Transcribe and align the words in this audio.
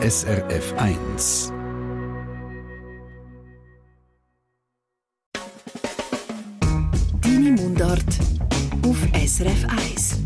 SRF 0.00 0.74
1. 0.76 1.52
Deine 7.20 7.50
Mundart 7.50 8.04
auf 8.86 8.96
SRF 9.12 9.66
1. 9.68 10.22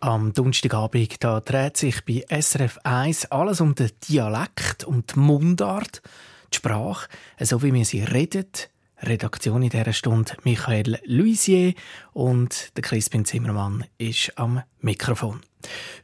Am 0.00 0.32
Donnerstagabend 0.32 1.22
da 1.22 1.38
dreht 1.38 1.76
sich 1.76 2.04
bei 2.04 2.24
SRF 2.28 2.80
1 2.82 3.26
alles 3.26 3.60
um 3.60 3.76
den 3.76 3.92
Dialekt, 4.08 4.82
um 4.82 5.04
die 5.06 5.16
Mundart, 5.16 6.02
die 6.52 6.56
Sprache, 6.56 7.06
so 7.38 7.62
wie 7.62 7.72
wir 7.72 7.84
sie 7.84 8.02
reden. 8.02 8.46
Redaktion 9.02 9.62
in 9.62 9.68
dieser 9.68 9.92
Stunde 9.92 10.34
Michael 10.42 10.98
Luisier 11.04 11.74
und 12.12 12.76
der 12.76 12.82
Crispin 12.82 13.24
Zimmermann 13.24 13.84
ist 13.98 14.32
am 14.36 14.62
Mikrofon. 14.80 15.42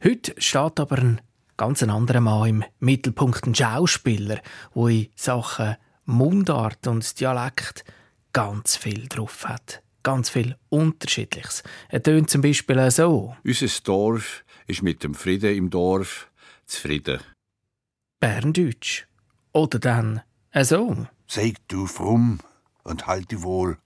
Heute 0.03 0.35
steht 0.37 0.79
aber 0.79 0.99
ein 0.99 1.21
ganz 1.57 1.83
anderer 1.83 2.21
Mann 2.21 2.49
im 2.49 2.63
Mittelpunkt, 2.79 3.45
ein 3.45 3.55
Schauspieler, 3.55 4.41
der 4.75 4.87
in 4.87 5.09
Sachen 5.15 5.77
Mundart 6.05 6.87
und 6.87 7.19
Dialekt 7.19 7.85
ganz 8.33 8.75
viel 8.75 9.07
drauf 9.07 9.45
hat. 9.47 9.81
Ganz 10.03 10.29
viel 10.29 10.57
Unterschiedliches. 10.67 11.63
Er 11.87 12.03
tönt 12.03 12.29
zum 12.29 12.41
Beispiel 12.41 12.91
so. 12.91 13.35
Unser 13.45 13.67
Dorf 13.83 14.43
ist 14.67 14.83
mit 14.83 15.03
dem 15.03 15.13
Frieden 15.13 15.55
im 15.55 15.69
Dorf 15.69 16.29
zufrieden. 16.65 17.21
Berndeutsch. 18.19 19.05
Oder 19.53 19.79
dann 19.79 20.21
so. 20.61 21.07
Sag 21.27 21.53
du 21.69 21.87
frum 21.87 22.39
und 22.83 23.07
halt 23.07 23.31
die 23.31 23.41
wohl. 23.41 23.77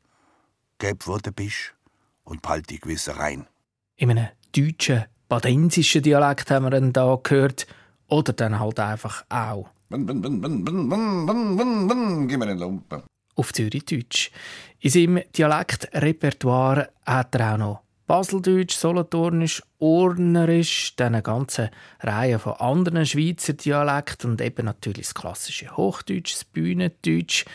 Geb, 0.79 1.05
wo 1.07 1.17
du 1.17 1.31
bist 1.31 1.75
und 2.23 2.47
halt 2.47 2.69
die 2.69 2.79
gewisse 2.79 3.17
rein. 3.17 3.47
In 3.95 4.11
einem 4.11 4.27
deutschen, 4.55 5.05
badensischen 5.27 6.01
Dialekt 6.01 6.51
haben 6.51 6.65
wir 6.65 6.69
dann 6.71 6.93
da 6.93 7.19
gehört. 7.21 7.67
Oder 8.07 8.33
dann 8.33 8.59
halt 8.59 8.79
einfach 8.79 9.25
auch. 9.29 9.69
Bin, 9.89 10.05
bin, 10.05 10.21
bin, 10.21 10.41
bin, 10.41 10.63
bin, 10.63 10.89
bin, 10.89 11.57
bin, 11.57 11.87
bin, 11.87 12.27
gib 12.27 12.39
mir 12.39 12.47
den 12.47 12.57
Lumpen. 12.57 13.03
Auf 13.35 13.53
Zürichdeutsch. 13.53 14.31
In 14.79 14.89
seinem 14.89 15.21
Dialektrepertoire 15.35 16.89
hat 17.05 17.35
er 17.35 17.53
auch 17.53 17.57
noch 17.57 17.81
Baseldeutsch, 18.07 18.73
Solothurnisch, 18.73 19.61
Ornerisch, 19.79 20.95
dann 20.95 21.13
eine 21.13 21.21
ganze 21.21 21.71
Reihe 21.99 22.39
von 22.39 22.53
anderen 22.53 23.05
Schweizer 23.05 23.53
Dialekten 23.53 24.31
und 24.31 24.41
eben 24.41 24.65
natürlich 24.65 25.07
das 25.07 25.15
klassische 25.15 25.75
Hochdeutsch, 25.75 26.33
das 26.33 26.45
Bühnendeutsch. 26.45 27.45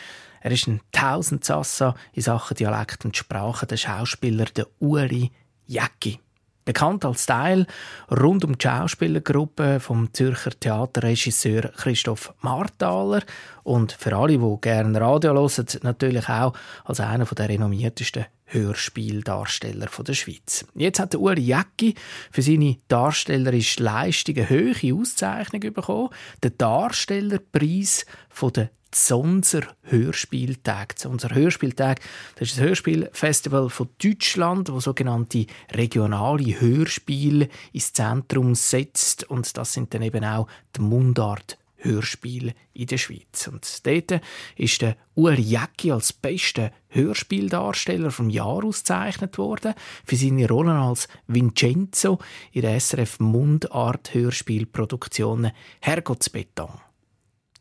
Er 0.41 0.51
ist 0.51 0.67
ein 0.67 0.81
Tausendsassa 0.91 1.95
in 2.13 2.21
Sachen 2.21 2.55
Dialekt 2.55 3.03
und 3.03 3.17
Sprache, 3.17 3.65
der 3.65 3.77
Schauspieler 3.77 4.45
der 4.45 4.67
Uri 4.79 5.31
Jäcki. 5.65 6.19
Bekannt 6.65 7.03
als 7.05 7.25
Teil 7.25 7.67
rund 8.09 8.45
um 8.45 8.57
die 8.57 8.67
Schauspielergruppe 8.67 9.79
vom 9.79 10.13
Zürcher 10.13 10.51
Theaterregisseur 10.51 11.71
Christoph 11.75 12.33
Marthaler 12.41 13.21
und 13.63 13.91
für 13.91 14.15
alle, 14.15 14.37
die 14.37 14.57
gerne 14.61 14.99
Radio 15.01 15.33
hören, 15.33 15.65
natürlich 15.83 16.29
auch 16.29 16.53
als 16.85 16.99
einer 16.99 17.25
der 17.25 17.49
renommiertesten 17.49 18.25
Hörspieldarsteller 18.45 19.87
der 19.87 20.13
Schweiz. 20.13 20.65
Jetzt 20.75 20.99
hat 20.99 21.13
der 21.13 21.21
Uri 21.21 21.41
Jäcki 21.41 21.95
für 22.31 22.41
seine 22.41 22.77
darstellerische 22.87 23.83
Leistung 23.83 24.37
eine 24.37 24.49
hohe 24.49 24.93
Auszeichnung 24.93 25.73
bekommen, 25.73 26.09
den 26.43 26.57
Darstellerpreis 26.57 28.05
der 28.55 28.69
Zonser 28.93 29.61
Hörspieltag. 29.81 30.99
Zonser 30.99 31.33
Hörspieltag, 31.33 31.99
das 32.35 32.49
ist 32.49 32.57
das 32.57 32.65
Hörspielfestival 32.65 33.69
von 33.69 33.89
Deutschland, 34.01 34.71
wo 34.71 34.79
sogenannte 34.79 35.47
regionale 35.71 36.61
Hörspiele 36.61 37.49
ins 37.71 37.91
Zentrum 37.93 38.53
setzt 38.53 39.23
und 39.23 39.57
das 39.57 39.73
sind 39.73 39.93
dann 39.93 40.03
eben 40.03 40.23
auch 40.23 40.47
die 40.75 40.81
Mundart 40.81 41.57
Hörspiel 41.83 42.53
in 42.73 42.87
der 42.87 42.97
Schweiz. 42.97 43.47
Und 43.47 43.85
dort 43.85 44.21
ist 44.55 44.81
der 44.81 44.97
Uri 45.15 45.41
Jäcki 45.41 45.91
als 45.91 46.13
bester 46.13 46.71
Hörspieldarsteller 46.89 48.11
vom 48.11 48.29
Jahr 48.29 48.63
ausgezeichnet 48.63 49.37
worden 49.37 49.73
für 50.05 50.15
seine 50.15 50.47
Rollen 50.47 50.75
als 50.75 51.07
Vincenzo 51.27 52.19
in 52.51 52.61
der 52.61 52.79
SRF 52.79 53.19
Mundart 53.19 54.13
Hörspielproduktion 54.13 55.51
Herrgottsbeton. 55.81 56.69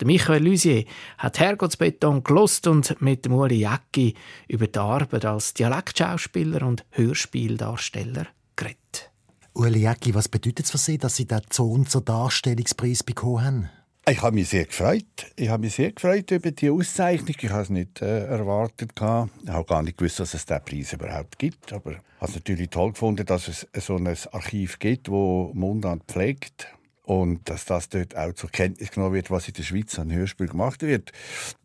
Der 0.01 0.07
Michael 0.07 0.45
Lusier 0.45 0.85
hat 1.19 1.39
Herrgottsbeton 1.39 2.25
gelost 2.25 2.67
und 2.67 3.01
mit 3.01 3.25
dem 3.25 3.35
Uri 3.35 3.67
Jäcki 3.67 4.15
über 4.49 4.67
die 4.67 4.79
Arbeit 4.79 5.25
als 5.25 5.55
Dialektschauspieler 5.55 6.63
und 6.67 6.85
Hörspieldarsteller 6.91 8.27
geredet. 8.57 9.13
Uli 9.55 9.81
Jäcki, 9.81 10.15
was 10.15 10.29
bedeutet 10.29 10.65
es 10.65 10.71
für 10.71 10.79
Sie, 10.79 10.97
dass 10.97 11.17
Sie 11.17 11.27
den 11.27 11.43
Zonzer 11.51 12.01
Darstellungspreis 12.01 13.03
bekommen 13.03 13.45
haben? 13.45 13.71
Ich 14.09 14.21
habe 14.21 14.35
mich 14.35 14.49
sehr 14.49 14.65
gefreut. 14.65 15.05
Ich 15.37 15.49
habe 15.49 15.63
mich 15.63 15.77
sehr 15.77 15.93
gefreut 15.93 16.29
über 16.33 16.51
die 16.51 16.71
Auszeichnung. 16.71 17.37
Ich 17.41 17.51
habe 17.51 17.63
es 17.63 17.71
nicht 17.71 18.03
äh, 18.03 18.27
erwartet. 18.27 18.91
Ich 18.97 19.01
habe 19.01 19.65
gar 19.65 19.83
nicht 19.85 19.97
gewusst, 19.97 20.19
dass 20.19 20.35
es 20.35 20.45
diesen 20.45 20.65
Preis 20.65 20.93
überhaupt 20.93 21.39
gibt. 21.39 21.73
Aber 21.73 21.93
ich 21.93 21.99
habe 22.19 22.31
es 22.31 22.35
natürlich 22.35 22.71
toll 22.71 22.93
gefunden, 22.93 23.25
dass 23.25 23.47
es 23.47 23.69
so 23.87 23.95
ein 23.95 24.09
Archiv 24.33 24.81
gibt, 24.81 25.09
wo 25.09 25.53
Mundart 25.55 26.03
pflegt. 26.09 26.67
Und 27.05 27.49
dass 27.49 27.65
das 27.65 27.91
dort 27.91 28.17
auch 28.17 28.33
zur 28.33 28.51
Kenntnis 28.51 28.91
genommen 28.91 29.15
wird, 29.15 29.31
was 29.31 29.47
in 29.47 29.55
der 29.55 29.63
Schweiz 29.63 29.97
an 29.97 30.13
Hörspiel 30.13 30.49
gemacht 30.49 30.83
wird. 30.83 31.13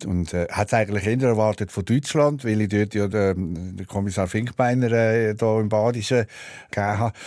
Und 0.05 0.31
äh, 0.35 0.47
hat 0.51 0.67
es 0.67 0.73
eigentlich 0.75 1.07
eher 1.07 1.23
erwartet 1.23 1.71
von 1.71 1.85
Deutschland, 1.85 2.45
weil 2.45 2.61
ich 2.61 2.69
dort 2.69 2.93
ja 2.93 3.07
den, 3.07 3.77
den 3.77 3.87
Kommissar 3.87 4.27
Finkbeiner 4.27 4.91
äh, 4.91 5.33
da 5.33 5.59
im 5.59 5.69
Badischen 5.69 6.27
gegeben 6.69 6.99
habe. 6.99 7.17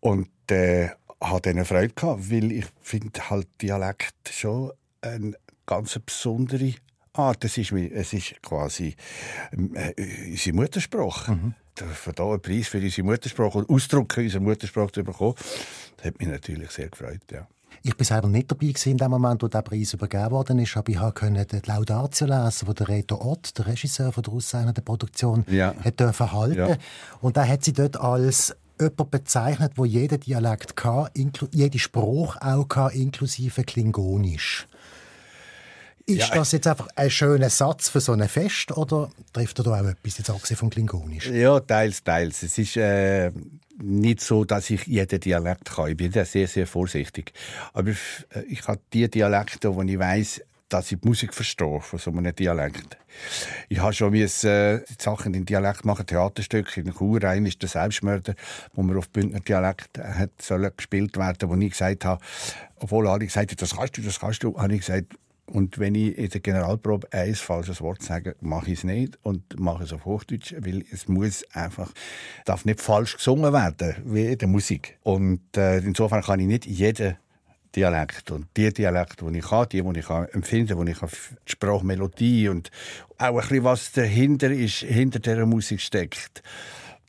Und 0.00 0.28
äh, 0.50 0.88
hatte 1.20 1.54
dann 1.54 1.64
Freude 1.64 1.94
gehabt, 1.94 2.30
weil 2.30 2.52
ich 2.52 2.66
finde 2.80 3.30
halt 3.30 3.48
Dialekt 3.60 4.14
schon 4.30 4.72
eine 5.00 5.34
ganz 5.66 5.98
besondere 5.98 6.74
Art. 7.12 7.44
Es 7.44 7.58
ist, 7.58 7.72
es 7.72 8.12
ist 8.12 8.42
quasi 8.42 8.94
äh, 9.74 9.92
unsere 10.30 10.56
Muttersprache. 10.56 11.32
Mhm. 11.32 11.54
Von 11.76 12.12
da 12.14 12.24
einen 12.24 12.42
Preis 12.42 12.66
für 12.68 12.78
unsere 12.78 13.06
Muttersprache 13.06 13.58
und 13.58 13.70
Ausdruck 13.70 14.16
unserer 14.16 14.42
Muttersprache 14.42 14.92
zu 14.92 15.04
bekommen, 15.04 15.34
das 15.96 16.06
hat 16.06 16.18
mich 16.18 16.28
natürlich 16.28 16.70
sehr 16.72 16.88
gefreut. 16.88 17.20
Ja. 17.30 17.46
Ich 17.82 17.96
bin 17.96 18.04
selber 18.04 18.28
nicht 18.28 18.50
dabei 18.50 18.72
in 18.84 18.96
dem 18.96 19.10
Moment, 19.10 19.42
wo 19.42 19.48
der 19.48 19.62
Preis 19.62 19.92
übergeben 19.94 20.32
worden 20.32 20.58
ist, 20.58 20.76
aber 20.76 20.90
ich 20.90 20.98
konnte 21.14 21.46
die 21.46 21.60
Laudatio 21.64 22.26
lesen, 22.26 22.66
die 22.68 22.74
der 22.74 22.88
Reto 22.88 23.20
Ott, 23.20 23.56
der 23.56 23.66
Regisseur 23.68 24.10
von 24.10 24.22
der 24.24 24.32
auszeichnenden 24.32 24.84
Produktion, 24.84 25.44
Ja. 25.48 25.74
hat 25.84 26.00
dürfen 26.00 26.32
halten. 26.32 26.58
Ja. 26.58 26.76
Und 27.20 27.36
er 27.36 27.46
hat 27.48 27.62
sie 27.64 27.72
dort 27.72 27.96
als 27.96 28.56
jemand 28.80 29.10
bezeichnet, 29.10 29.72
wo 29.76 29.84
jeder 29.84 30.18
Dialekt 30.18 30.76
kann, 30.76 31.08
jede 31.52 31.78
Spruch 31.78 32.36
auch 32.40 32.66
kann, 32.68 32.92
inklusive 32.92 33.64
Klingonisch. 33.64 34.66
Ist 36.06 36.30
Ja, 36.30 36.36
das 36.36 36.52
jetzt 36.52 36.66
einfach 36.66 36.88
ein 36.96 37.10
schöner 37.10 37.50
Satz 37.50 37.90
für 37.90 38.00
so 38.00 38.12
ein 38.12 38.26
Fest 38.28 38.72
oder 38.72 39.10
trifft 39.34 39.58
er 39.60 39.64
da 39.64 39.80
auch 39.80 39.86
etwas, 39.86 40.16
jetzt 40.16 40.30
abgesehen 40.30 40.56
vom 40.56 40.70
Klingonisch? 40.70 41.28
Ja, 41.28 41.60
teils, 41.60 42.02
teils. 42.02 42.42
Es 42.42 42.56
ist 42.56 42.78
äh, 42.78 43.30
nicht 43.82 44.22
so, 44.22 44.44
dass 44.44 44.70
ich 44.70 44.86
jeden 44.86 45.20
Dialekt 45.20 45.66
kann. 45.66 45.90
Ich 45.90 45.96
bin 45.98 46.10
da 46.10 46.24
sehr, 46.24 46.48
sehr 46.48 46.66
vorsichtig. 46.66 47.32
Aber 47.74 47.90
ich, 47.90 47.98
äh, 48.34 48.40
ich 48.48 48.66
habe 48.66 48.80
die 48.94 49.10
Dialekte, 49.10 49.74
wo 49.74 49.82
ich 49.82 49.98
weiß, 49.98 50.40
dass 50.68 50.92
ich 50.92 51.00
die 51.00 51.08
Musik 51.08 51.34
verstehe 51.34 51.80
von 51.80 51.98
so 51.98 52.10
einem 52.10 52.34
Dialekt. 52.34 52.98
Ich 53.68 53.80
habe 53.80 53.92
schon 53.92 54.10
müssen, 54.10 54.50
äh, 54.50 54.80
Sachen 54.98 55.34
in 55.34 55.44
Dialekt 55.44 55.84
machen, 55.84 56.06
Theaterstücke. 56.06 56.80
In 56.80 56.92
Chur 56.92 57.22
rein 57.22 57.46
ist 57.46 57.62
der 57.62 57.68
Selbstmörder, 57.68 58.34
wo 58.74 58.82
man 58.82 58.96
auf 58.96 59.08
Bündner 59.08 59.40
Dialekt 59.40 59.98
hat 59.98 60.30
sollen 60.40 60.70
gespielt 60.76 61.16
werden, 61.16 61.48
wo 61.48 61.54
ich 61.54 61.70
gesagt 61.70 62.04
habe, 62.04 62.22
obwohl 62.76 63.08
alle 63.08 63.26
gesagt 63.26 63.50
haben, 63.50 63.56
das 63.58 63.76
kannst 63.76 63.96
du, 63.96 64.02
das 64.02 64.20
kannst 64.20 64.42
du, 64.42 64.56
habe 64.58 64.74
ich 64.74 64.80
gesagt, 64.80 65.14
und 65.50 65.78
wenn 65.78 65.94
ich 65.94 66.16
in 66.18 66.28
der 66.28 66.40
Generalprobe 66.40 67.08
ein 67.10 67.34
falsches 67.34 67.80
Wort 67.80 68.02
sage, 68.02 68.36
mache 68.40 68.70
ich 68.70 68.78
es 68.78 68.84
nicht 68.84 69.18
und 69.22 69.58
mache 69.58 69.84
es 69.84 69.92
auf 69.92 70.04
Hochdeutsch, 70.04 70.54
weil 70.58 70.84
es 70.92 71.08
muss 71.08 71.42
einfach, 71.52 71.90
darf 72.44 72.64
nicht 72.64 72.80
falsch 72.80 73.16
gesungen 73.16 73.52
werden, 73.52 73.96
wie 74.04 74.26
in 74.26 74.38
der 74.38 74.48
Musik. 74.48 74.98
Und 75.02 75.56
äh, 75.56 75.78
insofern 75.78 76.22
kann 76.22 76.40
ich 76.40 76.46
nicht 76.46 76.66
jeden 76.66 77.16
Dialekt 77.74 78.30
und 78.30 78.46
die 78.56 78.72
Dialekte, 78.72 79.30
die 79.30 79.38
ich 79.38 79.50
habe, 79.50 79.68
die, 79.68 79.82
die 79.82 80.00
ich 80.00 80.06
kann 80.06 80.26
empfinden, 80.32 80.84
die 80.84 80.92
ich 80.92 80.98
kann, 80.98 81.10
die 81.46 81.52
Sprachmelodie 81.52 82.48
und 82.48 82.70
auch 83.18 83.26
ein 83.26 83.34
bisschen, 83.36 83.64
was 83.64 83.92
dahinter 83.92 84.50
ist, 84.50 84.78
hinter 84.78 85.18
dieser 85.18 85.46
Musik 85.46 85.80
steckt, 85.80 86.42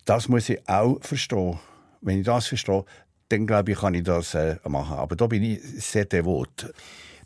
das 0.06 0.28
muss 0.28 0.50
ich 0.50 0.68
auch 0.68 0.98
verstehen. 1.02 1.60
Wenn 2.02 2.20
ich 2.20 2.26
das 2.26 2.48
verstehe, 2.48 2.86
dann 3.30 3.46
glaube 3.46 3.72
ich, 3.72 3.80
kann 3.80 3.94
ich 3.94 4.04
das 4.04 4.34
äh, 4.34 4.58
machen. 4.68 4.98
Aber 4.98 5.16
da 5.16 5.28
bin 5.28 5.44
ich 5.44 5.62
sehr 5.62 6.06
devot. 6.06 6.74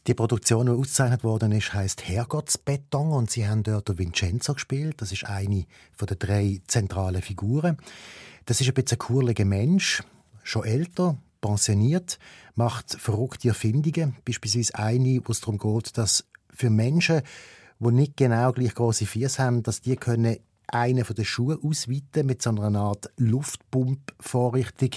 Die 0.06 0.14
Produktion, 0.14 0.66
die 0.66 0.74
ausgezeichnet 0.74 1.24
worden 1.24 1.54
ist, 1.54 1.74
heißt 1.74 2.06
Herrgottsbeton 2.08 3.14
und 3.14 3.32
sie 3.32 3.48
haben 3.48 3.64
dort 3.64 3.98
Vincenzo 3.98 4.54
gespielt. 4.54 5.02
Das 5.02 5.14
ist 5.14 5.24
eine 5.24 5.66
von 5.94 6.08
den 6.08 6.20
drei 6.20 6.60
zentralen 6.68 7.22
Figuren. 7.22 7.78
Das 8.46 8.60
ist 8.60 8.68
ein 8.68 8.74
bisschen 8.74 8.98
ein 8.98 9.00
kurliger 9.00 9.46
Mensch, 9.46 10.04
schon 10.44 10.66
älter, 10.66 11.18
pensioniert, 11.44 12.18
macht 12.56 12.96
verrückte 13.00 13.50
Erfindungen. 13.50 14.16
Beispielsweise 14.26 14.76
eine, 14.76 15.20
wo 15.26 15.32
es 15.32 15.42
darum 15.42 15.58
geht, 15.58 15.98
dass 15.98 16.26
für 16.50 16.70
Menschen, 16.70 17.22
die 17.80 17.92
nicht 17.92 18.18
genau 18.18 18.52
gleich 18.54 18.74
große 18.74 19.06
Füße 19.06 19.44
haben, 19.44 19.62
dass 19.62 19.82
die 19.82 19.98
können 19.98 20.38
einen 20.68 21.04
von 21.04 21.16
den 21.16 21.26
Schuhen 21.26 21.60
ausweiten 21.62 22.26
mit 22.26 22.42
so 22.42 22.50
einer 22.50 22.80
Art 22.80 23.12
Luftpumpvorrichtung. 23.18 24.92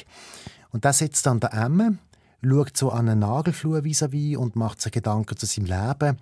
Und 0.70 0.84
das 0.84 0.98
sitzt 0.98 1.26
dann 1.26 1.40
der 1.40 1.52
Emme, 1.52 1.98
schaut 2.43 2.76
so 2.76 2.90
an 2.90 3.08
einen 3.08 3.20
Nagelflur 3.20 3.81
vis-à-vis 3.81 4.37
und 4.37 4.54
macht 4.54 4.81
sich 4.81 4.92
Gedanken 4.92 5.37
zu 5.37 5.46
seinem 5.46 5.66
Leben. 5.66 6.19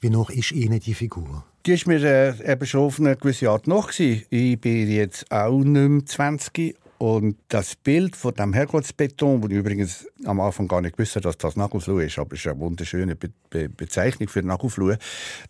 Wie 0.00 0.10
noch 0.10 0.30
ist 0.30 0.52
Ihnen 0.52 0.78
die 0.78 0.94
Figur? 0.94 1.44
Die 1.64 1.72
ist 1.72 1.86
mir 1.88 2.02
äh, 2.04 2.52
eben 2.52 2.66
schon 2.66 2.82
auf 2.82 3.00
eine 3.00 3.16
gewisse 3.16 3.50
Art 3.50 3.66
noch. 3.66 3.88
Gewesen. 3.88 4.24
Ich 4.30 4.60
bin 4.60 4.88
jetzt 4.88 5.30
auch 5.32 5.58
nicht 5.64 5.88
mehr 5.88 6.06
20 6.06 6.76
und 6.98 7.36
das 7.48 7.76
Bild 7.76 8.16
von 8.16 8.34
dem 8.34 8.52
Herrgottsbeton, 8.52 9.42
wo 9.42 9.46
ich 9.48 9.54
übrigens 9.54 10.06
am 10.24 10.40
Anfang 10.40 10.66
gar 10.66 10.80
nicht 10.80 10.98
wusste, 10.98 11.20
dass 11.20 11.36
das 11.36 11.56
Nagelfluh 11.56 11.98
ist, 11.98 12.18
aber 12.18 12.34
es 12.34 12.40
ist 12.40 12.46
eine 12.46 12.60
wunderschöne 12.60 13.16
Be 13.16 13.30
Be 13.50 13.68
Bezeichnung 13.68 14.28
für 14.28 14.42
Nagelfluh. 14.42 14.94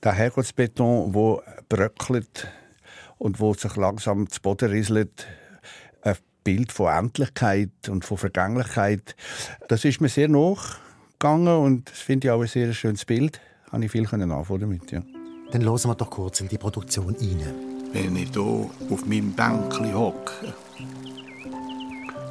Der 0.03 0.13
Herrgottsbeton, 0.13 1.15
wo 1.15 1.43
bröckelt 1.69 2.49
und 3.19 3.39
wo 3.39 3.55
sich 3.55 3.77
langsam 3.77 4.29
zu 4.29 4.41
Boden 4.41 4.71
rieselt, 4.71 5.27
ein 6.03 6.17
Bild 6.43 6.73
von 6.73 6.93
Endlichkeit 6.93 7.89
und 7.89 8.05
von 8.05 8.19
Vergänglichkeit. 8.19 9.15
Das 9.69 9.85
ist 9.85 10.01
mir 10.01 10.09
sehr 10.09 10.29
nachgegangen 10.29 11.57
und 11.59 11.91
das 11.91 11.99
finde 11.99 12.29
ich 12.29 12.33
auch 12.33 12.41
ein 12.41 12.49
sehr 12.49 12.73
schönes 12.73 13.05
Bild. 13.05 13.41
Da 13.67 13.73
habe 13.73 13.85
ich 13.85 13.93
viel 13.93 14.03
anfangen 14.03 14.31
damit, 14.31 14.91
ja. 14.91 15.03
Dann 15.53 15.63
hören 15.63 15.85
wir 15.85 15.95
doch 15.95 16.11
kurz 16.11 16.41
in 16.41 16.49
die 16.49 16.59
Produktion 16.59 17.15
rein. 17.15 17.55
Wenn 17.93 18.17
ich 18.17 18.31
hier 18.33 18.43
auf 18.43 19.07
meinem 19.07 19.33
Bänkchen 19.33 19.95
hocke 19.95 20.55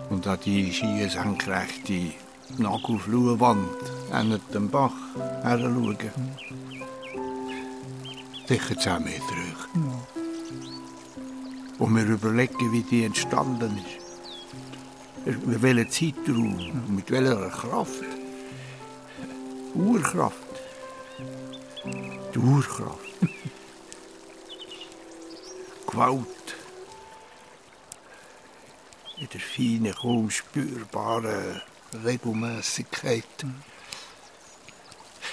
und 0.10 0.28
an 0.28 0.40
die 0.46 0.74
schier 0.74 1.10
senkrechte 1.10 2.12
Nagelfluhwand 2.57 3.68
an 4.12 4.40
dem 4.54 4.69
Bach 4.69 4.94
her 5.44 5.60
schaue, 5.60 5.98
sicher 8.48 8.78
10 8.78 9.04
Meter 9.04 9.19
hoch. 9.19 9.68
Und 11.80 11.94
mir 11.94 12.06
überlegen, 12.06 12.72
wie 12.72 12.84
die 12.84 13.04
entstanden 13.04 13.78
ist. 13.78 14.06
Mit 15.46 15.62
welchem 15.62 15.90
Zeitraum, 15.90 16.96
mit 16.96 17.12
welcher 17.12 17.50
Kraft. 17.50 18.04
Urkraft. 19.74 20.38
Die 22.34 22.40
Urkraft. 22.40 23.00
Gewalt. 25.88 26.35
In 29.18 29.30
der 29.30 29.40
feinen, 29.40 29.96
kaum 29.96 30.30
spürbaren 30.30 31.62
Regelmäßigkeit. 32.04 33.24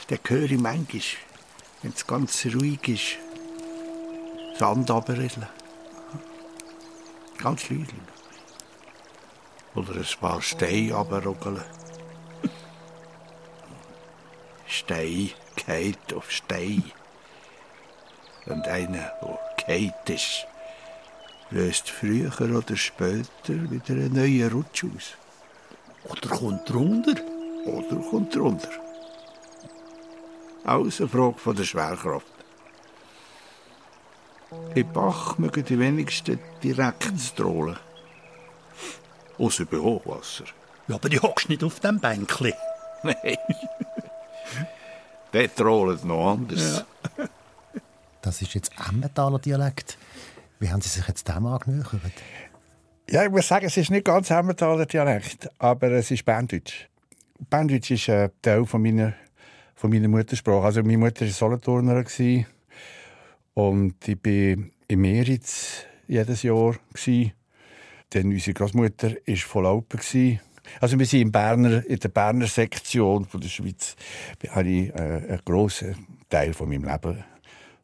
Den 0.09 0.19
höre 0.25 0.51
ich 0.51 0.59
manchmal, 0.59 1.03
wenn 1.83 1.93
es 1.93 2.07
ganz 2.07 2.47
ruhig 2.47 2.87
ist, 2.87 3.19
Sand 4.57 4.89
runterrieseln. 4.89 5.49
Ganz 7.39 7.69
leise. 7.71 7.87
Oder 9.75 9.97
ein 9.97 10.07
paar 10.21 10.41
Steine 10.41 10.95
runterruggeln. 10.95 11.65
Stein 14.69 15.31
geht 15.67 16.15
auf 16.15 16.31
Stein. 16.31 16.85
Und 18.47 18.69
einer, 18.69 19.13
der 19.67 19.67
geht 19.67 20.11
ist, 20.11 20.47
löst 21.53 21.91
früher 21.91 22.33
oder 22.41 22.77
später 22.77 23.71
wieder 23.71 23.95
einen 23.95 24.15
neuen 24.15 24.51
Rutsch 24.51 24.85
aus. 24.85 25.15
Oder 26.05 26.37
kommt 26.37 26.73
runter. 26.75 27.15
Oder 27.65 27.97
kommt 28.11 28.37
runter. 28.37 28.69
Alles 30.65 31.01
eine 31.01 31.09
Frage 31.09 31.39
von 31.39 31.57
der 31.57 31.65
Schwerkraft. 31.65 32.27
Im 34.75 34.93
Bach 34.93 35.39
mögen 35.39 35.65
die 35.65 35.79
wenigsten 35.79 36.39
direkt 36.63 37.21
strahlen. 37.21 37.79
Außer 39.39 39.65
bei 39.65 39.79
Hochwasser. 39.79 40.45
Ja, 40.89 40.97
aber 40.97 41.09
du 41.09 41.21
hockst 41.21 41.49
nicht 41.49 41.65
auf 41.65 41.81
dem 41.81 42.01
Bänkli. 42.01 42.55
Nein. 43.03 43.39
Der 45.33 45.55
trollt 45.55 46.05
noch 46.05 46.33
anders. 46.33 46.85
Das 48.21 48.43
ist 48.43 48.55
jetzt 48.55 48.73
Emmentaler 48.89 49.39
Dialekt. 49.39 49.97
Wie 50.63 50.71
haben 50.71 50.81
Sie 50.81 50.89
sich 50.89 51.09
jetzt 51.09 51.29
dem 51.29 51.45
angenähert? 51.45 51.91
Ja, 53.11 53.25
ich 53.25 53.31
muss 53.33 53.49
sagen, 53.49 53.67
es 53.67 53.77
ist 53.77 53.91
nicht 53.91 54.05
ganz 54.05 54.31
Emmentaler 54.31 54.87
Dialekt, 54.87 55.51
aber 55.59 55.91
es 55.91 56.13
ist 56.13 56.25
Berndeutsch. 56.25 56.87
Berndeutsch 57.51 57.91
ist 57.91 58.09
ein 58.09 58.31
Teil 58.41 58.65
von 58.65 58.81
meiner, 58.81 59.15
von 59.75 59.91
meiner 59.91 60.07
Muttersprache. 60.07 60.65
Also 60.65 60.85
meine 60.85 60.99
Mutter 60.99 61.25
war 61.25 61.33
Solothurner 61.33 62.05
und 63.55 64.09
ich 64.09 64.19
war 64.25 64.65
in 64.87 65.01
Meritz 65.01 65.85
jedes 66.07 66.45
Jahr. 66.45 66.77
Dann 68.11 68.27
unsere 68.27 68.55
Großmutter 68.55 69.11
war 69.27 69.37
voll 69.39 69.67
Alpen. 69.67 70.39
Also 70.81 70.97
wir 70.97 71.07
sind 71.07 71.23
in, 71.23 71.33
Berner, 71.33 71.85
in 71.85 71.99
der 71.99 72.09
Berner 72.09 72.47
Sektion 72.47 73.25
von 73.25 73.41
der 73.41 73.49
Schweiz. 73.49 73.97
Da 74.39 74.55
habe 74.55 74.69
ich 74.69 74.91
äh, 74.91 74.93
einen 74.93 75.41
grossen 75.45 76.07
Teil 76.29 76.55
von 76.55 76.69
meinem 76.69 76.85
Leben 76.85 77.25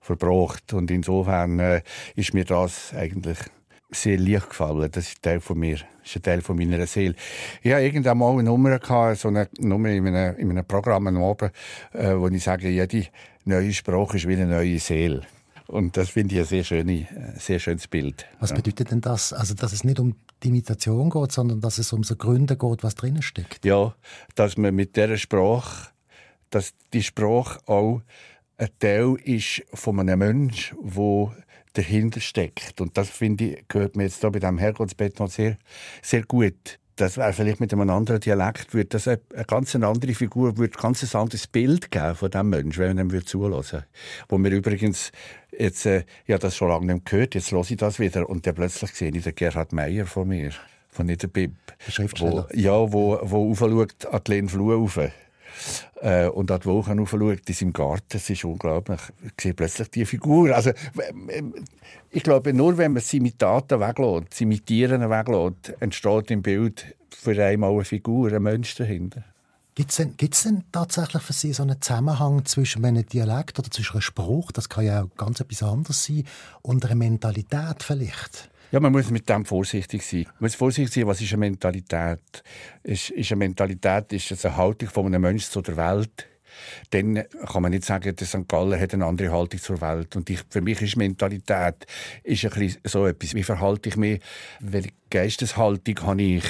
verbracht. 0.01 0.73
Und 0.73 0.91
insofern 0.91 1.59
äh, 1.59 1.83
ist 2.15 2.35
mir 2.35 2.45
das 2.45 2.93
eigentlich 2.95 3.39
sehr 3.91 4.19
leicht 4.19 4.51
gefallen. 4.51 4.91
Das 4.91 5.09
ist 5.09 5.19
ein 5.19 5.23
Teil 5.23 5.41
von 5.41 5.59
mir, 5.59 5.77
das 5.77 6.11
ist 6.11 6.17
ein 6.17 6.23
Teil 6.23 6.41
von 6.43 6.57
meiner 6.57 6.87
Seele. 6.87 7.15
Ich 7.63 7.73
hatte 7.73 7.85
irgendwann 7.85 8.19
mal 8.19 8.33
eine 8.33 8.45
Nummer, 8.45 8.79
gehabt, 8.79 9.19
so 9.19 9.29
eine 9.29 9.49
Nummer 9.59 9.89
in 9.91 10.07
einem, 10.07 10.37
in 10.37 10.51
einem 10.51 10.65
Programm 10.65 11.17
oben, 11.17 11.51
äh, 11.93 12.15
wo 12.15 12.29
ich 12.29 12.43
sage, 12.43 12.69
jede 12.69 13.07
neue 13.45 13.73
Sprache 13.73 14.17
ist 14.17 14.29
wie 14.29 14.35
eine 14.35 14.47
neue 14.47 14.79
Seele. 14.79 15.23
Und 15.69 15.97
das 15.99 16.11
finde 16.11 16.35
ich 16.35 16.41
ein 16.41 16.47
sehr, 16.47 16.65
schöne, 16.65 17.07
sehr 17.37 17.59
schönes 17.59 17.89
Bild. 17.89 18.27
Was 18.41 18.55
bedeutet 18.55 18.91
denn 18.91 19.03
das? 19.03 19.35
Also, 19.35 19.55
dass 19.55 19.73
es 19.73 19.85
nicht 19.85 20.01
um 20.01 20.17
die 20.43 20.49
Imitation 20.49 21.11
geht, 21.11 21.33
sondern 21.33 21.61
dass 21.61 21.77
es 21.77 21.93
um 21.93 22.05
so 22.05 22.17
Gründe 22.17 22.57
geht, 22.57 22.83
was 22.83 22.95
drinnen 22.95 23.21
steckt? 23.21 23.65
Ja, 23.67 23.95
dass 24.35 24.57
man 24.57 24.75
mit 24.75 24.97
dieser 24.97 25.19
Sprache, 25.19 25.89
dass 26.49 26.73
die 26.95 27.03
Sprache 27.03 27.61
auch 27.67 28.01
ein 28.59 28.69
Teil 28.79 29.17
ist 29.25 29.63
von 29.73 30.01
einem 30.01 30.19
Menschen, 30.19 30.77
der 30.83 31.37
dahinter 31.75 32.21
steckt. 32.21 32.81
Und 32.81 32.97
das, 32.97 33.09
finde 33.09 33.45
ich, 33.45 33.69
gehört 33.69 33.97
mir 33.97 34.05
jetzt 34.05 34.21
hier 34.21 34.31
bei 34.31 34.41
diesem 34.41 34.59
Herrgottsbett 34.59 35.19
noch 35.21 35.31
sehr, 35.31 35.57
sehr 36.03 36.25
gut 36.25 36.79
das 36.99 37.17
wäre 37.17 37.33
vielleicht 37.33 37.61
mit 37.61 37.73
einem 37.73 37.89
anderen 37.91 38.21
Dialekt, 38.21 38.75
würde 38.75 38.89
das 38.91 39.07
eine, 39.07 39.21
eine 39.33 39.45
ganz 39.45 39.75
andere 39.75 40.15
Figur, 40.15 40.57
würde 40.57 40.77
ein 40.77 40.83
ganz 40.83 41.15
anderes 41.15 41.47
Bild 41.47 41.91
geben 41.91 42.15
von 42.15 42.31
diesem 42.31 42.51
Menschen, 42.51 42.81
wenn 42.81 42.97
man 42.97 43.11
ihm 43.11 43.27
zulassen 43.27 43.85
Wo 44.29 44.39
mir 44.39 44.51
übrigens 44.51 45.13
jetzt, 45.57 45.87
äh, 45.87 46.05
ja, 46.27 46.39
das 46.39 46.57
schon 46.57 46.69
lange 46.69 46.93
nicht 46.93 47.07
gehört, 47.07 47.35
jetzt 47.35 47.53
höre 47.53 47.61
ich 47.69 47.77
das 47.77 47.99
wieder 47.99 48.29
und 48.29 48.47
dann 48.47 48.55
plötzlich 48.55 48.91
sehe 48.93 49.13
ich 49.15 49.23
den 49.23 49.35
Gerhard 49.35 49.73
Meyer 49.73 50.07
von 50.07 50.29
mir, 50.29 50.51
von 50.91 51.07
Niederbib. 51.07 51.55
Der 51.87 51.93
Schriftsteller. 51.93 52.49
Wo, 52.51 52.57
ja, 52.57 52.93
wo, 52.93 53.19
wo 53.23 53.51
aufschaut 53.51 54.07
an 54.07 54.21
die 54.27 54.31
Lehn 54.33 54.49
Flur 54.49 54.75
rauf. 54.75 54.99
Äh, 56.01 56.29
und 56.29 56.51
an 56.51 56.61
die 56.61 56.67
Woche 56.67 56.97
schaut 57.07 57.49
in 57.49 57.55
seinem 57.55 57.73
Garten. 57.73 58.07
Das 58.11 58.31
ist 58.31 58.45
unglaublich. 58.45 59.01
Ich 59.25 59.43
sehe 59.43 59.55
plötzlich 59.55 59.91
die 59.91 60.07
Figur. 60.07 60.55
Also, 60.55 60.73
ich 62.11 62.23
glaube, 62.23 62.53
nur 62.53 62.79
wenn 62.79 62.93
man 62.93 63.03
das 63.03 63.13
Imitaten 63.13 63.81
weglässt, 63.81 64.31
das 64.31 64.41
Imitieren 64.41 65.09
weglässt, 65.11 65.75
entsteht 65.81 66.31
im 66.31 66.43
Bild 66.43 66.97
für 67.11 67.45
einmal 67.45 67.73
eine 67.73 67.85
Figur, 67.85 68.33
ein 68.33 68.43
Mensch 68.43 68.75
dahinter. 68.77 69.25
Gibt 69.75 69.91
es 69.91 69.97
denn, 69.99 70.17
gibt's 70.17 70.43
denn 70.43 70.65
tatsächlich 70.73 71.23
für 71.23 71.33
Sie 71.33 71.53
so 71.53 71.63
einen 71.63 71.81
Zusammenhang 71.81 72.45
zwischen 72.45 72.85
einem 72.85 73.07
Dialekt 73.07 73.61
oder 73.61 73.71
zwischen 73.71 73.93
einem 73.93 74.03
Spruch, 74.03 74.51
das 74.51 74.69
kann 74.69 74.85
ja 74.85 75.05
auch 75.05 75.17
ganz 75.17 75.39
etwas 75.39 75.63
anderes 75.63 76.05
sein, 76.05 76.25
und 76.63 76.85
einer 76.85 76.97
Mentalität 76.97 77.85
vielleicht? 77.85 78.51
Ja, 78.71 78.81
man 78.81 78.93
muss 78.93 79.11
mit 79.11 79.27
dem 79.29 79.47
vorsichtig 79.47 80.03
sein. 80.03 80.25
Man 80.25 80.35
muss 80.41 80.55
vorsichtig 80.55 80.93
sein, 80.93 81.07
was 81.07 81.23
ist 81.23 81.33
eine 81.33 81.41
Mentalität? 81.41 82.43
Ist, 82.83 83.09
ist 83.11 83.33
eine 83.33 83.39
Mentalität 83.39 84.13
ist 84.13 84.45
eine 84.45 84.57
Haltung 84.57 84.91
von 84.91 85.07
einem 85.07 85.23
Menschen 85.23 85.51
zu 85.51 85.63
der 85.63 85.79
Welt? 85.79 86.27
Dann 86.91 87.25
kann 87.47 87.63
man 87.63 87.71
nicht 87.71 87.85
sagen, 87.85 88.15
der 88.15 88.27
St. 88.27 88.47
Gallen 88.47 88.79
hat 88.79 88.93
eine 88.93 89.07
andere 89.07 89.33
Haltung 89.33 89.61
zur 89.61 89.81
Welt. 89.81 90.17
Und 90.17 90.29
ich, 90.29 90.41
für 90.51 90.61
mich 90.61 90.83
ist 90.83 90.97
Mentalität 90.97 91.87
ist 92.25 92.45
ein 92.45 92.51
bisschen 92.51 92.81
so 92.85 93.07
etwas, 93.07 93.35
wie 93.35 93.43
verhalte 93.43 93.89
ich 93.89 93.97
mich, 93.97 94.21
welche 94.61 94.91
Geisteshaltung 95.09 96.03
habe 96.03 96.23
ich? 96.23 96.45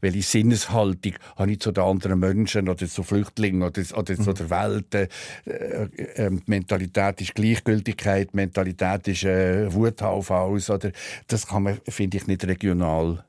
Welche 0.00 0.22
Sinneshaltung 0.22 1.14
habe 1.36 1.52
ich 1.52 1.60
zu 1.60 1.72
den 1.72 1.84
anderen 1.84 2.18
Menschen 2.18 2.68
oder 2.68 2.86
zu 2.86 3.02
Flüchtlingen 3.02 3.62
oder, 3.62 3.82
oder 3.96 4.16
zu 4.16 4.32
der 4.32 4.50
Welt. 4.50 4.94
Äh, 4.94 5.08
äh, 5.46 6.30
Mentalität 6.46 7.20
ist 7.20 7.34
Gleichgültigkeit, 7.34 8.34
Mentalität 8.34 9.08
ist 9.08 9.24
äh, 9.24 9.72
Wuthaufhaus. 9.72 10.70
Oder, 10.70 10.92
das 11.26 11.46
kann 11.46 11.64
man, 11.64 11.80
finde 11.88 12.16
ich, 12.18 12.26
nicht 12.26 12.46
regional. 12.46 13.24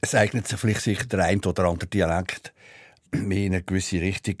Es 0.00 0.14
eignet 0.14 0.46
sich 0.46 0.58
vielleicht 0.58 0.82
sicher 0.82 1.06
der 1.06 1.24
ein 1.24 1.44
oder 1.44 1.64
andere 1.64 1.88
Dialekt 1.88 2.52
mehr 3.12 3.46
in 3.46 3.54
eine 3.54 3.62
gewisse 3.62 4.00
Richtung. 4.00 4.36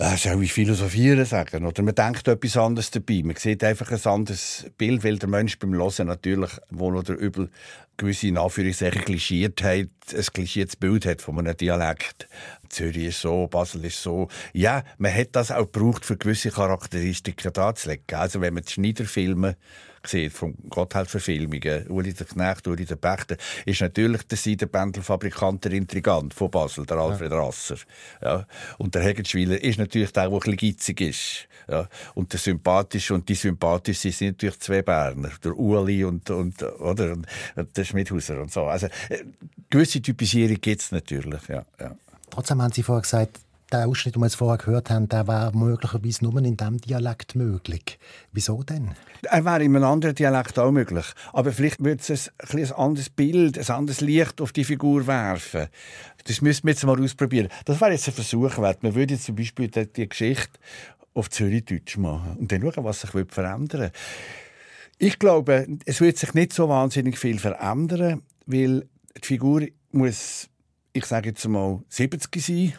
Äh, 0.00 0.16
soll 0.16 0.44
ich 0.44 0.52
philosophieren 0.52 1.24
sagen? 1.24 1.66
Oder 1.66 1.82
man 1.82 1.94
denkt 1.94 2.28
etwas 2.28 2.56
anderes 2.56 2.92
dabei. 2.92 3.22
Man 3.24 3.34
sieht 3.34 3.64
einfach 3.64 3.90
ein 3.90 4.04
anderes 4.04 4.70
Bild, 4.78 5.02
weil 5.02 5.18
der 5.18 5.28
Mensch 5.28 5.58
beim 5.58 5.74
Hören 5.74 6.06
natürlich 6.06 6.52
wohl 6.70 6.96
oder 6.96 7.14
übel 7.14 7.50
gewisse 7.96 8.28
in 8.28 8.38
Anführungszeichen 8.38 9.04
Klischiertheit, 9.04 9.90
ein 10.14 10.24
klischiertes 10.32 10.76
Bild 10.76 11.04
hat 11.04 11.20
von 11.20 11.40
einem 11.40 11.56
Dialekt. 11.56 12.28
Zürich 12.68 13.06
ist 13.06 13.20
so, 13.22 13.48
Basel 13.48 13.84
ist 13.86 14.00
so. 14.00 14.28
Ja, 14.52 14.84
man 14.98 15.12
hat 15.12 15.30
das 15.32 15.50
auch 15.50 15.70
gebraucht, 15.70 16.04
für 16.04 16.16
gewisse 16.16 16.52
Charakteristiken 16.52 17.52
darzulegen. 17.52 18.04
Also 18.12 18.40
wenn 18.40 18.54
man 18.54 18.62
die 18.62 18.72
Schneiderfilme 18.72 19.56
sieht, 20.04 20.32
von 20.32 20.54
Gotthelf-Verfilmungen, 20.68 21.86
Uli 21.88 22.12
der 22.12 22.26
Knecht, 22.26 22.66
Uli 22.68 22.84
der 22.84 22.96
Pächter, 22.96 23.36
ist 23.64 23.80
natürlich 23.80 24.22
der 24.24 24.38
Seidenbändelfabrikant, 24.38 25.64
der 25.64 25.72
Intrigant 25.72 26.34
von 26.34 26.50
Basel, 26.50 26.86
der 26.86 26.98
Alfred. 26.98 27.32
Rasser. 27.32 27.76
Ja. 28.22 28.46
Und 28.78 28.94
der 28.94 29.02
Hegenschwiler 29.02 29.62
ist 29.62 29.78
natürlich 29.78 30.12
der, 30.12 30.28
der 30.28 30.32
ein 30.32 30.38
bisschen 30.38 30.56
gitzig 30.56 31.00
ist. 31.00 31.48
Ja. 31.68 31.88
Und 32.14 32.32
der 32.32 32.40
sympathische 32.40 33.14
und 33.14 33.28
die 33.28 33.34
sympathische 33.34 34.10
sind 34.10 34.28
natürlich 34.28 34.60
zwei 34.60 34.82
Berner, 34.82 35.30
der 35.42 35.56
Uli 35.56 36.04
und, 36.04 36.28
und, 36.30 36.62
oder, 36.62 37.12
und 37.12 37.76
der 37.76 37.84
Schmidhauser 37.84 38.40
und 38.40 38.50
so. 38.50 38.64
Also, 38.64 38.86
äh, 39.08 39.24
gewisse 39.68 40.00
Typisierung 40.00 40.60
gibt 40.60 40.80
es 40.80 40.92
natürlich, 40.92 41.46
ja. 41.48 41.64
ja. 41.80 41.94
Trotzdem 42.30 42.62
haben 42.62 42.72
Sie 42.72 42.82
vorher 42.82 43.02
gesagt, 43.02 43.40
der 43.72 43.86
Ausschnitt, 43.86 44.14
den 44.14 44.22
wir 44.22 44.26
jetzt 44.26 44.36
vorher 44.36 44.58
gehört 44.58 44.90
haben, 44.90 45.08
der 45.08 45.26
wäre 45.28 45.56
möglicherweise 45.56 46.24
nur 46.24 46.36
in 46.38 46.56
diesem 46.56 46.80
Dialekt 46.80 47.34
möglich. 47.34 47.98
Wieso 48.32 48.62
denn? 48.62 48.94
Er 49.22 49.44
wäre 49.44 49.62
in 49.62 49.76
einem 49.76 49.84
anderen 49.84 50.14
Dialekt 50.14 50.58
auch 50.58 50.70
möglich. 50.70 51.06
Aber 51.32 51.52
vielleicht 51.52 51.82
würde 51.82 52.02
es 52.06 52.30
ein, 52.38 52.58
ein 52.58 52.72
anderes 52.72 53.10
Bild, 53.10 53.58
ein 53.58 53.74
anderes 53.74 54.00
Licht 54.00 54.40
auf 54.40 54.52
die 54.52 54.64
Figur 54.64 55.06
werfen. 55.06 55.66
Das 56.24 56.40
müssen 56.40 56.64
wir 56.64 56.72
jetzt 56.72 56.84
mal 56.84 57.00
ausprobieren. 57.02 57.48
Das 57.64 57.80
wäre 57.80 57.92
jetzt 57.92 58.08
ein 58.08 58.14
Versuch 58.14 58.58
wert. 58.58 58.82
Man 58.82 58.94
würde 58.94 59.14
jetzt 59.14 59.24
zum 59.24 59.36
Beispiel 59.36 59.68
die, 59.68 60.08
Geschichte 60.08 60.58
auf 61.14 61.30
Zürichdeutsch 61.30 61.96
machen 61.98 62.36
und 62.38 62.50
dann 62.50 62.62
schauen, 62.62 62.84
was 62.84 63.00
sich 63.00 63.10
verändern 63.10 63.70
wird. 63.72 63.92
Ich 64.98 65.18
glaube, 65.18 65.66
es 65.84 66.00
wird 66.00 66.18
sich 66.18 66.34
nicht 66.34 66.52
so 66.52 66.68
wahnsinnig 66.68 67.18
viel 67.18 67.38
verändern, 67.38 68.22
weil 68.46 68.88
die 69.16 69.26
Figur 69.26 69.66
muss, 69.92 70.48
ich 70.92 71.04
sage 71.04 71.30
jetzt 71.30 71.46
mal, 71.46 71.82
70 71.88 72.44
sein 72.44 72.72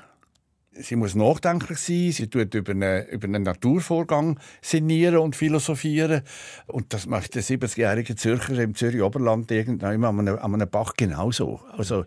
sie 0.72 0.96
muss 0.96 1.16
nachdenklich 1.16 1.80
sein, 1.80 2.12
sie 2.12 2.28
tut 2.28 2.54
über 2.54 2.72
einen, 2.72 3.08
über 3.08 3.28
einen 3.28 3.44
Naturvorgang 3.44 4.40
sinnieren 4.62 5.18
und 5.18 5.36
philosophieren. 5.36 6.22
Und 6.68 6.94
das 6.94 7.06
macht 7.06 7.36
der 7.36 7.44
70-jährige 7.44 8.16
Zürcher 8.16 8.58
im 8.60 8.76
Zürich 8.76 9.02
Oberland 9.02 9.52
irgendwann 9.52 10.04
an 10.04 10.20
einem, 10.20 10.38
an 10.38 10.54
einem 10.54 10.70
Bach 10.70 10.94
genauso. 10.96 11.60
Also, 11.78 12.06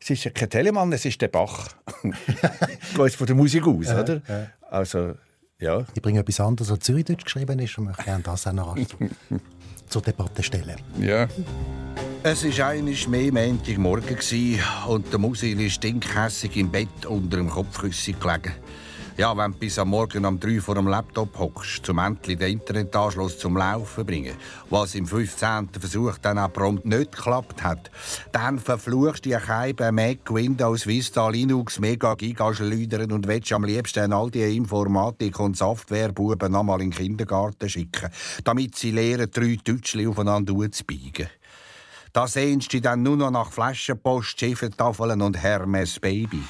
es 0.00 0.10
ist 0.10 0.24
ja 0.24 0.30
kein 0.30 0.50
Telemann, 0.50 0.92
es 0.92 1.04
ist 1.04 1.20
der 1.20 1.28
Bach. 1.28 1.68
Geht 2.96 3.14
von 3.14 3.26
der 3.26 3.36
Musik 3.36 3.66
aus, 3.66 3.86
ja, 3.86 4.00
oder? 4.00 4.22
Ja. 4.28 4.46
Also, 4.70 5.14
ja. 5.58 5.84
Ich 5.94 6.02
bringe 6.02 6.20
etwas 6.20 6.40
anderes, 6.40 6.70
was 6.70 6.80
Zürichdeutsch 6.80 7.24
geschrieben 7.24 7.58
ist, 7.58 7.76
und 7.78 7.84
möchte 7.84 8.04
gerne 8.04 8.22
das 8.22 8.46
auch 8.46 8.52
noch 8.52 8.76
zur 9.88 10.02
Debatte 10.02 10.42
stellen. 10.42 10.76
Ja. 10.98 11.28
Es 12.26 12.42
war 12.42 12.68
einiges 12.68 13.06
mehr 13.06 13.30
Montagmorgen 13.30 14.18
und 14.88 15.12
der 15.12 15.18
Musil 15.18 15.60
ist 15.60 15.74
stinkhässig 15.74 16.56
im 16.56 16.70
Bett 16.70 17.04
unter 17.06 17.36
dem 17.36 17.50
Kopfkissen 17.50 18.18
gelegen. 18.18 18.54
Ja, 19.18 19.36
wenn 19.36 19.52
du 19.52 19.58
bis 19.58 19.78
am 19.78 19.90
Morgen 19.90 20.24
um 20.24 20.40
drei 20.40 20.58
vor 20.58 20.74
dem 20.74 20.88
Laptop 20.88 21.38
hockst, 21.38 21.84
zum 21.84 21.98
endlich 21.98 22.38
den 22.38 22.52
Internetanschluss 22.52 23.38
zum 23.38 23.58
Laufen 23.58 24.06
bringen, 24.06 24.36
was 24.70 24.94
im 24.94 25.06
15. 25.06 25.68
Versuch 25.78 26.16
dann 26.16 26.38
auch 26.38 26.50
prompt 26.50 26.86
nicht 26.86 27.12
geklappt 27.12 27.62
hat, 27.62 27.90
dann 28.32 28.58
verfluchst 28.58 29.26
du 29.26 29.28
die 29.28 29.36
Scheibe 29.38 29.92
Mac, 29.92 30.20
Windows, 30.30 30.86
Vista, 30.86 31.28
Linux, 31.28 31.78
Mega, 31.78 32.14
Giga 32.14 32.54
schleudern 32.54 33.12
und 33.12 33.28
willst 33.28 33.52
am 33.52 33.64
liebsten 33.64 34.14
all 34.14 34.30
die 34.30 34.56
Informatik- 34.56 35.40
und 35.40 35.58
Softwarebuben 35.58 36.50
nochmal 36.50 36.80
in 36.80 36.90
den 36.90 36.96
Kindergarten 36.96 37.68
schicken, 37.68 38.08
damit 38.44 38.76
sie 38.76 38.92
lernen, 38.92 39.30
drei 39.30 39.58
Deutschli 39.62 40.06
aufeinander 40.06 40.72
zu 40.72 40.84
biegen. 40.84 41.28
Da 42.14 42.28
sehnst 42.28 42.72
du 42.72 42.80
dann 42.80 43.02
nur 43.02 43.16
noch 43.16 43.32
nach 43.32 43.50
Flaschenpost, 43.50 44.38
Schiffertafeln 44.38 45.20
und 45.20 45.36
Hermes 45.36 45.98
Baby. 45.98 46.44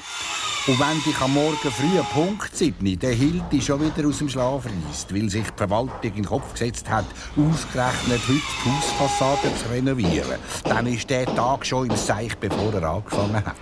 Und 0.67 0.79
wenn 0.79 1.01
dich 1.01 1.19
am 1.19 1.33
Morgen 1.33 1.55
früh 1.55 2.03
Punkt 2.13 2.55
7 2.55 2.99
der 2.99 3.13
Hilde 3.13 3.59
schon 3.59 3.81
wieder 3.81 4.07
aus 4.07 4.19
dem 4.19 4.29
Schlaf 4.29 4.67
reißt, 4.67 5.11
weil 5.11 5.27
sich 5.27 5.49
die 5.49 5.57
Verwaltung 5.57 5.97
in 6.03 6.13
den 6.13 6.25
Kopf 6.25 6.53
gesetzt 6.53 6.87
hat, 6.87 7.05
ausgerechnet 7.35 8.21
heute 8.27 8.41
die 8.63 8.69
Hausfassade 8.69 9.55
zu 9.55 9.69
renovieren, 9.71 10.39
dann 10.65 10.85
ist 10.85 11.09
der 11.09 11.25
Tag 11.25 11.65
schon 11.65 11.89
im 11.89 11.95
Seich, 11.95 12.37
bevor 12.37 12.71
er 12.75 12.83
angefangen 12.83 13.43
hat. 13.43 13.55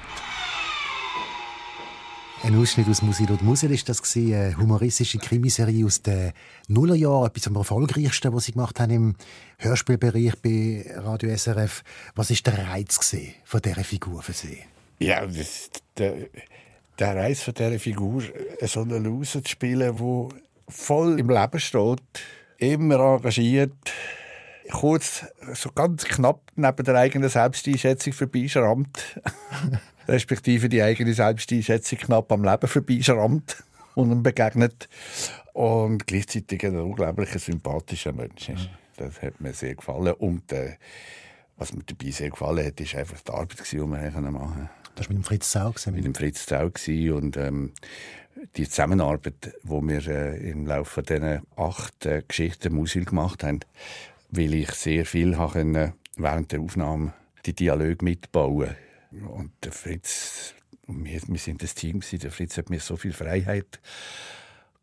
Ein 2.46 2.60
Ausschnitt 2.60 2.90
aus 2.90 3.02
Musil 3.02 3.32
und 3.32 3.42
Musel 3.42 3.72
ist 3.72 3.88
das 3.88 4.02
gewesen, 4.02 4.34
eine 4.34 4.58
humoristische 4.58 5.18
Krimiserie 5.18 5.86
aus 5.86 6.02
den 6.02 6.34
Nullerjahren, 6.68 7.28
etwas 7.28 7.48
am 7.48 7.56
erfolgreichsten, 7.56 8.34
was 8.34 8.44
sie 8.44 8.52
gemacht 8.52 8.82
haben 8.82 8.92
im 8.92 9.16
Hörspielbereich 9.60 10.34
bei 10.42 10.86
Radio 10.94 11.34
SRF. 11.38 11.84
Was 12.16 12.32
ist 12.32 12.46
der 12.46 12.68
Reiz 12.68 13.00
von 13.46 13.62
dieser 13.62 13.84
Figur 13.86 14.22
für 14.22 14.34
Sie? 14.34 14.58
Ja, 15.00 15.26
das, 15.26 15.70
der, 15.98 16.16
der 17.00 17.16
Reiz 17.16 17.44
von 17.44 17.54
dieser 17.54 17.80
Figur, 17.80 18.24
so 18.64 18.82
eine 18.82 19.00
Loser 19.00 19.42
zu 19.42 19.50
spielen, 19.50 19.96
die 19.96 20.28
voll 20.68 21.22
im 21.22 21.30
Leben 21.30 21.60
steht, 21.62 22.02
immer 22.58 23.16
engagiert, 23.16 23.72
kurz, 24.70 25.26
so 25.54 25.72
ganz 25.72 26.04
knapp 26.04 26.42
neben 26.58 26.84
der 26.84 26.96
eigenen 26.96 27.30
Selbsteinschätzung 27.30 28.12
vorbeischrammt. 28.12 29.22
respektive 30.08 30.70
die 30.70 30.82
eigene 30.82 31.14
Selbsteinschätzung 31.14 32.00
knapp 32.00 32.32
am 32.32 32.44
Leben 32.44 32.68
vorbeischrammt 32.68 33.64
und 33.96 34.12
ihm 34.12 34.24
begegnet. 34.24 34.90
Und 35.54 36.08
gleichzeitig 36.08 36.66
ein 36.66 36.78
unglaublich 36.78 37.30
sympathischer 37.30 38.14
Mensch 38.14 38.50
ist. 38.50 38.70
Das 38.98 39.22
hat 39.22 39.40
mir 39.40 39.54
sehr 39.54 39.76
gefallen. 39.76 40.14
Und 40.14 40.52
äh, 40.52 40.78
was 41.58 41.74
mir 41.74 41.84
dabei 41.84 42.12
sehr 42.12 42.30
gefallen 42.30 42.66
hat, 42.66 42.80
ist 42.80 42.96
einfach 42.96 43.22
die 43.22 43.32
Arbeit, 43.32 43.72
die 43.72 43.78
wir 43.78 43.86
machen 43.86 44.24
konnten. 44.24 44.70
Das 44.96 45.08
war 45.08 45.16
mit 45.16 45.24
dem 45.24 45.24
Fritz 45.24 45.52
Zau? 45.52 45.74
Mit 45.92 46.06
dem 46.06 46.16
Fritz 46.16 46.46
Zau. 46.46 46.70
Und 47.16 47.38
ähm, 47.38 47.74
die 48.56 48.68
Zusammenarbeit, 48.68 49.54
die 49.64 49.70
wir 49.70 50.08
äh, 50.08 50.50
im 50.50 50.66
Laufe 50.66 51.02
dieser 51.02 51.42
acht 51.56 52.06
äh, 52.06 52.24
Geschichten 52.28 52.74
Musil 52.74 53.06
gemacht 53.06 53.44
haben, 53.44 53.60
weil 54.30 54.54
ich 54.54 54.72
sehr 54.72 55.06
viel 55.06 55.38
habe 55.38 55.94
während 56.16 56.52
der 56.52 56.62
Aufnahme 56.62 57.14
die 57.46 57.54
Dialoge 57.54 58.04
mitbauen 58.04 58.76
und 59.22 59.52
der 59.64 59.72
Fritz, 59.72 60.56
und 60.88 61.06
wir, 61.06 61.22
wir 61.28 61.40
sind 61.40 61.64
das 61.64 61.76
Team, 61.76 62.02
der 62.02 62.32
Fritz 62.32 62.58
hat 62.58 62.70
mir 62.70 62.80
so 62.80 62.96
viel 62.96 63.14
Freiheit 63.14 63.80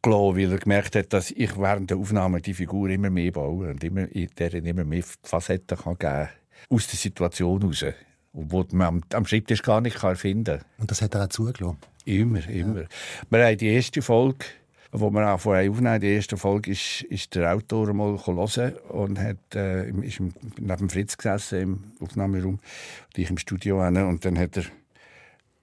gelassen, 0.02 0.36
weil 0.36 0.52
er 0.52 0.58
gemerkt 0.58 0.96
hat, 0.96 1.12
dass 1.12 1.30
ich 1.30 1.56
während 1.58 1.90
der 1.90 1.98
Aufnahme 1.98 2.40
die 2.40 2.54
Figur 2.54 2.88
immer 2.88 3.10
mehr 3.10 3.32
baue 3.32 3.70
und 3.70 3.84
immer, 3.84 4.06
der 4.06 4.54
immer 4.54 4.84
mehr 4.84 5.04
Facetten 5.22 5.76
kann 5.76 5.98
geben 5.98 6.12
kann. 6.12 6.28
Aus 6.68 6.86
der 6.86 6.98
Situation 6.98 7.60
heraus. 7.60 7.84
Wo 8.32 8.64
man 8.72 8.86
am, 8.86 9.02
am 9.12 9.26
Schreibtisch 9.26 9.62
gar 9.62 9.80
nicht 9.80 9.98
finden 9.98 10.58
kann. 10.58 10.64
Und 10.78 10.90
das 10.90 11.02
hat 11.02 11.14
er 11.14 11.24
auch 11.24 11.28
zugelassen? 11.28 11.78
Immer, 12.04 12.48
immer. 12.48 12.82
Ja. 12.82 12.88
Wir 13.28 13.46
haben 13.46 13.58
die 13.58 13.68
erste 13.68 14.02
Folge 14.02 14.46
wo 14.92 15.10
wir 15.10 15.32
auch 15.32 15.40
vorher 15.40 15.70
aufnehmen, 15.70 16.00
die 16.00 16.14
erste 16.14 16.36
Folge, 16.36 16.72
ist, 16.72 17.02
ist 17.02 17.34
der 17.34 17.54
Autor 17.54 17.92
mal 17.92 18.18
hören 18.24 18.74
und 18.88 19.18
hat, 19.18 19.54
äh, 19.54 19.90
ist 19.90 20.20
neben 20.58 20.90
Fritz 20.90 21.16
gesessen 21.16 21.60
im 21.60 21.84
Aufnahmeraum 22.00 22.54
und 22.54 23.18
ich 23.18 23.30
im 23.30 23.38
Studio 23.38 23.84
hin, 23.84 23.96
und 23.96 24.24
dann 24.24 24.38
hat 24.38 24.56
er, 24.56 24.64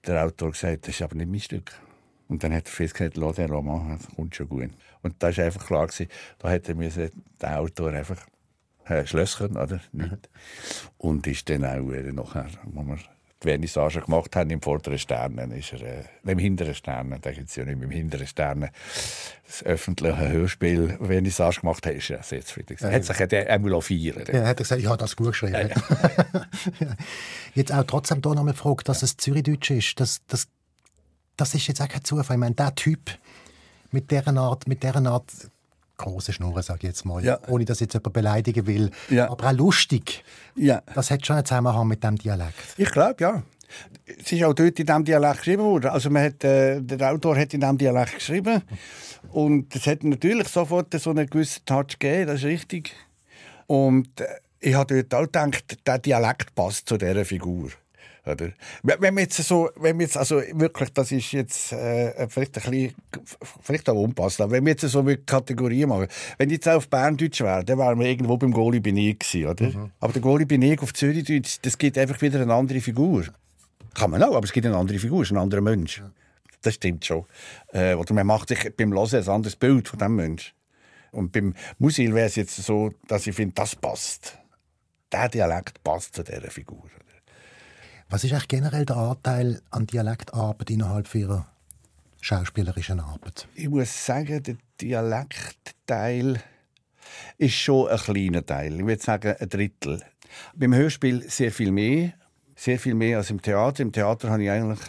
der 0.06 0.24
Autor 0.24 0.52
gesagt, 0.52 0.86
das 0.86 0.94
ist 0.94 1.02
aber 1.02 1.16
nicht 1.16 1.30
mein 1.30 1.40
Stück. 1.40 1.72
Und 2.28 2.44
dann 2.44 2.52
hat 2.52 2.66
der 2.66 2.72
Fritz 2.72 2.92
gesagt, 2.92 3.16
lass 3.16 3.36
den 3.36 3.50
Roman, 3.50 3.98
das 3.98 4.14
kommt 4.14 4.34
schon 4.34 4.48
gut. 4.48 4.70
Und 5.02 5.14
da 5.18 5.34
war 5.34 5.44
einfach 5.44 5.66
klar, 5.66 5.86
gewesen, 5.86 6.08
da 6.38 6.50
hätte 6.50 6.72
er 6.72 7.10
der 7.40 7.60
Autor 7.60 7.92
einfach 7.92 8.26
äh, 8.86 9.06
schlösschen, 9.06 9.56
oder? 9.56 9.80
Nicht. 9.92 10.28
Und 10.98 11.26
ist 11.26 11.48
dann 11.48 11.64
auch 11.64 11.90
äh, 11.90 12.12
nachher, 12.12 12.48
wo 12.64 12.82
wir 12.82 12.98
die 13.42 13.48
Vernissage 13.48 14.00
gemacht 14.00 14.34
haben 14.34 14.50
im 14.50 14.60
vorderen 14.60 14.98
Sternen, 14.98 15.52
ist 15.52 15.72
er, 15.72 15.82
äh, 15.82 16.04
im 16.26 16.38
hinteren 16.38 16.74
Sternen, 16.74 17.20
da 17.20 17.30
gibt 17.30 17.48
es 17.48 17.56
ja 17.56 17.64
nicht 17.64 17.80
im 17.80 17.90
hinteren 17.90 18.26
Sternen, 18.26 18.70
das 19.46 19.62
öffentliche 19.64 20.28
Hörspiel 20.28 20.98
Vernissage 21.00 21.60
gemacht 21.60 21.86
hat, 21.86 21.94
ist 21.94 22.10
er 22.10 22.22
sehr 22.22 22.44
zufrieden. 22.44 22.76
Er 22.80 22.92
hat 22.92 23.04
sich 23.04 23.48
einmal 23.48 23.80
feiern. 23.80 24.24
Ja, 24.32 24.46
hat 24.46 24.48
er 24.48 24.54
gesagt, 24.54 24.80
ich 24.80 24.86
habe 24.86 24.98
das 24.98 25.14
gut 25.14 25.28
geschrieben. 25.28 25.52
Ja, 25.52 25.68
ja. 25.68 25.76
jetzt 27.54 27.72
auch 27.72 27.84
trotzdem 27.84 28.20
hier 28.22 28.34
noch 28.34 28.42
eine 28.42 28.54
Frage, 28.54 28.84
dass 28.84 29.02
es 29.02 29.16
Zürichdeutsch 29.16 29.70
ist, 29.70 30.00
das, 30.00 30.20
das, 30.26 30.48
das 31.36 31.54
ist 31.54 31.66
jetzt 31.68 31.80
auch 31.80 31.88
kein 31.88 32.04
Zufall. 32.04 32.36
Ich 32.36 32.40
meine, 32.40 32.54
der 32.54 32.74
Typ 32.74 33.10
mit 33.90 34.10
dieser 34.10 34.36
Art, 34.36 34.66
mit 34.66 34.82
dieser 34.82 35.06
Art 35.06 35.30
große 35.98 36.32
Schnurren, 36.32 36.62
sage 36.62 36.78
ich 36.82 36.88
jetzt 36.88 37.04
mal, 37.04 37.22
ja. 37.22 37.38
ohne 37.48 37.64
dass 37.64 37.80
jetzt 37.80 37.92
jemand 37.92 38.12
beleidigen 38.14 38.66
will, 38.66 38.90
ja. 39.10 39.30
aber 39.30 39.48
auch 39.48 39.52
lustig. 39.52 40.24
Ja. 40.54 40.82
Das 40.94 41.10
hat 41.10 41.26
schon 41.26 41.36
einen 41.36 41.44
Zusammenhang 41.44 41.86
mit 41.86 42.02
dem 42.02 42.16
Dialekt. 42.16 42.74
Ich 42.76 42.90
glaube, 42.90 43.16
ja. 43.20 43.42
Es 44.06 44.32
ist 44.32 44.42
auch 44.44 44.54
dort 44.54 44.78
in 44.80 44.86
diesem 44.86 45.04
Dialekt 45.04 45.38
geschrieben 45.38 45.62
worden. 45.62 45.90
Also 45.90 46.08
man 46.08 46.24
hat, 46.24 46.42
äh, 46.42 46.80
der 46.80 47.12
Autor 47.12 47.36
hat 47.36 47.52
in 47.52 47.60
diesem 47.60 47.76
Dialekt 47.76 48.14
geschrieben 48.14 48.62
und 49.30 49.76
es 49.76 49.86
hat 49.86 50.04
natürlich 50.04 50.48
sofort 50.48 50.94
so 50.98 51.10
einen 51.10 51.28
gewissen 51.28 51.66
Touch 51.66 51.98
gegeben, 51.98 52.28
das 52.28 52.38
ist 52.38 52.46
richtig. 52.46 52.94
Und 53.66 54.20
äh, 54.20 54.26
ich 54.60 54.74
habe 54.74 55.04
dort 55.04 55.14
auch 55.14 55.46
gedacht, 55.50 55.86
der 55.86 55.98
Dialekt 55.98 56.54
passt 56.54 56.88
zu 56.88 56.96
dieser 56.96 57.24
Figur. 57.24 57.70
Oder? 58.28 58.50
Wenn 58.82 59.14
wir 59.14 59.22
jetzt 59.22 59.36
so, 59.36 59.70
wenn 59.76 59.98
wir 59.98 60.06
jetzt, 60.06 60.16
also 60.16 60.42
wirklich, 60.52 60.92
das 60.92 61.12
ist 61.12 61.32
jetzt 61.32 61.72
äh, 61.72 62.28
vielleicht 62.28 62.56
ein 62.58 62.70
bisschen, 62.70 62.94
vielleicht 63.62 63.88
auch 63.88 63.96
unpassend, 63.96 64.42
aber 64.42 64.52
wenn 64.52 64.64
wir 64.64 64.72
jetzt 64.72 64.82
so 64.82 65.00
eine 65.00 65.16
Kategorie 65.16 65.86
machen, 65.86 66.08
wenn 66.36 66.48
ich 66.50 66.56
jetzt 66.56 66.68
auf 66.68 66.88
Berndeutsch 66.88 67.40
wäre, 67.40 67.64
dann 67.64 67.78
wären 67.78 67.98
wir 67.98 68.06
irgendwo 68.06 68.36
beim 68.36 68.52
Goli 68.52 68.80
Benig 68.80 69.20
gewesen, 69.20 69.48
oder? 69.48 69.66
Mhm. 69.66 69.90
Aber 70.00 70.12
der 70.12 70.22
Goli 70.22 70.44
Benig 70.44 70.80
auf 70.82 70.92
Zürichdeutsch, 70.92 71.58
das 71.62 71.78
gibt 71.78 71.96
einfach 71.98 72.20
wieder 72.20 72.40
eine 72.40 72.54
andere 72.54 72.80
Figur. 72.80 73.24
Kann 73.94 74.10
man 74.10 74.22
auch, 74.22 74.36
aber 74.36 74.44
es 74.44 74.52
gibt 74.52 74.66
eine 74.66 74.76
andere 74.76 74.98
Figur, 74.98 75.22
es 75.22 75.28
ist 75.28 75.36
ein 75.36 75.42
anderer 75.42 75.60
Mensch. 75.60 76.02
Das 76.62 76.74
stimmt 76.74 77.04
schon. 77.04 77.24
Äh, 77.72 77.94
oder 77.94 78.14
man 78.14 78.26
macht 78.26 78.48
sich 78.48 78.74
beim 78.76 78.92
Hören 78.92 79.14
ein 79.14 79.28
anderes 79.28 79.56
Bild 79.56 79.88
von 79.88 79.98
diesem 79.98 80.16
Mensch. 80.16 80.54
Und 81.10 81.32
beim 81.32 81.54
Musil 81.78 82.14
wäre 82.14 82.26
es 82.26 82.36
jetzt 82.36 82.56
so, 82.56 82.92
dass 83.06 83.26
ich 83.26 83.34
finde, 83.34 83.54
das 83.54 83.74
passt. 83.74 84.38
Der 85.10 85.28
Dialekt 85.28 85.82
passt 85.82 86.14
zu 86.14 86.22
dieser 86.22 86.50
Figur. 86.50 86.90
Was 88.10 88.24
ist 88.24 88.32
eigentlich 88.32 88.48
generell 88.48 88.86
der 88.86 88.96
Anteil 88.96 89.60
an 89.70 89.86
Dialektarbeit 89.86 90.70
innerhalb 90.70 91.14
Ihrer 91.14 91.46
schauspielerischen 92.22 93.00
Arbeit? 93.00 93.46
Ich 93.54 93.68
muss 93.68 94.06
sagen, 94.06 94.42
der 94.42 94.56
Dialektteil 94.80 96.42
ist 97.36 97.54
schon 97.54 97.88
ein 97.88 97.98
kleiner 97.98 98.46
Teil. 98.46 98.80
Ich 98.80 98.86
würde 98.86 99.02
sagen, 99.02 99.36
ein 99.38 99.48
Drittel. 99.50 100.02
Beim 100.56 100.74
Hörspiel 100.74 101.28
sehr 101.28 101.52
viel 101.52 101.70
mehr. 101.70 102.14
Sehr 102.56 102.78
viel 102.78 102.94
mehr 102.94 103.18
als 103.18 103.28
im 103.28 103.42
Theater. 103.42 103.82
Im 103.82 103.92
Theater 103.92 104.30
habe 104.30 104.42
ich 104.42 104.50
eigentlich 104.50 104.80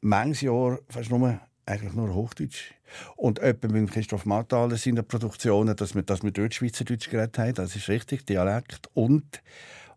manches 0.00 0.40
Jahr 0.40 0.78
fast 0.88 1.10
nur, 1.10 1.38
eigentlich 1.66 1.92
nur 1.92 2.14
Hochdeutsch. 2.14 2.72
Und 3.16 3.38
etwa 3.40 3.68
mit 3.68 3.90
Christoph 3.90 4.24
Marthaler 4.24 4.78
in 4.86 4.96
der 4.96 5.02
Produktionen, 5.02 5.76
dass 5.76 5.94
wir, 5.94 6.02
dass 6.02 6.22
wir 6.22 6.30
dort 6.30 6.54
Schweizerdeutsch 6.54 7.10
geredet 7.10 7.38
haben. 7.38 7.52
Das 7.52 7.76
ist 7.76 7.88
richtig, 7.90 8.24
Dialekt. 8.24 8.88
Und 8.94 9.42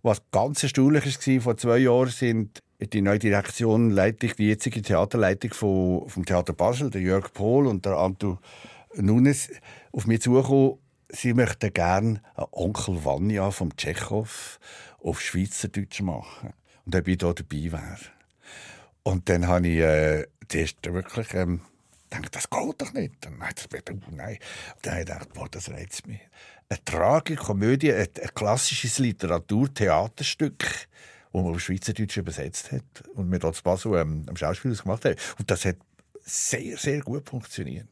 was 0.04 0.22
ganz 0.32 0.62
erstaunlich 0.62 1.06
war, 1.06 1.42
vor 1.42 1.58
zwei 1.58 1.78
Jahren 1.80 2.10
sind 2.10 2.62
die 2.80 3.02
neue 3.02 3.20
Direktion, 3.20 3.90
Leitung, 3.90 4.32
die 4.38 4.48
jetzige 4.48 4.82
Theaterleitung 4.82 5.54
von, 5.54 6.10
vom 6.10 6.26
Theater 6.26 6.54
Basel, 6.54 6.90
der 6.90 7.02
Jörg 7.02 7.34
Pohl 7.34 7.68
und 7.68 7.86
der 7.86 7.98
Antu 7.98 8.38
Nunes, 8.96 9.50
auf 9.92 10.06
mich 10.06 10.22
zugekommen. 10.22 10.78
Sie 11.10 11.34
möchten 11.34 11.72
gerne 11.72 12.22
Onkel 12.52 13.06
Vanya 13.06 13.52
vom 13.52 13.76
Tschechow 13.78 14.60
auf 15.02 15.22
Schweizerdeutsch 15.22 16.02
machen. 16.02 16.54
Und 16.86 16.96
ob 16.96 17.08
ich 17.08 17.18
da 17.18 17.34
dabei 17.34 17.72
wäre. 17.72 17.98
Und 19.04 19.30
dann 19.30 19.48
habe 19.48 19.68
ich 19.68 19.80
äh, 19.80 20.26
das 20.48 20.74
wirklich 20.84 21.34
ähm, 21.34 21.62
gedacht, 22.10 22.36
das 22.36 22.50
geht 22.50 22.82
doch 22.82 22.94
nicht. 22.94 23.26
Und 23.26 23.40
nein, 23.40 23.54
das 23.56 23.72
wird, 23.72 23.90
nein. 24.12 24.38
Und 24.76 24.86
dann 24.86 24.94
habe 24.94 25.02
ich 25.02 25.08
gedacht, 25.08 25.34
boah, 25.34 25.48
das 25.50 25.70
reizt 25.70 26.08
mich. 26.08 26.20
Eine 26.74 26.86
Tragikomödie, 26.86 27.94
ein, 27.94 28.08
ein 28.20 28.34
klassisches 28.34 28.98
Literaturtheaterstück, 28.98 30.58
das 30.60 31.44
man 31.44 31.53
auf 31.53 31.60
Schweizerdeutsch 31.60 32.18
übersetzt 32.18 32.72
hat 32.72 32.84
und 33.13 33.32
wir 33.32 33.38
dort 33.38 33.62
Basel 33.62 33.96
ähm, 33.96 34.25
am 34.27 34.36
Schauspielhaus 34.36 34.82
gemacht 34.82 35.06
haben. 35.06 35.15
Und 35.38 35.51
das 35.51 35.65
hat 35.65 35.75
sehr, 36.24 36.75
sehr 36.77 37.01
gut 37.01 37.30
funktioniert. 37.30 37.88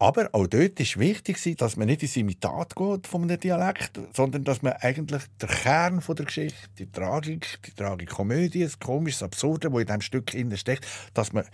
Aber 0.00 0.30
auch 0.32 0.48
dort 0.48 0.80
ist 0.80 0.98
wichtig, 0.98 1.56
dass 1.58 1.76
man 1.76 1.86
nicht 1.86 2.02
ins 2.02 2.16
Imitat 2.16 2.74
geht 2.74 3.06
von 3.06 3.22
einem 3.22 3.38
Dialekt, 3.38 4.00
sondern 4.12 4.42
dass 4.42 4.62
man 4.62 4.72
eigentlich 4.72 5.22
den 5.40 5.48
Kern 5.48 6.02
der 6.04 6.26
Geschichte, 6.26 6.58
die 6.78 6.90
Tragik, 6.90 7.60
die 7.64 7.72
Tragikomödie, 7.72 8.64
das 8.64 8.80
komische, 8.80 9.24
Absurde, 9.24 9.70
das 9.70 9.80
in 9.80 9.86
diesem 9.86 10.00
Stück 10.00 10.32
steckt, 10.56 10.88
dass 11.14 11.32
man 11.32 11.44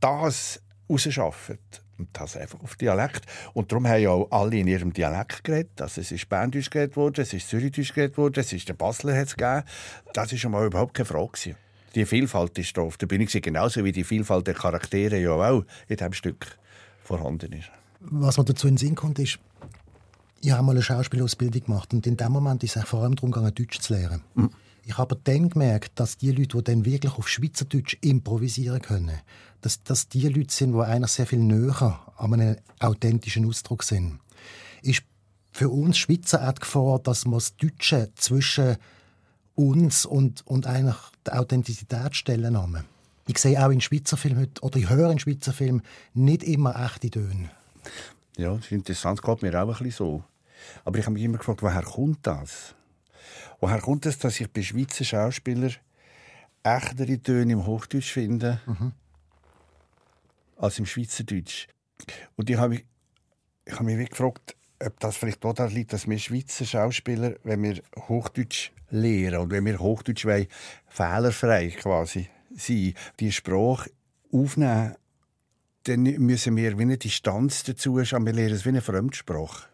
das 0.00 0.62
rausschafft. 0.88 1.82
Und 1.98 2.08
das 2.12 2.36
einfach 2.36 2.60
auf 2.60 2.76
Dialekt. 2.76 3.26
Und 3.54 3.72
darum 3.72 3.86
haben 3.86 4.00
ja 4.00 4.10
auch 4.10 4.30
alle 4.30 4.56
in 4.56 4.68
ihrem 4.68 4.92
Dialekt 4.92 5.42
geredet. 5.42 5.82
Also 5.82 6.00
es 6.00 6.12
ist 6.12 6.28
Berndeutsch 6.28 6.70
geredet 6.70 6.96
worden, 6.96 7.20
es 7.20 7.32
ist 7.32 7.48
Zürichdeutsch 7.48 7.92
geredet 7.92 8.16
worden, 8.16 8.38
es 8.38 8.52
ist 8.52 8.68
der 8.68 8.74
Basler 8.74 9.16
hat 9.16 9.26
es 9.26 9.36
gegeben. 9.36 9.64
Das 10.14 10.30
war 10.30 10.38
schon 10.38 10.52
mal 10.52 10.66
überhaupt 10.66 10.94
keine 10.94 11.06
Frage. 11.06 11.32
Gewesen. 11.32 11.56
Die 11.94 12.06
Vielfalt 12.06 12.56
ist 12.58 12.76
da 12.76 12.82
auf 12.82 12.96
der 12.96 13.06
Bühne 13.06 13.26
genauso 13.26 13.84
wie 13.84 13.92
die 13.92 14.04
Vielfalt 14.04 14.46
der 14.46 14.54
Charaktere 14.54 15.18
ja 15.18 15.32
auch 15.32 15.64
in 15.88 15.96
diesem 15.96 16.12
Stück 16.12 16.58
vorhanden 17.02 17.52
ist. 17.52 17.70
Was 18.00 18.38
mir 18.38 18.44
dazu 18.44 18.68
in 18.68 18.74
den 18.74 18.78
Sinn 18.78 18.94
kommt, 18.94 19.18
ist, 19.18 19.38
ich 20.40 20.52
habe 20.52 20.62
mal 20.62 20.72
eine 20.72 20.82
Schauspielausbildung 20.82 21.64
gemacht 21.64 21.92
und 21.92 22.06
in 22.06 22.16
dem 22.16 22.30
Moment 22.30 22.62
ist 22.62 22.76
es 22.76 22.84
vor 22.84 23.02
allem 23.02 23.16
darum 23.16 23.32
gegangen, 23.32 23.54
Deutsch 23.54 23.80
zu 23.80 23.94
lernen. 23.94 24.22
Mhm. 24.34 24.50
Ich 24.84 24.96
habe 24.96 25.18
dann 25.22 25.50
gemerkt, 25.50 26.00
dass 26.00 26.16
die 26.16 26.32
Leute, 26.32 26.58
die 26.58 26.64
dann 26.64 26.84
wirklich 26.84 27.12
auf 27.14 27.28
Schweizerdeutsch 27.28 27.98
improvisieren 28.00 28.80
können, 28.80 29.20
dass 29.60 29.82
das 29.82 30.08
die 30.08 30.28
Leute 30.28 30.54
sind, 30.54 30.72
die 30.72 30.80
einer 30.80 31.08
sehr 31.08 31.26
viel 31.26 31.40
näher 31.40 32.00
an 32.16 32.34
einem 32.34 32.56
authentischen 32.78 33.46
Ausdruck 33.46 33.82
sind. 33.82 34.18
Ist 34.82 35.02
für 35.52 35.68
uns 35.68 35.98
Schweizer 35.98 36.48
auch 36.48 36.52
die 36.52 36.60
Gefahr, 36.60 36.98
dass 37.00 37.24
wir 37.24 37.34
das 37.34 37.56
Deutsche 37.56 38.10
zwischen 38.14 38.76
uns 39.54 40.06
und, 40.06 40.46
und 40.46 40.66
eigentlich 40.66 40.96
der 41.26 41.40
Authentizität 41.40 42.14
stellen. 42.14 42.56
Haben. 42.56 42.84
Ich 43.26 43.38
sehe 43.38 43.62
auch 43.64 43.70
in 43.70 43.80
Schweizer 43.80 44.16
Filmen 44.16 44.40
heute, 44.40 44.62
oder 44.62 44.78
ich 44.78 44.88
höre 44.88 45.10
in 45.10 45.18
Schweizer 45.18 45.52
Filmen 45.52 45.82
nicht 46.14 46.44
immer 46.44 46.76
echte 46.82 47.10
Töne. 47.10 47.50
Ja, 48.36 48.54
das 48.54 48.66
ist 48.66 48.72
interessant, 48.72 49.20
geht 49.20 49.42
mir 49.42 49.60
auch 49.60 49.66
ein 49.66 49.68
bisschen 49.68 49.90
so. 49.90 50.24
Aber 50.84 50.98
ich 50.98 51.04
habe 51.04 51.14
mich 51.14 51.24
immer 51.24 51.38
gefragt, 51.38 51.62
woher 51.62 51.82
kommt 51.82 52.26
das? 52.26 52.74
Woher 53.60 53.80
kommt 53.80 54.06
es, 54.06 54.18
dass 54.18 54.40
ich 54.40 54.52
bei 54.52 54.62
Schweizer 54.62 55.04
Schauspielern 55.04 55.74
echtere 56.62 57.20
Töne 57.20 57.52
im 57.52 57.66
Hochdeutsch 57.66 58.12
finde 58.12 58.60
mhm. 58.66 58.92
als 60.56 60.78
im 60.78 60.86
Schweizerdeutsch? 60.86 61.68
Und 62.36 62.50
ich 62.50 62.56
habe 62.56 62.70
mich, 62.70 62.84
ich 63.64 63.74
habe 63.74 63.84
mich 63.84 64.10
gefragt, 64.10 64.56
ob 64.80 65.00
das 65.00 65.16
vielleicht 65.16 65.44
daran 65.44 65.70
liegt, 65.70 65.92
dass 65.92 66.08
wir 66.08 66.18
Schweizer 66.18 66.64
Schauspieler, 66.64 67.34
wenn 67.42 67.62
wir 67.62 67.82
Hochdeutsch 67.96 68.70
lehren 68.90 69.40
und 69.40 69.50
wenn 69.50 69.64
wir 69.64 69.78
Hochdeutsch 69.78 70.24
wollen, 70.24 70.46
fehlerfrei 70.86 71.70
quasi 71.70 72.28
sein, 72.54 72.94
die 73.18 73.32
Sprache 73.32 73.90
aufnehmen, 74.32 74.94
dann 75.84 76.02
müssen 76.02 76.56
wir 76.56 76.78
wie 76.78 76.82
eine 76.82 76.98
Distanz 76.98 77.64
dazu 77.64 78.04
schauen. 78.04 78.26
Wir 78.26 78.32
lernen 78.32 78.54
es 78.54 78.64
wie 78.64 78.70
eine 78.70 78.82
Fremdsprache. 78.82 79.68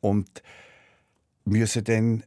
Und 0.00 0.42
müssen 1.44 1.84
dann 1.84 2.24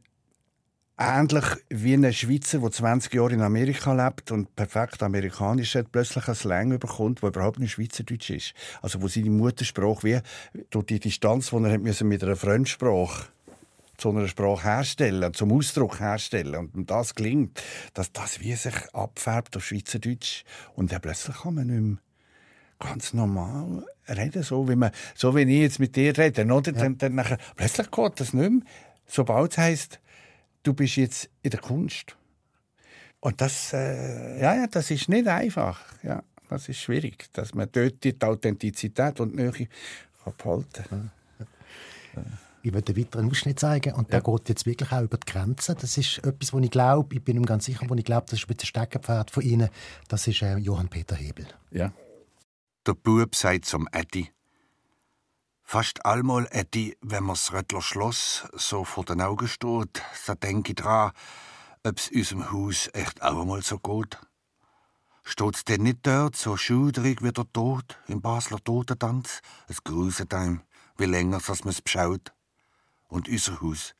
ähnlich 1.00 1.44
wie 1.70 1.94
ein 1.94 2.12
Schweizer, 2.12 2.58
der 2.58 2.70
20 2.70 3.14
Jahre 3.14 3.32
in 3.32 3.40
Amerika 3.40 3.92
lebt 3.94 4.30
und 4.30 4.54
perfekt 4.54 5.02
amerikanisch 5.02 5.74
hat, 5.74 5.90
plötzlich 5.90 6.28
ein 6.28 6.34
Slang 6.34 6.78
bekommt, 6.78 7.22
der 7.22 7.30
überhaupt 7.30 7.58
nicht 7.58 7.72
Schweizerdeutsch 7.72 8.30
ist. 8.30 8.54
Also 8.82 9.00
wo 9.00 9.08
seine 9.08 9.30
Muttersprache 9.30 10.02
wie 10.02 10.20
durch 10.68 10.86
die 10.86 11.00
Distanz, 11.00 11.50
die 11.50 11.56
er 11.56 11.72
hat 11.72 11.80
mit 11.80 12.22
einer 12.22 12.36
Fremdsprache 12.36 13.28
zu 13.96 14.10
einer 14.10 14.28
Sprache 14.28 14.64
herstellen, 14.64 15.32
zum 15.34 15.52
Ausdruck 15.52 16.00
herstellen. 16.00 16.70
Und 16.74 16.90
das 16.90 17.14
gelingt, 17.14 17.62
dass 17.94 18.12
das 18.12 18.40
wie 18.40 18.54
sich 18.54 18.74
abfärbt 18.92 19.56
auf 19.56 19.64
Schweizerdeutsch. 19.64 20.44
Und 20.74 20.92
dann 20.92 21.00
plötzlich 21.00 21.36
kann 21.36 21.54
man 21.54 21.66
nicht 21.66 21.80
mehr 21.80 21.98
ganz 22.78 23.12
normal 23.12 23.84
reden, 24.08 24.42
so 24.42 24.68
wie, 24.68 24.76
man, 24.76 24.90
so 25.14 25.34
wie 25.36 25.42
ich 25.42 25.60
jetzt 25.60 25.80
mit 25.80 25.96
dir 25.96 26.16
rede. 26.16 26.44
Oder? 26.44 26.72
Ja. 26.72 26.78
Dann, 26.78 26.98
dann 26.98 27.14
nachher, 27.14 27.38
plötzlich 27.56 27.90
geht 27.90 28.20
das 28.20 28.32
nicht 28.32 28.50
mehr. 28.50 28.62
Sobald 29.06 29.52
es 29.52 29.58
heisst, 29.58 30.00
du 30.62 30.74
bist 30.74 30.96
jetzt 30.96 31.30
in 31.42 31.50
der 31.50 31.60
Kunst. 31.60 32.16
Und 33.20 33.40
das, 33.40 33.72
äh, 33.72 34.40
ja, 34.40 34.54
ja, 34.54 34.66
das 34.66 34.90
ist 34.90 35.08
nicht 35.08 35.28
einfach. 35.28 35.80
Ja, 36.02 36.22
das 36.48 36.68
ist 36.68 36.78
schwierig, 36.78 37.28
dass 37.32 37.54
man 37.54 37.68
dort 37.70 38.02
die 38.02 38.16
Authentizität 38.20 39.20
und 39.20 39.32
die 39.32 39.42
Nähe 39.42 39.68
behalten 40.38 40.84
kann. 40.88 41.10
Ja. 42.16 42.22
Ich 42.62 42.72
möchte 42.72 42.92
einen 42.92 43.02
weiteren 43.02 43.30
Ausschnitt 43.30 43.58
zeigen 43.58 43.94
und 43.94 44.12
ja. 44.12 44.20
der 44.20 44.32
geht 44.32 44.48
jetzt 44.50 44.66
wirklich 44.66 44.92
auch 44.92 45.02
über 45.02 45.16
die 45.16 45.30
Grenzen. 45.30 45.76
Das 45.80 45.96
ist 45.96 46.18
etwas, 46.18 46.52
wo 46.52 46.58
ich 46.58 46.70
glaube, 46.70 47.14
ich 47.14 47.22
bin 47.22 47.38
mir 47.38 47.46
ganz 47.46 47.64
sicher, 47.64 47.86
wo 47.88 47.94
ich 47.94 48.04
glaube, 48.04 48.26
das 48.28 48.38
ist 48.38 48.44
ein 48.44 48.54
bisschen 48.54 48.66
Steckenpferd 48.66 49.30
von 49.30 49.42
Ihnen. 49.42 49.70
Das 50.08 50.26
ist 50.26 50.42
äh, 50.42 50.56
Johann 50.56 50.88
Peter 50.88 51.16
Hebel. 51.16 51.46
Ja. 51.70 51.92
Der 52.86 52.94
Bub 52.94 53.34
sagt 53.34 53.64
zum 53.64 53.88
Eddie. 53.92 54.30
Fast 55.72 56.04
allmal, 56.04 56.48
Eddie, 56.50 56.96
wenn 57.00 57.26
mir's 57.26 57.52
Röttler 57.52 57.80
Schloss 57.80 58.42
so 58.54 58.82
vor 58.84 59.04
den 59.04 59.20
Augen 59.20 59.46
steht, 59.46 60.02
da 60.26 60.34
denke 60.34 60.72
ich 60.72 60.74
dran, 60.74 61.12
ob's 61.84 62.10
unserem 62.10 62.50
Haus 62.50 62.90
echt 62.92 63.22
auch 63.22 63.40
einmal 63.40 63.62
so 63.62 63.78
geht. 63.78 64.18
Steht's 65.22 65.64
denn 65.64 65.84
nicht 65.84 66.04
dort 66.04 66.34
so 66.34 66.56
schuderig 66.56 67.22
wie 67.22 67.30
der 67.30 67.44
Tod 67.52 68.00
im 68.08 68.20
Basler 68.20 68.58
Totentanz? 68.58 69.42
Es 69.68 69.84
gruset 69.84 70.34
einem, 70.34 70.62
wie 70.96 71.04
länger 71.04 71.36
als 71.36 71.64
man's 71.64 71.80
beschaut 71.80 72.32
und 73.06 73.28
unser 73.28 73.60
Haus. 73.60 73.94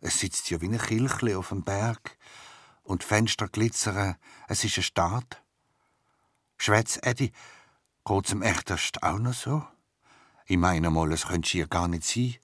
Es 0.00 0.20
sitzt 0.20 0.50
ja 0.50 0.60
wie 0.60 0.68
ein 0.68 0.78
Kilchle 0.78 1.36
auf 1.36 1.48
dem 1.48 1.64
Berg 1.64 2.16
und 2.84 3.02
die 3.02 3.06
Fenster 3.06 3.48
glitzern. 3.48 4.14
Es 4.46 4.62
ist 4.62 4.76
ein 4.76 4.84
Staat. 4.84 5.42
Schwätz 6.58 7.00
Eddie, 7.02 7.32
geht's 8.04 8.30
im 8.30 8.42
Echterst 8.42 9.02
auch 9.02 9.18
noch 9.18 9.34
so? 9.34 9.66
Ich 10.46 10.56
meine 10.56 10.90
mal, 10.90 11.12
es 11.12 11.26
könnte 11.26 11.50
hier 11.50 11.66
gar 11.66 11.88
nicht 11.88 12.04
sein. 12.04 12.36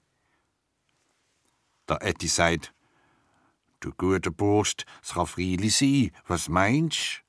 Der 1.89 2.01
Eddie 2.01 2.27
sagt, 2.27 2.73
du 3.79 3.91
guter 3.91 4.31
Burst, 4.31 4.85
es 5.01 5.13
kann 5.13 5.27
freilich 5.27 5.75
sein. 5.75 6.11
Was 6.27 6.49
meinst? 6.49 7.23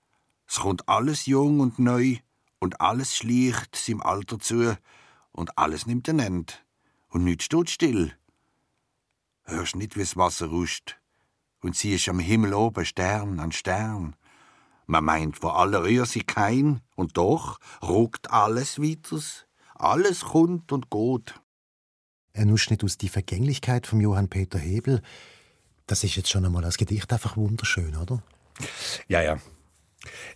Es 0.47 0.61
kommt 0.61 0.89
alles 0.89 1.27
jung 1.27 1.61
und 1.61 1.79
neu 1.79 2.19
und 2.59 2.81
alles 2.81 3.17
schlicht 3.17 3.77
seinem 3.77 4.03
Alter 4.03 4.39
zu 4.39 4.77
und 5.33 5.59
alles 5.59 5.87
nimmt 5.87 6.09
ein 6.09 6.19
Ende 6.19 6.53
und 7.09 7.25
nichts 7.25 7.47
steht 7.47 7.71
still 7.71 8.17
hörst 9.45 9.77
nicht, 9.77 9.97
wie's 9.97 10.17
Wasser 10.17 10.47
ruscht, 10.47 10.99
und 11.61 11.77
siehst 11.77 12.09
am 12.09 12.19
Himmel 12.19 12.55
oben 12.55 12.85
Stern 12.85 13.41
an 13.41 13.53
Stern. 13.53 14.17
Man 14.87 15.05
meint 15.05 15.39
vor 15.39 15.59
aller 15.59 15.85
Rührse 15.85 16.21
kein, 16.21 16.81
und 16.95 17.17
doch 17.17 17.59
ruckt 17.83 18.31
alles 18.31 18.81
weiters, 18.81 19.47
alles 19.75 20.21
kommt 20.23 20.73
und 20.73 20.91
geht. 20.91 21.35
Ein 22.33 22.51
Ausschnitt 22.53 22.83
aus 22.83 22.99
Die 22.99 23.09
Vergänglichkeit 23.09 23.87
von 23.87 24.01
Johann 24.01 24.29
Peter 24.29 24.59
Hebel. 24.59 25.03
Das 25.87 26.03
ist 26.03 26.17
jetzt 26.17 26.31
schon 26.31 26.45
einmal 26.45 26.65
als 26.65 26.79
Gedicht 26.79 27.13
einfach 27.13 27.37
wunderschön, 27.37 27.95
oder? 27.97 28.23
Ja, 29.09 29.23
ja. 29.23 29.39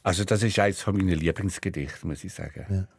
Also 0.03 0.25
das 0.25 0.43
ist 0.43 0.59
eines 0.59 0.83
von 0.83 0.97
meinen 0.97 1.19
Lieblingsgedichten, 1.19 2.09
muss 2.09 2.25
ich 2.25 2.33
sagen. 2.33 2.67
Ja. 2.69 2.98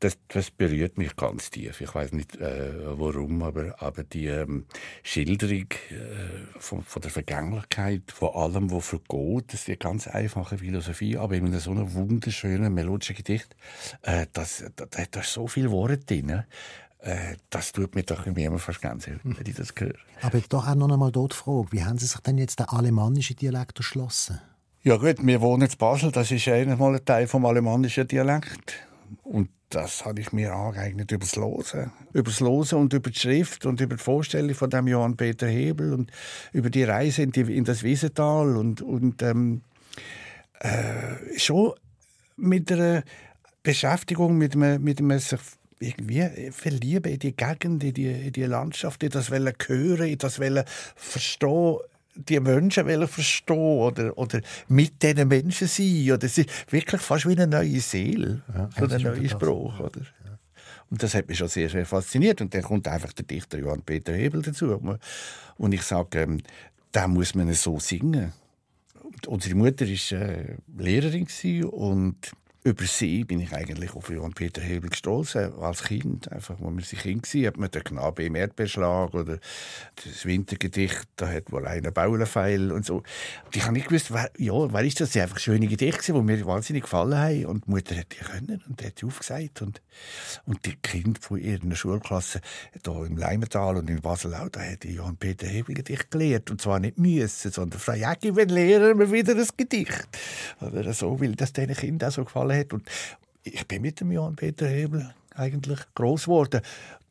Das, 0.00 0.16
das, 0.28 0.50
berührt 0.50 0.96
mich 0.96 1.16
ganz 1.16 1.50
tief. 1.50 1.80
Ich 1.80 1.94
weiß 1.94 2.12
nicht 2.12 2.36
äh, 2.36 2.72
warum, 2.98 3.42
aber, 3.42 3.74
aber 3.82 4.04
die 4.04 4.26
ähm, 4.26 4.66
Schilderung 5.02 5.66
äh, 5.90 6.58
von, 6.58 6.82
von, 6.82 7.02
der 7.02 7.10
Vergänglichkeit, 7.10 8.02
von 8.12 8.30
allem, 8.34 8.70
was 8.70 8.86
vergeht, 8.86 9.52
das 9.52 9.60
ist 9.60 9.68
eine 9.68 9.76
ganz 9.76 10.06
einfache 10.06 10.58
Philosophie, 10.58 11.16
aber 11.16 11.34
in 11.34 11.58
so 11.58 11.72
einem 11.72 11.92
wunderschönen 11.94 12.72
melodischen 12.72 13.16
Gedicht, 13.16 13.56
äh, 14.02 14.26
das, 14.32 14.64
da, 14.76 14.86
da 14.86 15.20
ist 15.20 15.32
so 15.32 15.48
viel 15.48 15.70
Worte 15.70 15.98
drin. 15.98 16.44
Äh, 17.00 17.36
das 17.50 17.72
tut 17.72 17.94
mir 17.94 18.02
doch 18.02 18.26
immer 18.26 18.58
fast 18.58 18.80
ganz 18.80 19.06
wenn 19.22 19.46
ich 19.46 19.54
das 19.54 19.74
höre. 19.76 19.94
Aber 20.22 20.40
doch 20.48 20.66
auch 20.66 20.74
noch 20.74 20.90
einmal 20.90 21.12
dort 21.12 21.32
die 21.32 21.36
Frage, 21.36 21.72
wie 21.72 21.84
haben 21.84 21.98
Sie 21.98 22.06
sich 22.06 22.20
denn 22.20 22.38
jetzt 22.38 22.58
den 22.58 22.66
alemannischen 22.66 23.36
Dialekt 23.36 23.78
erschlossen? 23.78 24.40
Ja 24.82 24.96
gut, 24.96 25.16
wir 25.20 25.40
wohnen 25.40 25.68
in 25.68 25.76
Basel, 25.76 26.12
das 26.12 26.30
ist 26.30 26.48
einmal 26.48 26.94
ein 26.94 27.04
Teil 27.04 27.26
vom 27.26 27.44
alemannischen 27.46 28.06
Dialekt. 28.06 28.87
Und 29.22 29.50
das 29.70 30.04
habe 30.04 30.20
ich 30.20 30.32
mir 30.32 30.54
angeeignet 30.54 31.10
über 31.12 31.24
das 31.24 31.36
Losen. 31.36 31.92
Über 32.12 32.30
das 32.30 32.40
Losen 32.40 32.78
und 32.78 32.92
über 32.92 33.10
die 33.10 33.18
Schrift 33.18 33.66
und 33.66 33.80
über 33.80 33.96
die 33.96 34.02
Vorstellung 34.02 34.54
von 34.54 34.70
dem 34.70 34.86
Johann 34.86 35.16
Peter 35.16 35.46
Hebel 35.46 35.92
und 35.92 36.10
über 36.52 36.70
die 36.70 36.84
Reise 36.84 37.22
in, 37.22 37.32
die, 37.32 37.56
in 37.56 37.64
das 37.64 37.82
Wiesental 37.82 38.56
und, 38.56 38.80
und 38.80 39.22
ähm, 39.22 39.62
äh, 40.60 41.38
schon 41.38 41.72
mit 42.36 42.72
einer 42.72 43.02
Beschäftigung, 43.62 44.38
mit 44.38 44.54
einem, 44.54 44.82
mit 44.82 45.00
einem 45.00 45.18
sich 45.18 45.40
irgendwie 45.80 46.50
verlieben 46.50 47.12
in 47.12 47.18
die 47.18 47.36
Gegend, 47.36 47.84
in 47.84 47.94
die, 47.94 48.06
in 48.06 48.32
die 48.32 48.44
Landschaft, 48.44 49.02
in 49.02 49.10
das 49.10 49.30
Hören, 49.30 50.08
in 50.08 50.18
das 50.18 50.40
Verstehen 50.96 51.78
die 52.18 52.40
Menschen 52.40 53.06
verstehen 53.06 53.56
oder, 53.56 54.16
oder 54.18 54.40
mit 54.68 55.02
diesen 55.02 55.28
Menschen 55.28 55.68
sein. 55.68 56.10
Oder 56.12 56.24
es 56.24 56.38
ist 56.38 56.72
wirklich 56.72 57.00
fast 57.00 57.26
wie 57.26 57.32
eine 57.32 57.46
neue 57.46 57.80
Seele, 57.80 58.42
ja, 58.52 58.68
so 58.76 58.86
ein 58.86 59.02
neuer 59.02 59.28
Spruch. 59.28 59.78
Oder? 59.78 60.00
Und 60.90 61.02
das 61.02 61.14
hat 61.14 61.28
mich 61.28 61.38
schon 61.38 61.48
sehr, 61.48 61.68
sehr 61.68 61.86
fasziniert. 61.86 62.40
Und 62.40 62.54
dann 62.54 62.62
kommt 62.62 62.88
einfach 62.88 63.12
der 63.12 63.24
Dichter 63.24 63.58
Johann 63.58 63.82
Peter 63.82 64.12
Hebel 64.12 64.42
dazu. 64.42 64.80
Und 65.56 65.72
ich 65.72 65.82
sage, 65.82 66.20
ähm, 66.20 66.40
da 66.92 67.06
muss 67.06 67.34
man 67.34 67.52
so 67.52 67.78
singen. 67.78 68.32
Und 69.02 69.26
unsere 69.26 69.54
Mutter 69.54 69.86
war 69.86 70.20
äh, 70.20 70.56
Lehrerin 70.76 71.26
und 71.64 72.32
über 72.64 72.84
sie 72.84 73.24
bin 73.24 73.40
ich 73.40 73.52
eigentlich 73.52 73.94
auf 73.94 74.10
Johann 74.10 74.32
Peter 74.32 74.60
Hebel 74.60 74.90
gestoßen 74.90 75.54
als 75.54 75.84
Kind. 75.84 76.30
Einfach, 76.32 76.56
wo 76.58 76.70
man 76.70 76.82
sich 76.82 76.98
Kind 76.98 77.32
war, 77.32 77.46
hat 77.46 77.56
man 77.56 77.70
den 77.70 77.84
Knabe 77.84 78.24
im 78.24 78.34
Erdbeerschlag 78.34 79.14
oder 79.14 79.38
das 80.04 80.26
Wintergedicht, 80.26 81.08
da 81.16 81.28
hat 81.28 81.52
wohl 81.52 81.66
einer 81.66 81.92
Baulenpfeil 81.92 82.72
und 82.72 82.84
so. 82.84 82.96
Und 82.96 83.56
ich 83.56 83.62
habe 83.62 83.74
nicht 83.74 83.88
gewusst, 83.88 84.12
wer, 84.12 84.30
ja, 84.36 84.72
wer 84.72 84.84
ist 84.84 85.00
das? 85.00 85.12
Das 85.12 85.22
einfach 85.22 85.38
schöne 85.38 85.68
Gedichte, 85.68 86.12
die 86.12 86.20
mir 86.20 86.44
wahnsinnig 86.46 86.82
gefallen 86.82 87.16
haben. 87.16 87.46
Und 87.46 87.66
die 87.66 87.70
Mutter 87.70 87.96
hat 87.96 88.08
die 88.12 88.24
können 88.24 88.62
und 88.68 88.84
hat 88.84 89.00
die 89.00 89.06
aufgesagt. 89.06 89.62
Und, 89.62 89.80
und 90.44 90.66
die 90.66 90.74
Kinder 90.76 91.20
von 91.20 91.38
ihrer 91.38 91.74
Schulklasse 91.74 92.40
hier 92.84 93.04
im 93.04 93.16
Leimental 93.16 93.76
und 93.76 93.88
in 93.88 94.00
Basel-Au, 94.00 94.48
da 94.48 94.60
hat 94.60 94.84
Johann 94.84 95.16
Peter 95.16 95.46
Hebel 95.46 95.76
Gedicht 95.76 96.10
gelehrt. 96.10 96.50
Und 96.50 96.60
zwar 96.60 96.80
nicht 96.80 96.98
müssen, 96.98 97.52
sondern 97.52 97.78
Frau 97.78 97.94
Jäcki, 97.94 98.34
wenn 98.34 98.48
lehren 98.48 98.98
wir 98.98 99.12
wieder 99.12 99.34
ein 99.34 99.48
Gedicht. 99.56 100.08
Oder 100.60 100.92
so, 100.92 101.20
weil 101.20 101.36
das 101.36 101.52
diesen 101.52 101.74
Kindern 101.74 102.10
auch 102.10 102.12
so 102.12 102.24
gefallen 102.24 102.57
hat. 102.58 102.72
Und 102.72 102.88
ich 103.42 103.66
bin 103.66 103.82
mit 103.82 104.00
dem 104.00 104.12
Johann 104.12 104.36
Peter 104.36 104.66
Hebel 104.66 105.14
eigentlich 105.34 105.80
groß 105.94 106.24
geworden. 106.24 106.60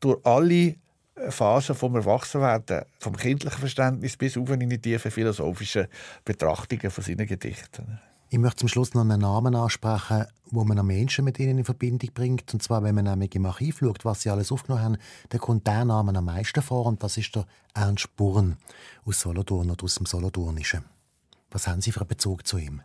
Durch 0.00 0.24
alle 0.24 0.76
Phasen 1.30 1.74
vom 1.74 1.96
Erwachsenwerden, 1.96 2.82
vom 3.00 3.16
kindlichen 3.16 3.58
Verständnis 3.58 4.16
bis 4.16 4.36
auf 4.36 4.50
in 4.50 4.70
die 4.70 4.78
tiefen 4.78 5.10
philosophischen 5.10 5.88
Betrachtungen 6.24 6.90
von 6.90 7.04
seinen 7.04 7.26
Gedichten. 7.26 7.98
Ich 8.30 8.38
möchte 8.38 8.58
zum 8.58 8.68
Schluss 8.68 8.92
noch 8.92 9.00
einen 9.00 9.22
Namen 9.22 9.54
ansprechen, 9.54 10.26
wo 10.50 10.62
man 10.62 10.86
Menschen 10.86 11.24
mit 11.24 11.38
ihnen 11.38 11.58
in 11.58 11.64
Verbindung 11.64 12.10
bringt. 12.12 12.52
Und 12.52 12.62
zwar, 12.62 12.82
wenn 12.82 12.94
man 12.94 13.06
nämlich 13.06 13.34
im 13.34 13.46
Archiv 13.46 13.78
schaut, 13.78 14.04
was 14.04 14.22
sie 14.22 14.30
alles 14.30 14.52
aufgenommen 14.52 14.84
haben, 14.84 14.96
dann 15.30 15.40
kommt 15.40 15.66
der 15.66 15.86
Name 15.86 16.14
am 16.14 16.26
meisten 16.26 16.60
vor. 16.60 16.84
Und 16.84 17.02
das 17.02 17.16
ist 17.16 17.34
der 17.34 17.46
Ernst 17.72 18.14
Burn 18.16 18.56
aus 19.06 19.20
Solothurn 19.20 19.70
oder 19.70 19.82
aus 19.82 19.94
dem 19.94 20.04
Solothurnischen. 20.04 20.84
Was 21.50 21.66
haben 21.66 21.80
Sie 21.80 21.90
für 21.90 22.00
einen 22.00 22.08
Bezug 22.08 22.46
zu 22.46 22.58
ihm? 22.58 22.82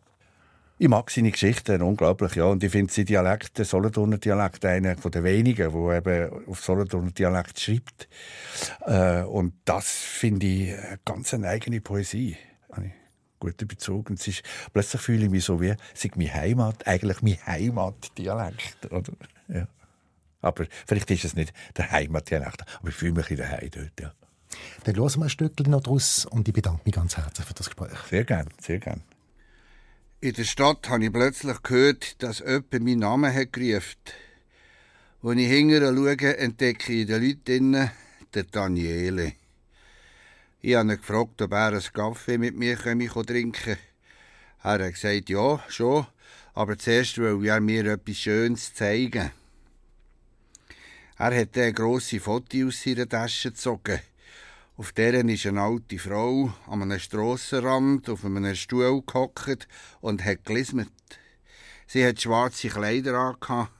Ich 0.84 0.89
mag 0.89 1.10
seine 1.10 1.32
Geschichten 1.32 1.82
unglaublich, 1.82 2.36
ja. 2.36 2.43
Und 2.43 2.62
ich 2.62 2.69
finde 2.69 2.91
sein 2.91 3.06
Dialekt, 3.06 3.58
der 3.58 3.63
Solothurner 3.63 4.17
Dialekt, 4.17 4.65
einer 4.65 4.96
der 4.96 5.24
wenigen, 5.24 5.72
der 5.72 5.98
eben 5.98 6.46
auf 6.46 6.60
Solothurner 6.60 7.12
Dialekt 7.12 7.58
schreibt. 7.58 8.10
Äh, 8.86 9.22
und 9.22 9.54
das 9.63 9.88
finde 9.89 10.46
ich 10.46 10.76
ganz 11.06 11.34
eine 11.34 11.48
eigene 11.48 11.80
Poesie. 11.80 12.36
Habe 12.69 12.88
ich 12.88 12.91
guten 13.39 13.65
Bezug. 13.65 14.10
Und 14.10 14.28
ist, 14.28 14.43
plötzlich 14.74 15.02
fühle 15.02 15.24
ich 15.24 15.32
mich 15.32 15.46
so 15.46 15.62
wie, 15.62 15.74
sei 15.93 16.12
meine 16.15 16.34
Heimat, 16.34 16.86
eigentlich 16.86 17.22
mein 17.22 17.38
Heimatdialekt, 17.48 18.91
oder? 18.91 19.13
Ja. 19.48 19.69
Aber 20.41 20.65
vielleicht 20.86 21.10
ist 21.12 21.24
es 21.24 21.34
nicht 21.34 21.54
der 21.78 21.91
Heimatdialekt, 21.91 22.62
aber 22.80 22.89
ich 22.89 22.96
fühle 22.96 23.13
mich 23.13 23.32
in 23.32 23.38
der 23.38 23.52
Heimat 23.52 23.78
dort, 23.78 24.02
ja. 24.02 24.12
Dann 24.84 24.98
hören 24.98 25.15
wir 25.15 25.24
ein 25.24 25.30
Stückchen 25.30 25.72
noch 25.72 25.82
draus 25.82 26.26
und 26.26 26.46
ich 26.46 26.54
bedanke 26.54 26.82
mich 26.84 26.93
ganz 26.93 27.15
herzlich 27.15 27.48
für 27.48 27.54
das 27.54 27.67
Gespräch. 27.67 27.98
Sehr 28.10 28.26
gerne, 28.26 28.50
sehr 28.60 28.80
gerne. 28.80 29.02
In 30.24 30.32
der 30.32 30.46
Stadt 30.46 30.88
habe 30.88 31.04
ich 31.04 31.12
plötzlich 31.12 31.62
gehört, 31.64 32.24
dass 32.24 32.40
jemand 32.40 32.72
meinen 32.72 33.00
Namen 33.00 33.34
hat 33.34 33.52
gerufen. 33.52 33.98
Als 35.22 35.38
ich 35.38 35.50
hinterher 35.50 35.94
schaue, 35.94 36.38
entdecke 36.38 36.94
ich 36.94 37.08
den 37.08 37.22
Leuten 37.22 37.92
den 38.34 38.48
Daniele. 38.50 39.34
Ich 40.62 40.76
habe 40.76 40.94
ihn 40.94 40.98
gefragt, 40.98 41.42
ob 41.42 41.52
er 41.52 41.74
einen 41.74 41.84
Kaffee 41.92 42.38
mit 42.38 42.56
mir 42.56 42.78
trinken 42.80 43.52
kann. 43.52 43.78
Er 44.64 44.86
hat 44.86 44.94
gesagt, 44.94 45.30
ja, 45.30 45.62
schon, 45.68 46.08
aber 46.54 46.78
zuerst 46.78 47.18
will 47.18 47.46
er 47.46 47.60
mir 47.60 47.86
etwas 47.86 48.16
Schönes 48.16 48.74
zeigen. 48.74 49.30
Er 51.18 51.38
hat 51.38 51.58
eine 51.58 51.74
grosse 51.74 52.22
Foto 52.22 52.68
aus 52.68 52.82
seiner 52.82 53.10
Tasche 53.10 53.50
gezogen 53.50 54.00
auf 54.76 54.92
deren 54.92 55.30
ist 55.30 55.46
eine 55.46 55.62
alte 55.62 56.00
Frau 56.00 56.52
an 56.68 56.82
einem 56.82 57.00
Strassenrand 57.00 58.10
auf 58.10 58.26
einem 58.26 58.56
Stuhl 58.56 59.04
gehockt 59.06 59.68
und 60.02 60.26
hat 60.26 60.46
gelismet. 60.46 60.90
Sie 61.86 62.04
hat 62.04 62.22
schwarze 62.22 62.70
Kleider 62.70 63.14
angehabt. 63.14 63.72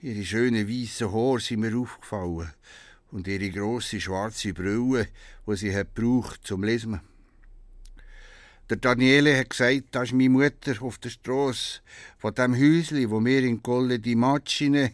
Ihre 0.00 0.24
schönen 0.24 0.68
weißen 0.68 1.12
Haare 1.12 1.40
sind 1.40 1.60
mir 1.60 1.76
aufgefallen. 1.76 2.52
Und 3.10 3.26
ihre 3.26 3.50
grosse 3.50 4.00
schwarze 4.00 4.54
Brille, 4.54 5.08
die 5.48 5.56
sie 5.56 5.74
hat 5.74 5.94
braucht 5.94 6.46
zum 6.46 6.62
Lesen. 6.62 7.00
Der 8.68 8.76
Daniele 8.76 9.36
hat 9.36 9.50
gesagt, 9.50 9.86
das 9.90 10.04
ist 10.04 10.12
meine 10.12 10.30
Mutter 10.30 10.80
auf 10.80 10.98
der 10.98 11.10
Strasse, 11.10 11.80
von 12.18 12.32
dem 12.34 12.54
Häusli, 12.54 13.10
wo 13.10 13.22
wir 13.24 13.42
in 13.42 13.64
Colle 13.64 13.98
di 13.98 14.14
Macine 14.14 14.92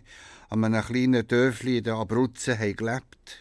an 0.48 0.64
einem 0.64 0.82
kleinen 0.82 1.28
Dörfli 1.28 1.78
in 1.78 1.84
der 1.84 1.96
Abruzzen 1.96 2.58
haben 2.58 2.74
gelebt 2.74 3.38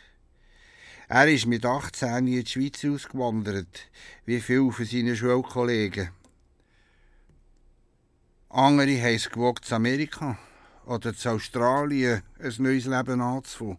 er 1.07 1.27
ist 1.27 1.45
mit 1.45 1.65
18 1.65 2.27
in 2.27 2.43
die 2.43 2.45
Schweiz 2.45 2.83
ausgewandert, 2.83 3.89
wie 4.25 4.41
viele 4.41 4.71
von 4.71 4.85
seinen 4.85 5.15
Schulkollegen. 5.15 6.09
Andere 8.49 9.01
haben 9.01 9.15
es 9.15 9.29
gewagt, 9.29 9.65
zu 9.65 9.75
Amerika 9.75 10.37
oder 10.85 11.15
zu 11.15 11.29
Australien 11.29 12.21
ein 12.39 12.53
neues 12.57 12.85
Leben 12.85 13.21
anzufangen. 13.21 13.77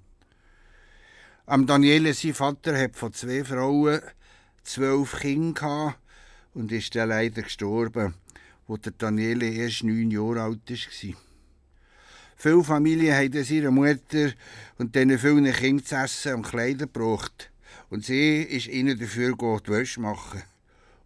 Am 1.47 1.67
Daniele, 1.67 2.13
sein 2.13 2.35
Vater, 2.35 2.77
hat 2.77 2.97
von 2.97 3.13
zwei 3.13 3.45
Frauen 3.45 4.01
zwölf 4.63 5.21
Kinder 5.21 5.97
und 6.55 6.73
ist 6.73 6.95
dann 6.95 7.09
leider 7.09 7.43
gestorben, 7.43 8.15
wo 8.67 8.77
der 8.77 8.93
Daniele 8.93 9.49
erst 9.49 9.85
neun 9.85 10.11
Jahre 10.11 10.43
alt 10.43 10.69
war. 10.69 11.26
Viele 12.37 12.63
Familien 12.63 13.15
haben 13.15 13.33
es 13.33 13.51
ihrer 13.51 13.71
Mutter 13.71 14.33
und 14.79 14.95
diesen 14.95 15.19
vielen 15.19 15.53
Kindern 15.53 15.85
zu 15.85 15.97
essen 15.97 16.35
und 16.35 16.43
Kleider 16.43 16.87
gebracht. 16.87 17.51
Und 17.89 18.05
sie 18.05 18.43
ist 18.43 18.69
ihnen 18.69 18.99
dafür 18.99 19.35
die 19.37 19.71
Wäsche 19.71 20.01
machen 20.01 20.43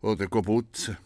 oder 0.02 0.26
putzen. 0.26 0.96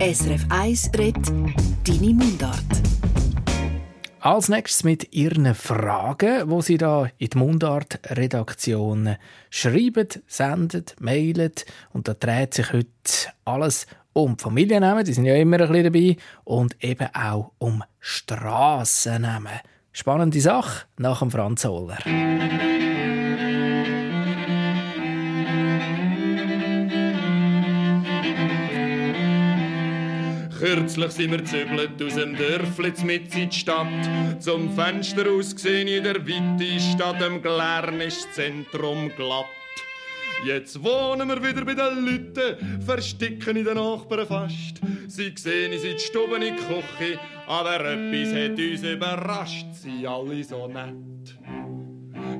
SRF 0.00 0.46
1 0.48 0.90
redet 0.98 1.28
Deine 1.86 2.14
Mundart. 2.14 2.58
Als 4.18 4.48
nächstes 4.48 4.82
mit 4.84 5.14
Ihren 5.14 5.54
Fragen, 5.54 6.48
wo 6.48 6.60
Sie 6.60 6.78
da 6.78 7.08
in 7.18 7.30
die 7.30 7.38
Mundart-Redaktion 7.38 9.16
schreiben, 9.50 10.08
senden, 10.28 10.84
mailen. 11.00 11.52
Und 11.92 12.06
da 12.06 12.14
dreht 12.14 12.54
sich 12.54 12.72
heute 12.72 12.86
alles 13.44 13.88
um 14.12 14.38
Familiennamen, 14.38 15.04
die 15.04 15.12
sind 15.12 15.24
ja 15.24 15.34
immer 15.36 15.60
ein 15.60 15.68
bisschen 15.68 15.84
dabei, 15.84 16.16
und 16.44 16.76
eben 16.82 17.08
auch 17.14 17.52
um 17.58 17.82
Strassennamen. 18.00 19.60
Spannende 19.92 20.40
Sache 20.40 20.86
nach 20.96 21.20
dem 21.20 21.30
Franz 21.30 21.64
Holler. 21.64 21.98
Kürzlich 30.58 31.10
sind 31.10 31.32
wir 31.32 31.38
gezügelt 31.38 32.00
aus 32.00 32.14
dem 32.14 32.36
Dörfli 32.36 32.92
mit 33.04 33.34
in 33.34 33.50
die 33.50 33.58
Stadt. 33.58 33.86
Zum 34.38 34.72
Fenster 34.74 35.28
aus 35.30 35.54
gesehen 35.54 35.88
in 35.88 36.04
der 36.04 36.26
weite 36.26 36.80
Stadt, 36.80 37.20
im 37.20 37.42
Glern 37.42 38.00
ist 38.00 38.26
das 38.28 38.36
Zentrum 38.36 39.10
glatt. 39.16 39.61
Jetzt 40.44 40.82
wohnen 40.82 41.28
wir 41.28 41.42
wieder 41.42 41.64
bei 41.64 41.74
den 41.74 42.04
Leuten, 42.04 42.82
versticken 42.82 43.56
in 43.56 43.64
den 43.64 43.74
Nachbarn 43.76 44.26
fast. 44.26 44.80
Sie 45.06 45.32
sehen 45.36 45.72
uns 45.72 45.84
in 45.84 45.92
die 45.92 45.98
Stube, 45.98 46.34
in 46.36 46.42
die 46.42 46.62
Küche, 46.62 47.18
aber 47.46 47.76
etwas 47.76 48.34
hat 48.34 48.58
uns 48.58 48.82
überrascht, 48.82 49.66
sie 49.74 50.06
alle 50.06 50.42
so 50.42 50.66
nett. 50.66 51.38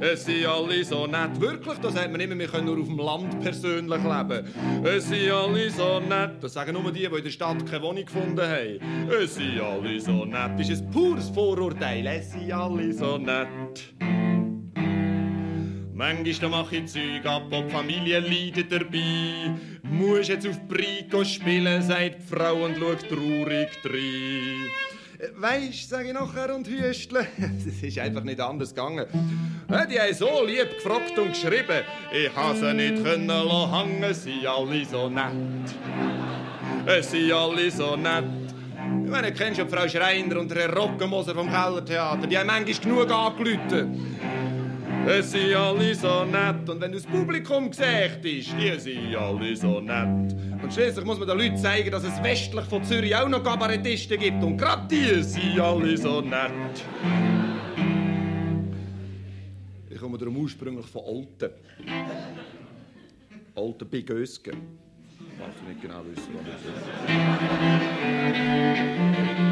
Es 0.00 0.24
sind 0.24 0.46
alle 0.46 0.84
so 0.84 1.06
nett. 1.06 1.40
Wirklich, 1.40 1.78
das 1.78 1.94
sagt 1.94 2.10
man 2.10 2.20
immer, 2.20 2.36
wir 2.36 2.48
können 2.48 2.66
nur 2.66 2.80
auf 2.80 2.86
dem 2.86 2.98
Land 2.98 3.40
persönlich 3.40 4.02
leben. 4.02 4.46
Es 4.84 5.08
sind 5.08 5.30
alle 5.30 5.70
so 5.70 6.00
nett. 6.00 6.42
Das 6.42 6.54
sagen 6.54 6.72
nur 6.72 6.90
die, 6.90 7.00
die 7.00 7.06
in 7.06 7.22
der 7.22 7.30
Stadt 7.30 7.64
keine 7.70 7.82
Wohnung 7.82 8.04
gefunden 8.04 8.40
haben. 8.40 9.10
Es 9.10 9.36
sind 9.36 9.60
alle 9.60 10.00
so 10.00 10.24
nett. 10.24 10.58
Das 10.58 10.68
ist 10.68 10.82
ein 10.82 10.90
pures 10.90 11.28
Vorurteil. 11.30 12.04
Es 12.06 12.32
sind 12.32 12.52
alle 12.52 12.92
so 12.92 13.16
nett. 13.16 13.94
Manchmal 16.02 16.50
mache 16.50 16.78
ich 16.78 16.86
Zeug 16.86 17.24
ab, 17.26 17.44
ob 17.52 17.68
die 17.68 17.72
Familie 17.72 18.18
leidet 18.18 18.72
dabei. 18.72 19.54
Muss 19.84 20.26
jetzt 20.26 20.48
auf 20.48 20.58
Brico 20.66 21.22
spielen, 21.22 21.80
sagt 21.80 22.16
die 22.18 22.34
Frau 22.34 22.64
und 22.64 22.76
schaut 22.76 23.08
traurig 23.08 23.68
rein. 23.84 24.66
Weisst, 25.36 25.90
sage 25.90 26.08
ich 26.08 26.14
nachher 26.14 26.52
und 26.56 26.66
hüstle. 26.66 27.24
Es 27.56 27.80
ist 27.80 27.98
einfach 28.00 28.24
nicht 28.24 28.40
anders 28.40 28.74
gegangen. 28.74 29.06
Die 29.88 30.00
haben 30.00 30.12
so 30.12 30.44
lieb 30.44 30.74
gefragt 30.74 31.16
und 31.16 31.28
geschrieben. 31.28 31.84
Ich 32.12 32.34
habe 32.34 32.58
sie 32.58 32.74
nicht 32.74 33.04
können 33.04 33.30
hängen, 33.30 34.14
sie 34.14 34.44
alle 34.44 34.84
so 34.84 35.08
nett. 35.08 35.30
Es 36.84 37.12
sind 37.12 37.30
alle 37.30 37.70
so 37.70 37.94
nett. 37.94 38.24
Ich 39.04 39.08
meine, 39.10 39.32
kennst 39.32 39.60
du 39.60 39.68
Frau 39.68 39.86
Schreiner 39.86 40.40
und 40.40 40.52
Herr 40.52 40.74
Rockenmoser 40.74 41.32
vom 41.32 41.48
Kellertheater? 41.48 42.26
Die 42.26 42.36
haben 42.36 42.48
manchmal 42.48 42.80
genug 42.80 43.08
angerufen. 43.08 44.18
Es 45.06 45.32
sind 45.32 45.54
alle 45.54 45.94
so 45.94 46.24
nett. 46.24 46.68
Und 46.68 46.80
wenn 46.80 46.92
du 46.92 46.98
das 46.98 47.06
Publikum 47.06 47.70
gesagt 47.70 48.24
ist, 48.24 48.54
die 48.58 48.78
sind 48.78 49.16
alle 49.16 49.56
so 49.56 49.80
nett. 49.80 50.32
Und 50.62 50.72
schließlich 50.72 51.04
muss 51.04 51.18
man 51.18 51.26
den 51.26 51.38
Leuten 51.38 51.56
zeigen, 51.56 51.90
dass 51.90 52.04
es 52.04 52.22
westlich 52.22 52.64
von 52.66 52.84
Zürich 52.84 53.14
auch 53.16 53.28
noch 53.28 53.42
Kabarettisten 53.42 54.18
gibt. 54.18 54.42
Und 54.42 54.56
gerade 54.56 54.86
die 54.88 55.22
sind 55.22 55.58
alle 55.58 55.96
so 55.98 56.20
nett. 56.20 56.84
Ich 59.90 59.98
komme 59.98 60.18
darum 60.18 60.36
ursprünglich 60.36 60.86
von 60.86 61.02
Alten. 61.04 61.50
Alten 63.56 63.90
bei 63.90 64.00
Gösgen. 64.02 64.56
Ich 65.18 65.40
weiß 65.40 65.54
nicht 65.68 65.82
genau 65.82 66.04
wissen, 66.06 66.32
was 66.34 66.44
das 66.44 66.60
ist. 69.38 69.51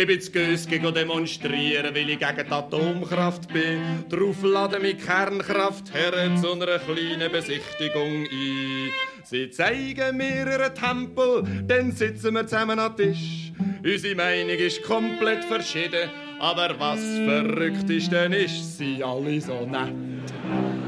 Ich 0.00 0.06
bin 0.06 0.20
zu 0.20 0.30
Gösgen 0.30 0.94
demonstrieren, 0.94 1.92
weil 1.92 2.10
ich 2.10 2.20
gegen 2.20 2.46
die 2.46 2.52
Atomkraft 2.52 3.52
bin. 3.52 4.04
Darauf 4.08 4.44
laden 4.44 4.82
mich 4.82 5.04
Kernkraft 5.04 5.92
her 5.92 6.12
zu 6.40 6.52
einer 6.52 6.78
kleinen 6.78 7.32
Besichtigung 7.32 8.24
ein. 8.30 8.90
Sie 9.24 9.50
zeigen 9.50 10.16
mir 10.16 10.46
ihren 10.46 10.72
Tempel, 10.72 11.42
dann 11.66 11.90
sitzen 11.90 12.34
wir 12.34 12.46
zusammen 12.46 12.78
am 12.78 12.96
Tisch. 12.96 13.50
Unsere 13.84 14.14
Meinung 14.14 14.50
ist 14.50 14.84
komplett 14.84 15.42
verschieden, 15.46 16.08
aber 16.38 16.78
was 16.78 17.00
verrückt 17.00 17.90
ist, 17.90 18.12
denn 18.12 18.34
ist 18.34 18.78
sie 18.78 19.02
alle 19.02 19.40
so 19.40 19.66
nett. 19.66 20.87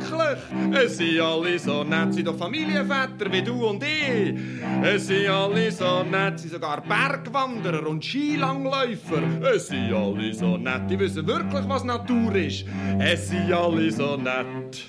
Wirklich, 0.00 0.82
es 0.82 0.96
sind 0.96 1.20
alle 1.20 1.58
so 1.58 1.84
nett, 1.84 2.14
sind 2.14 2.26
doch 2.26 2.36
Familienväter 2.36 3.30
wie 3.30 3.42
du 3.42 3.66
und 3.66 3.82
ich. 3.82 4.34
Es 4.82 5.06
sind 5.06 5.28
alle 5.28 5.70
so 5.70 6.02
nett, 6.02 6.40
sind 6.40 6.52
sogar 6.52 6.80
Bergwanderer 6.80 7.86
und 7.86 8.02
Skilangläufer. 8.02 9.22
Es 9.54 9.68
sind 9.68 9.92
alle 9.92 10.32
so 10.32 10.56
nett, 10.56 10.82
die 10.88 10.98
wissen 10.98 11.26
wirklich, 11.26 11.68
was 11.68 11.84
Natur 11.84 12.34
ist. 12.34 12.64
Es 12.98 13.28
sind 13.28 13.52
alle 13.52 13.90
so 13.90 14.16
nett. 14.16 14.84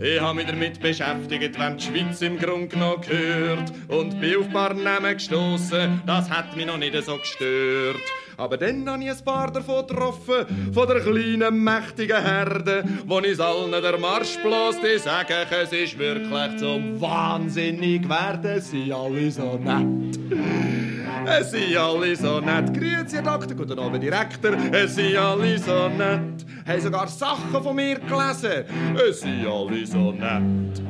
Ich 0.00 0.20
habe 0.20 0.36
mich 0.36 0.46
damit 0.46 0.78
beschäftigt, 0.80 1.58
wenn 1.58 1.78
die 1.78 1.84
Schweiz 1.84 2.22
im 2.22 2.38
Grund 2.38 2.70
genommen 2.70 3.00
gehört 3.00 3.72
und 3.88 4.20
bin 4.20 4.36
auf 4.36 4.46
ein 4.46 4.52
paar 4.52 4.74
Namen 4.74 5.14
gestossen. 5.14 6.00
Das 6.06 6.30
hat 6.30 6.54
mich 6.54 6.66
noch 6.66 6.76
nicht 6.76 6.94
so 7.02 7.16
gestört. 7.16 7.96
Aber 8.38 8.56
dann 8.58 8.88
habe 8.88 9.02
ich 9.02 9.10
ein 9.10 9.24
paar 9.24 9.50
davon 9.50 9.86
getroffen, 9.86 10.70
von 10.72 10.86
der 10.86 11.00
kleinen, 11.00 11.64
mächtigen 11.64 12.22
Herde, 12.22 12.84
wo 13.06 13.16
uns 13.16 13.40
allen 13.40 13.70
der 13.70 13.98
Marsch 13.98 14.36
bloß, 14.42 14.76
die 14.80 14.98
sagen, 14.98 15.46
es 15.50 15.72
ist 15.72 15.98
wirklich 15.98 16.56
zum 16.58 17.00
Wahnsinnig 17.00 18.06
werden, 18.08 18.60
sie 18.60 18.92
alle 18.92 19.30
so 19.30 19.58
nett. 19.58 20.18
Es 21.24 21.50
sind 21.50 21.76
alle 21.76 22.14
so 22.14 22.40
nett. 22.40 22.72
Grüezi, 22.72 23.16
Herr 23.16 23.22
Doktor, 23.22 23.56
guten 23.56 23.78
Abend, 23.78 24.02
Direktor. 24.02 24.52
Es 24.70 24.94
sind 24.94 25.16
alle 25.16 25.58
so 25.58 25.88
nett. 25.88 26.44
Haben 26.66 26.80
sogar 26.80 27.08
Sachen 27.08 27.62
von 27.62 27.74
mir 27.74 27.98
gelesen. 27.98 28.64
Es 29.08 29.20
sind 29.20 29.46
alle 29.46 29.86
so 29.86 30.12
nett. 30.12 30.82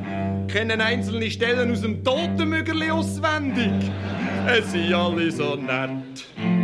Kennen 0.47 0.81
einzelne 0.81 1.31
Stellen 1.31 1.71
aus 1.71 1.81
dem 1.81 2.03
Totenmüggerli 2.03 2.91
auswendig. 2.91 3.71
Es 4.47 4.71
sind 4.71 4.93
alle 4.93 5.31
so 5.31 5.55
nett. 5.55 6.56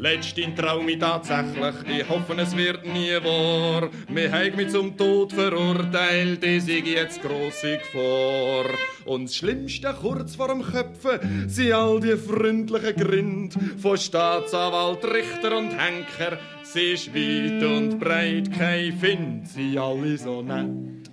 Letzten 0.00 0.56
Traum 0.56 0.88
ich 0.88 0.98
tatsächlich, 0.98 1.74
ich 1.98 2.08
hoffe 2.08 2.34
es 2.38 2.56
wird 2.56 2.86
nie 2.86 3.12
wahr. 3.22 3.90
Wir 4.08 4.32
haben 4.32 4.56
mich 4.56 4.70
zum 4.70 4.96
Tod 4.96 5.30
verurteilt, 5.30 6.42
ich 6.42 6.64
sehe 6.64 6.82
jetzt 6.82 7.20
grosse 7.20 7.76
Gefahr. 7.76 8.64
Und 9.04 9.24
das 9.24 9.36
Schlimmste 9.36 9.94
kurz 10.00 10.36
vor 10.36 10.48
dem 10.48 10.62
Köpfen 10.62 11.50
sind 11.50 11.72
all 11.74 12.00
die 12.00 12.16
freundlichen 12.16 12.96
Grind 12.96 13.58
von 13.76 13.98
Staatsanwalt, 13.98 15.04
Richter 15.04 15.58
und 15.58 15.72
Henker. 15.72 16.38
Sie 16.62 16.92
ist 16.92 17.14
weit 17.14 17.62
und 17.62 17.98
breit, 17.98 18.50
kein 18.58 18.94
Find, 18.94 19.48
sie 19.48 19.78
alle 19.78 20.16
so 20.16 20.40
nett. 20.40 21.10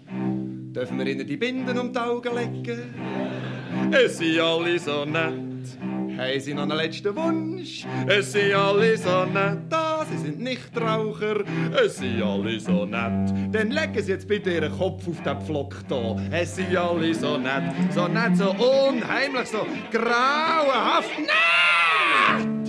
Dürfen 0.74 0.98
wir 0.98 1.08
ihnen 1.08 1.28
die 1.28 1.36
Binden 1.36 1.78
um 1.78 1.92
die 1.92 2.00
Augen 2.00 2.34
legen? 2.34 2.84
Es 3.92 4.18
sind 4.18 4.40
alle 4.40 4.80
so 4.80 5.04
nett. 5.04 5.57
Haben 6.18 6.40
Sie 6.40 6.54
noch 6.54 6.64
einen 6.64 6.78
letzten 6.78 7.16
Wunsch? 7.16 7.86
Es 8.08 8.32
sind 8.32 8.54
alle 8.54 8.98
so 8.98 9.26
nett, 9.26 9.60
da, 9.70 10.04
Sie 10.10 10.18
sind 10.18 10.40
nicht 10.40 10.76
Raucher. 10.76 11.44
Es 11.80 11.98
sind 11.98 12.24
alle 12.24 12.60
so 12.60 12.86
nett. 12.86 13.32
Dann 13.52 13.70
legen 13.70 14.02
Sie 14.02 14.12
jetzt 14.12 14.28
bitte 14.28 14.52
Ihren 14.52 14.76
Kopf 14.76 15.08
auf 15.08 15.22
den 15.22 15.42
Pflock 15.42 15.76
da. 15.88 16.16
Es 16.32 16.56
sind 16.56 16.76
alle 16.76 17.14
so 17.14 17.38
nett, 17.38 17.72
so 17.94 18.08
nett, 18.08 18.36
so 18.36 18.50
unheimlich, 18.50 19.48
so 19.48 19.66
grauenhaft 19.92 21.20
nett. 21.20 22.67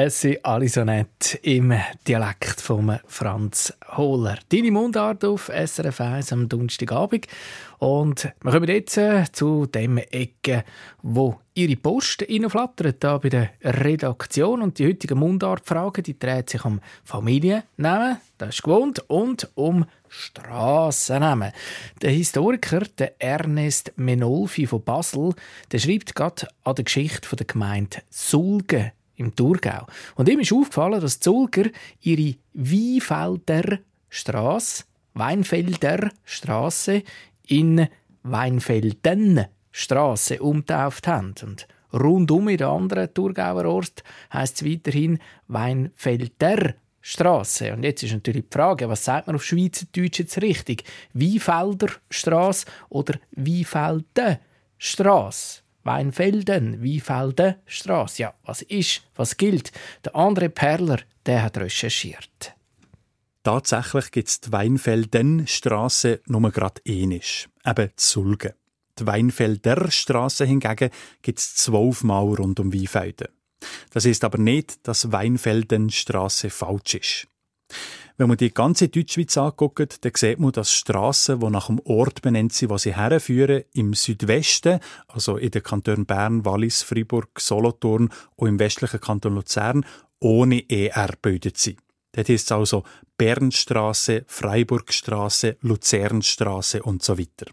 Es 0.00 0.20
sind 0.20 0.44
alle 0.44 0.68
so 0.68 0.84
nett 0.84 1.40
im 1.42 1.74
Dialekt 2.06 2.60
von 2.60 3.00
Franz 3.08 3.74
Hohler. 3.96 4.38
Deine 4.48 4.70
Mundart 4.70 5.24
auf 5.24 5.50
SRF 5.52 6.00
1 6.00 6.32
am 6.32 6.48
Donnerstagabend. 6.48 7.26
Und 7.80 8.32
wir 8.40 8.52
kommen 8.52 8.68
jetzt 8.68 8.96
äh, 8.96 9.24
zu 9.32 9.66
dem 9.66 9.98
Ecke, 9.98 10.62
wo 11.02 11.40
Ihre 11.54 11.74
Post 11.74 12.22
reinflattert, 12.22 13.02
da 13.02 13.18
bei 13.18 13.28
der 13.28 13.50
Redaktion. 13.60 14.62
Und 14.62 14.78
die 14.78 14.86
heutigen 14.86 15.18
Mundartfragen, 15.18 16.04
die 16.04 16.16
dreht 16.16 16.50
sich 16.50 16.64
um 16.64 16.78
Familiennamen, 17.02 18.18
das 18.38 18.50
ist 18.50 18.62
gewohnt, 18.62 19.02
und 19.08 19.50
um 19.56 19.84
Strassennamen. 20.08 21.50
Der 22.02 22.10
Historiker, 22.12 22.82
der 22.96 23.20
Ernest 23.20 23.94
Menolfi 23.96 24.68
von 24.68 24.80
Basel, 24.80 25.34
der 25.72 25.80
schreibt 25.80 26.14
gerade 26.14 26.46
an 26.62 26.76
der 26.76 26.84
Geschichte 26.84 27.34
der 27.34 27.46
Gemeinde 27.46 28.02
Sulgen 28.10 28.92
im 29.18 29.34
Thurgau. 29.34 29.86
Und 30.14 30.28
ihm 30.28 30.40
ist 30.40 30.52
aufgefallen, 30.52 31.00
dass 31.00 31.18
die 31.18 31.24
Sulger 31.24 31.70
ihre 32.00 32.36
Weinfelder 32.54 33.78
Straße, 34.08 34.84
Weinfelder 35.14 36.10
Straße 36.24 37.02
in 37.46 37.88
Weinfelden 38.22 39.44
Straße 39.70 40.40
umtauft 40.40 41.06
haben. 41.06 41.34
Und 41.42 41.68
rundum 41.92 42.48
in 42.48 42.56
den 42.56 42.66
anderen 42.66 43.12
Thurgauer 43.12 43.64
Ort 43.66 44.02
heisst 44.32 44.62
es 44.62 44.64
weiterhin 44.64 45.18
Weinfelder 45.46 46.74
Straße. 47.00 47.72
Und 47.72 47.84
jetzt 47.84 48.02
ist 48.02 48.12
natürlich 48.12 48.44
die 48.44 48.54
Frage, 48.54 48.88
was 48.88 49.04
sagt 49.04 49.26
man 49.26 49.36
auf 49.36 49.44
Schweizerdeutsch 49.44 50.18
jetzt 50.18 50.42
richtig? 50.42 50.84
Weinfelder 51.14 51.88
Straße 52.10 52.66
oder 52.88 53.18
Weinfelden 53.32 54.38
Straße? 54.78 55.62
Weinfelden, 55.88 56.82
Weinfelden 56.82 57.56
Straße. 57.64 58.22
Ja, 58.22 58.34
was 58.44 58.60
ist, 58.60 59.02
was 59.16 59.38
gilt? 59.38 59.72
Der 60.04 60.14
andere 60.14 60.50
Perler, 60.50 60.98
der 61.24 61.42
hat 61.42 61.56
recherchiert. 61.56 62.54
Tatsächlich 63.42 64.10
gibt 64.10 64.28
es 64.28 64.40
die 64.42 64.52
Weinfelden-Strasse 64.52 66.20
nur 66.26 66.50
gerade 66.50 66.82
ähnlich, 66.84 67.48
eben 67.64 67.90
Sulgen. 67.96 68.52
Die 68.98 69.06
Weinfelder 69.06 69.90
Strasse 69.90 70.44
hingegen 70.44 70.90
gibt 71.22 71.38
es 71.38 71.54
zwölfmal 71.54 72.34
rund 72.34 72.60
um 72.60 72.70
Weinfelden. 72.70 73.28
Das 73.90 74.04
ist 74.04 74.24
aber 74.24 74.36
nicht, 74.36 74.86
dass 74.86 75.10
Weinfeldenstraße 75.10 76.50
falsch 76.50 76.96
ist. 76.96 77.28
Wenn 78.18 78.26
man 78.26 78.36
die 78.36 78.52
ganze 78.52 78.88
Deutschschweiz 78.88 79.38
anguckt, 79.38 80.04
dann 80.04 80.12
sieht 80.16 80.40
man, 80.40 80.50
dass 80.50 80.72
Strassen, 80.72 81.38
die 81.38 81.50
nach 81.50 81.68
dem 81.68 81.80
Ort 81.84 82.20
benannt 82.20 82.52
sind, 82.52 82.68
wo 82.68 82.76
sie 82.76 82.96
herführen, 82.96 83.62
im 83.74 83.94
Südwesten, 83.94 84.80
also 85.06 85.36
in 85.36 85.52
den 85.52 85.62
Kantonen 85.62 86.04
Bern, 86.04 86.44
Wallis, 86.44 86.82
Freiburg, 86.82 87.38
Solothurn 87.38 88.10
und 88.34 88.48
im 88.48 88.58
westlichen 88.58 89.00
Kanton 89.00 89.36
Luzern, 89.36 89.86
ohne 90.18 90.68
ER 90.68 91.06
gebildet 91.06 91.58
sind. 91.58 91.78
Das 92.10 92.28
heisst 92.28 92.50
also 92.50 92.82
Bernstraße, 93.18 94.24
Freiburgstraße, 94.26 95.56
Luzernstraße 95.60 96.82
und 96.82 97.04
so 97.04 97.16
weiter. 97.18 97.46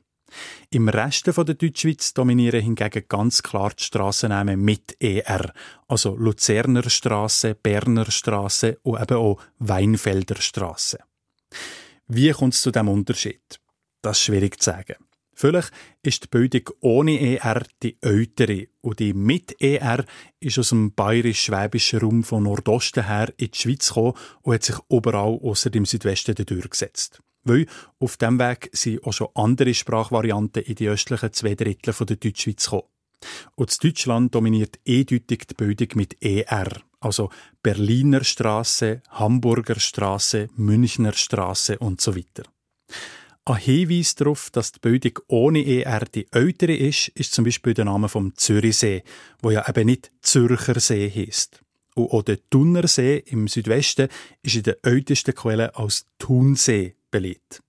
Im 0.70 0.90
Rest 0.90 1.28
der 1.28 1.44
Deutschschweiz 1.44 2.14
dominieren 2.14 2.62
hingegen 2.62 3.06
ganz 3.08 3.44
klar 3.44 3.72
die 3.78 3.84
Strassennamen 3.84 4.60
mit 4.60 4.96
ER, 5.00 5.54
also 5.88 6.16
Luzerner 6.16 6.90
Straße, 6.90 7.56
Berner 7.56 8.10
Straße 8.10 8.80
und 8.84 9.02
eben 9.02 9.18
auch 9.18 9.40
Weinfelder 9.60 10.42
Straße. 10.42 11.00
Wie 12.08 12.32
kommt 12.32 12.54
es 12.54 12.62
zu 12.62 12.72
diesem 12.72 12.90
Unterschied? 12.90 13.60
Das 14.02 14.18
ist 14.18 14.26
schwierig 14.26 14.60
zu 14.60 14.72
sagen. 14.72 14.96
Vielleicht 15.36 15.72
ist 16.02 16.24
die 16.24 16.28
Bildung 16.30 16.70
ohne 16.80 17.20
ER 17.20 17.64
die 17.84 17.98
ältere 18.02 18.68
und 18.82 19.00
die 19.00 19.14
mit 19.14 19.62
ER 19.62 20.06
ist 20.40 20.58
aus 20.58 20.70
dem 20.70 20.94
bayerisch-schwäbischen 20.94 22.00
Raum 22.00 22.24
von 22.24 22.44
Nordosten 22.44 23.06
her 23.06 23.34
in 23.36 23.52
die 23.52 23.58
Schweiz 23.58 23.90
gekommen 23.90 24.14
und 24.44 24.54
hat 24.54 24.64
sich 24.64 24.78
überall 24.90 25.38
außer 25.42 25.70
dem 25.70 25.86
Südwesten 25.86 26.36
durchgesetzt. 26.36 27.22
Weil 27.46 27.68
auf 28.00 28.18
diesem 28.18 28.40
Weg 28.40 28.70
sind 28.74 29.04
auch 29.04 29.14
schon 29.14 29.30
andere 29.36 29.74
Sprachvarianten 29.74 30.64
in 30.64 30.76
die 30.76 30.90
östlichen 30.90 31.32
zwei 31.32 31.56
Drittel 31.56 31.94
der 32.06 32.18
Deutschschweiz 32.18 32.66
gekommen. 32.66 32.90
Und 33.56 33.72
in 33.72 33.90
Deutschland 33.90 34.36
dominiert 34.36 34.80
eindeutig 34.88 35.48
die 35.48 35.54
Bildung 35.54 35.88
mit 35.96 36.22
ER, 36.22 36.70
also 37.00 37.30
Berliner 37.64 38.24
Straße, 38.24 39.02
Hamburger 39.10 39.80
Straße, 39.80 40.50
Münchner 40.56 41.14
Straße 41.14 41.78
und 41.80 42.02
so 42.02 42.16
weiter. 42.16 42.44
Ein 43.48 43.58
Hinweis 43.58 44.16
darauf, 44.16 44.50
dass 44.50 44.72
die 44.72 44.80
Bildung 44.80 45.20
ohne 45.28 45.64
ER 45.66 46.06
die 46.06 46.26
ältere 46.32 46.76
ist, 46.76 47.10
ist 47.10 47.34
zum 47.34 47.46
Beispiel 47.46 47.76
der 47.76 47.86
Name 47.86 48.10
vom 48.10 48.36
Zürichsee, 48.36 49.04
wo 49.42 49.52
ja 49.52 49.68
eben 49.70 49.86
nicht 49.86 50.12
Zürcher 50.22 50.80
See 50.80 51.12
heisst. 51.12 51.62
Und 51.94 52.12
auch 52.12 52.24
der 52.24 52.40
Thunersee 52.50 53.24
im 53.28 53.48
Südwesten 53.48 54.10
ist 54.42 54.56
in 54.56 54.64
den 54.64 54.76
ältesten 54.82 55.36
Quellen 55.36 55.70
als 55.76 56.08
Thunsee 56.18 56.96
belegt. 57.20 57.62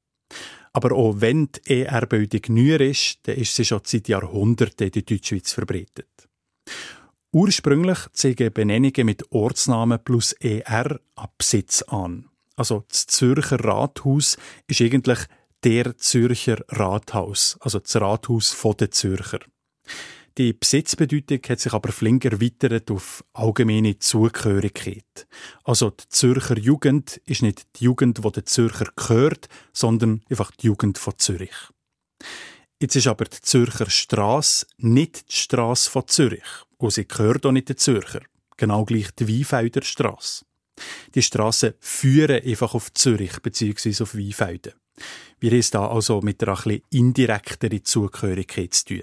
Aber 0.73 0.93
auch 0.93 1.21
wenn 1.21 1.49
die 1.53 1.83
ER-Bildung 1.83 2.43
neuer 2.49 2.81
ist, 2.81 3.21
dann 3.23 3.37
ist 3.37 3.55
sie 3.55 3.65
schon 3.65 3.81
seit 3.85 4.09
Jahrhunderten 4.09 4.87
in 4.87 4.93
der 4.93 5.03
Deutschschweiz 5.03 5.53
verbreitet. 5.53 6.29
Ursprünglich 7.33 7.99
zeigen 8.13 8.53
Benennungen 8.53 9.07
mit 9.07 9.31
Ortsnamen 9.33 10.03
plus 10.03 10.33
ER 10.33 11.01
ab 11.15 11.35
Besitz 11.39 11.83
an. 11.83 12.29
Also 12.57 12.85
das 12.89 13.07
Zürcher 13.07 13.63
Rathaus 13.63 14.37
ist 14.67 14.81
eigentlich 14.81 15.19
der 15.65 15.97
Zürcher 15.97 16.59
Rathaus, 16.69 17.57
also 17.61 17.79
das 17.79 17.97
Rathaus 17.97 18.57
der 18.79 18.91
Zürcher. 18.91 19.41
Die 20.39 20.53
Besitzbedeutung 20.53 21.41
hat 21.49 21.61
sich 21.61 21.73
aber 21.73 21.91
flink 21.93 22.27
erweitert 22.27 22.91
auf 22.91 23.25
allgemeine 23.33 23.99
Zugehörigkeit. 23.99 25.27
Also 25.65 25.89
die 25.89 26.09
Zürcher 26.11 26.59
Jugend 26.59 27.23
ist 27.25 27.41
nicht 27.41 27.67
die 27.77 27.85
Jugend, 27.85 28.23
wo 28.23 28.29
der 28.29 28.45
Zürcher 28.45 28.93
gehört, 28.95 29.49
sondern 29.73 30.23
einfach 30.29 30.51
die 30.51 30.67
Jugend 30.67 30.99
von 30.99 31.15
Zürich. 31.17 31.57
Jetzt 32.79 32.97
ist 32.97 33.07
aber 33.07 33.25
die 33.25 33.41
Zürcher 33.41 33.89
Straße 33.89 34.67
nicht 34.77 35.31
die 35.31 35.37
Straße 35.37 35.91
von 35.91 36.07
Zürich 36.07 36.45
und 36.77 36.93
sie 36.93 37.09
gehört 37.09 37.47
auch 37.47 37.53
nicht 37.53 37.71
den 37.71 37.79
Zürcher. 37.79 38.21
Genau 38.59 38.85
gleich 38.85 39.11
die 39.13 39.29
Weinfelder 39.29 39.81
Straße. 39.81 40.45
Die 41.15 41.23
Straßen 41.23 41.73
führen 41.81 42.43
einfach 42.45 42.75
auf 42.75 42.93
Zürich 42.93 43.41
bzw. 43.41 44.03
auf 44.03 44.15
Weinfelden. 44.15 44.75
Wir 45.41 45.51
haben 45.53 45.59
es 45.59 45.71
da 45.71 45.89
also 45.89 46.21
mit 46.21 46.43
einer 46.43 46.59
etwas 46.59 46.81
indirekteren 46.91 47.83
Zugehörigkeit 47.83 48.75
zu 48.75 48.85
tun. 48.85 49.03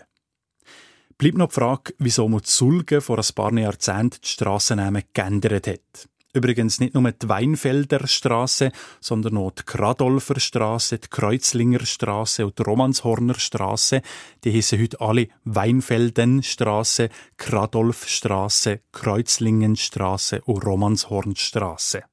Bleibt 1.23 1.37
noch 1.37 1.47
die 1.47 1.53
Frage, 1.53 1.93
wieso 1.99 2.27
man 2.27 2.41
Sulgen 2.43 2.99
vor 2.99 3.17
ein 3.17 3.33
paar 3.33 3.53
Jahrzehnten 3.53 4.19
die 4.21 4.27
Strassennamen 4.27 5.03
geändert 5.13 5.67
hat. 5.67 6.09
Übrigens 6.33 6.81
nicht 6.81 6.95
nur 6.95 7.09
die 7.13 7.29
Weinfelder 7.29 8.05
Straße, 8.05 8.73
sondern 8.99 9.37
auch 9.37 9.51
die 9.51 9.63
Kradolfer 9.63 10.37
Straße, 10.37 10.99
die 10.99 11.07
Kreuzlinger 11.07 11.85
Straße 11.85 12.45
und 12.45 12.59
die 12.59 12.63
Romanshorner 12.63 13.39
Straße. 13.39 14.01
Die 14.43 14.53
heissen 14.53 14.81
heute 14.81 14.99
alle 14.99 15.29
Weinfelden 15.45 16.43
Straße, 16.43 17.07
Kradolf 17.37 18.05
Straße, 18.05 18.81
Kreuzlingen 18.91 19.77
Straße 19.77 20.41
und 20.41 20.65
Romanshorn 20.65 21.37
Straße. 21.37 22.03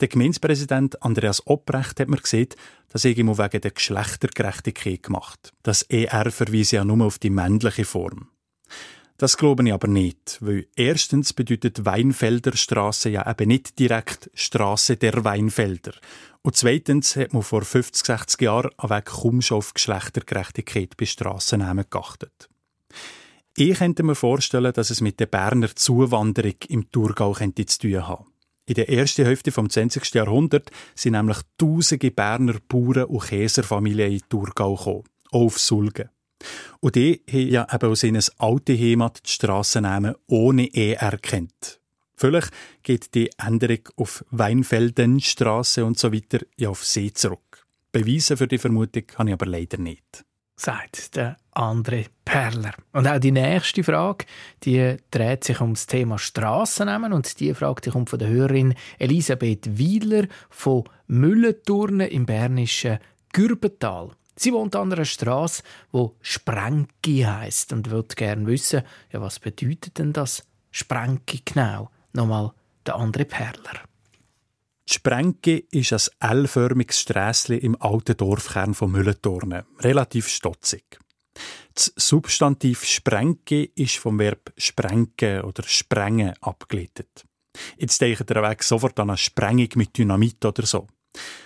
Der 0.00 0.08
Gemeindepräsident 0.08 1.02
Andreas 1.02 1.46
Opprecht 1.46 2.00
hat 2.00 2.08
mir 2.08 2.16
gesagt, 2.16 2.56
das 2.88 3.04
habe 3.04 3.12
ich 3.12 3.18
wegen 3.18 3.60
der 3.60 3.70
Geschlechtergerechtigkeit 3.70 5.02
gemacht. 5.02 5.52
Das 5.62 5.82
ER 5.82 6.30
verweise 6.30 6.76
ja 6.76 6.84
nur 6.84 7.06
auf 7.06 7.18
die 7.18 7.30
männliche 7.30 7.84
Form. 7.84 8.28
Das 9.16 9.36
glaube 9.36 9.64
ich 9.64 9.72
aber 9.72 9.86
nicht, 9.86 10.38
weil 10.40 10.66
erstens 10.74 11.32
bedeutet 11.32 11.84
Weinfelderstraße 11.84 13.10
ja 13.10 13.30
eben 13.30 13.48
nicht 13.48 13.78
direkt 13.78 14.28
Straße 14.34 14.96
der 14.96 15.24
Weinfelder. 15.24 15.92
Und 16.42 16.56
zweitens 16.56 17.14
hat 17.16 17.32
man 17.32 17.42
vor 17.42 17.62
50, 17.62 18.04
60 18.04 18.40
Jahren 18.42 18.70
Weg 18.82 19.04
kaum 19.06 19.40
schon 19.40 19.58
auf 19.58 19.72
Geschlechtergerechtigkeit 19.72 20.96
bei 20.96 21.06
Strassennamen 21.06 21.86
geachtet. 21.88 22.48
Ich 23.56 23.78
könnte 23.78 24.02
mir 24.02 24.16
vorstellen, 24.16 24.72
dass 24.72 24.90
es 24.90 25.00
mit 25.00 25.20
der 25.20 25.26
Berner 25.26 25.74
Zuwanderung 25.74 26.56
im 26.68 26.90
Thurgau 26.90 27.32
könnte 27.32 27.64
zu 27.66 27.78
tun 27.78 28.06
haben. 28.06 28.33
In 28.66 28.74
der 28.74 28.88
ersten 28.88 29.26
Hälfte 29.26 29.52
vom 29.52 29.68
20. 29.68 30.14
Jahrhundert 30.14 30.70
sind 30.94 31.12
nämlich 31.12 31.38
tausende 31.58 32.10
Berner 32.10 32.56
Bauern 32.66 33.04
und 33.04 33.24
Käserfamilien 33.24 34.12
in 34.12 34.22
Thurgau 34.28 34.74
gekommen, 34.74 35.04
auch 35.30 35.42
auf 35.42 35.58
Sulgen. 35.58 36.08
Und 36.80 36.94
die 36.94 37.22
haben 37.30 37.48
ja 37.48 37.66
eben 37.72 37.90
aus 37.90 38.04
ihnen 38.04 38.24
alte 38.38 38.78
Heimat 38.78 39.20
die 39.26 39.30
Strassennamen 39.30 40.14
ohne 40.28 40.66
E 40.66 40.94
erkennt. 40.94 41.80
Vielleicht 42.16 42.52
geht 42.82 43.14
die 43.14 43.30
Änderung 43.38 43.88
auf 43.96 44.24
Weinfeldenstraße 44.30 45.84
und 45.84 45.98
so 45.98 46.12
weiter 46.12 46.38
ja 46.56 46.70
auf 46.70 46.84
See 46.84 47.12
zurück. 47.12 47.66
Beweise 47.92 48.36
für 48.36 48.48
die 48.48 48.58
Vermutung 48.58 49.04
habe 49.16 49.30
ich 49.30 49.34
aber 49.34 49.46
leider 49.46 49.78
nicht. 49.78 50.24
Sagt 50.56 51.16
der 51.16 51.36
andere 51.52 52.06
Perler. 52.24 52.72
Und 52.92 53.08
auch 53.08 53.18
die 53.18 53.32
nächste 53.32 53.82
Frage, 53.82 54.24
die 54.62 54.96
dreht 55.10 55.44
sich 55.44 55.60
um 55.60 55.74
das 55.74 55.86
Thema 55.86 56.18
Strassennamen 56.18 57.12
und 57.12 57.40
die 57.40 57.54
Frage 57.54 57.80
die 57.82 57.90
kommt 57.90 58.10
von 58.10 58.18
der 58.18 58.28
Hörerin 58.28 58.74
Elisabeth 58.98 59.78
Wiedler 59.78 60.26
von 60.50 60.84
Müllenturnen 61.06 62.08
im 62.08 62.24
bernischen 62.26 62.98
Gürbental. 63.32 64.10
Sie 64.36 64.52
wohnt 64.52 64.74
an 64.76 64.92
einer 64.92 65.04
Straße, 65.04 65.62
wo 65.92 66.16
Sprenki 66.20 67.22
heißt 67.22 67.72
und 67.72 67.90
wird 67.90 68.16
gern 68.16 68.46
wissen, 68.46 68.82
ja, 69.12 69.20
was 69.20 69.38
bedeutet 69.38 69.98
denn 69.98 70.12
das 70.12 70.44
Sprenki 70.70 71.42
genau? 71.44 71.90
Nochmal 72.12 72.52
der 72.86 72.96
andere 72.96 73.24
Perler. 73.24 73.80
Die 74.88 74.94
Sprenki 74.94 75.66
ist 75.70 75.92
ein 76.20 76.30
L-förmiges 76.30 77.00
Strässchen 77.00 77.58
im 77.58 77.80
alten 77.80 78.16
Dorfkern 78.16 78.74
von 78.74 78.92
Müllenturnen, 78.92 79.64
relativ 79.80 80.28
stotzig. 80.28 80.98
Das 81.74 81.92
Substantiv 81.96 82.84
Sprenki 82.84 83.72
ist 83.74 83.96
vom 83.96 84.18
Verb 84.18 84.52
sprenken 84.58 85.40
oder 85.40 85.62
sprengen 85.64 86.34
abgeleitet. 86.40 87.24
Jetzt 87.78 88.00
denkt 88.00 88.30
ihr 88.30 88.42
weg 88.42 88.62
sofort 88.62 89.00
an 89.00 89.10
eine 89.10 89.16
Sprengung 89.16 89.68
mit 89.76 89.96
Dynamit 89.96 90.44
oder 90.44 90.66
so. 90.66 90.86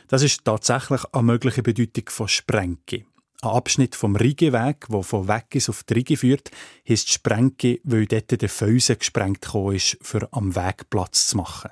Das 0.09 0.23
ist 0.23 0.45
tatsächlich 0.45 1.03
eine 1.13 1.23
mögliche 1.23 1.63
Bedeutung 1.63 2.09
von 2.09 2.29
Sprenke. 2.29 3.05
Ein 3.41 3.51
Abschnitt 3.51 3.95
vom 3.95 4.17
Rigeweg, 4.17 4.89
der 4.89 5.03
von 5.05 5.29
Weggis 5.29 5.69
auf 5.69 5.85
die 5.85 5.95
Rigi 5.95 6.17
führt, 6.17 6.51
heisst 6.89 7.13
Sprenke, 7.13 7.79
weil 7.85 8.07
dort 8.07 8.41
der 8.41 8.49
Felsen 8.49 8.99
gesprengt 8.99 9.49
ist, 9.73 9.97
für 10.03 10.29
am 10.33 10.57
Weg 10.57 10.91
Platz 10.91 11.29
zu 11.29 11.37
machen. 11.37 11.71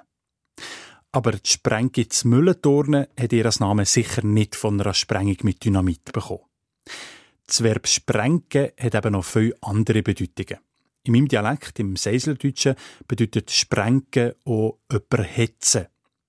Aber 1.16 1.33
die 1.33 1.48
Sprenke 1.48 2.07
zu 2.11 2.29
Müllenturnen 2.29 3.07
hat 3.18 3.33
ihren 3.33 3.55
Namen 3.61 3.87
sicher 3.87 4.22
nicht 4.22 4.55
von 4.55 4.79
einer 4.79 4.92
Sprengung 4.92 5.38
mit 5.44 5.64
Dynamit 5.64 6.12
bekommen. 6.12 6.45
Das 7.47 7.62
Verb 7.62 7.88
sprenken 7.88 8.72
hat 8.78 8.95
eben 8.95 9.12
noch 9.12 9.24
viele 9.24 9.55
andere 9.62 10.03
Bedeutungen. 10.03 10.61
In 11.05 11.12
meinem 11.14 11.28
Dialekt, 11.28 11.78
im 11.78 11.97
Seiseldeutschen, 11.97 12.74
bedeutet 13.09 13.51
sprenken 13.51 14.34
auch 14.45 14.78
jemanden 14.93 15.24
hetzen. 15.24 15.86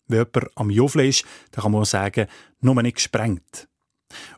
Wenn 0.07 0.19
jemand 0.19 0.51
am 0.55 0.69
Joffle 0.69 1.07
ist, 1.07 1.25
dann 1.51 1.63
kann 1.63 1.73
man 1.73 1.81
auch 1.81 1.85
sagen, 1.85 2.27
nur 2.61 2.81
nicht 2.81 2.95
gesprengt. 2.95 3.67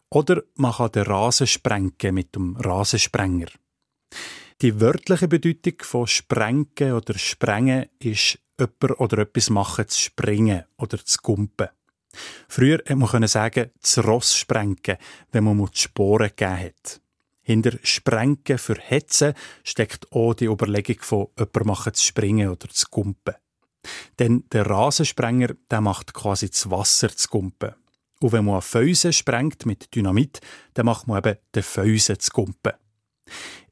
Oder 0.09 0.41
man 0.55 0.73
kann 0.73 0.91
den 0.93 1.03
Rasen 1.03 1.45
sprengen 1.45 2.15
mit 2.15 2.33
dem 2.33 2.55
Rasensprenger. 2.55 3.49
Die 4.63 4.81
wörtliche 4.81 5.27
Bedeutung 5.27 5.75
von 5.81 6.07
sprengen 6.07 6.93
oder 6.93 7.15
sprengen 7.19 7.85
ist 7.99 8.39
jemand 8.59 8.99
oder 8.99 9.19
etwas 9.19 9.49
machen 9.49 9.87
zu 9.87 9.99
springen 9.99 10.65
oder 10.77 11.03
zu 11.03 11.17
gumpen. 11.21 11.69
Früher 12.47 12.79
konnte 12.79 13.19
man 13.19 13.27
sagen, 13.27 13.71
das 13.81 14.03
Ross 14.03 14.35
sprengen, 14.35 14.97
wenn 15.31 15.43
man 15.43 15.57
die 15.57 15.79
Sporen 15.79 16.29
gegeben 16.29 16.59
hat. 16.59 17.01
Hinter 17.41 17.79
Sprenken 17.81 18.57
für 18.57 18.75
Hetzen 18.75 19.33
steckt 19.63 20.11
auch 20.11 20.33
die 20.33 20.45
Überlegung 20.45 20.97
von 21.01 21.27
jemand 21.37 21.65
machen 21.65 21.93
zu 21.93 22.03
springen 22.03 22.49
oder 22.49 22.69
zu 22.69 22.85
gumpen. 22.91 23.35
Denn 24.19 24.43
der 24.51 24.65
Rasensprenger, 24.67 25.55
der 25.71 25.81
macht 25.81 26.13
quasi 26.13 26.49
das 26.49 26.69
Wasser 26.69 27.09
zu 27.09 27.27
gumpen. 27.29 27.73
Und 28.21 28.33
wenn 28.33 28.45
man 28.45 28.55
eine 28.55 28.61
Fäuse 28.61 29.13
sprengt 29.13 29.65
mit 29.65 29.95
Dynamit, 29.95 30.41
dann 30.73 30.85
macht 30.85 31.07
man 31.07 31.19
eben 31.19 31.39
den 31.55 31.63
Fäuse 31.63 32.17
zu 32.17 32.31
gumpen. 32.31 32.73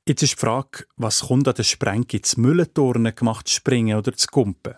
Jetzt 0.07 0.23
ist 0.23 0.35
die 0.35 0.39
Frage, 0.39 0.85
was 0.95 1.19
kommt 1.27 1.49
an 1.49 1.55
der 1.55 1.63
Sprengke 1.63 2.21
zu 2.21 2.39
Müllenturnen 2.39 3.13
gemacht, 3.13 3.49
springen 3.49 3.97
oder 3.97 4.13
zu 4.13 4.27
gumpen? 4.27 4.75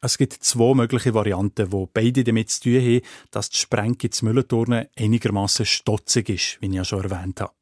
Es 0.00 0.18
gibt 0.18 0.32
zwei 0.32 0.74
mögliche 0.74 1.14
Varianten, 1.14 1.70
wo 1.70 1.86
beide 1.86 2.24
damit 2.24 2.50
zu 2.50 2.62
tun 2.62 2.80
haben, 2.80 3.00
dass 3.30 3.50
die 3.50 3.58
Sprengke 3.58 4.10
zu 4.10 4.24
Müllenturnen 4.24 4.88
einigermaßen 4.98 5.66
stotzig 5.66 6.30
ist, 6.30 6.58
wie 6.60 6.66
ich 6.66 6.72
ja 6.72 6.84
schon 6.84 7.04
erwähnt 7.04 7.40
habe. 7.40 7.52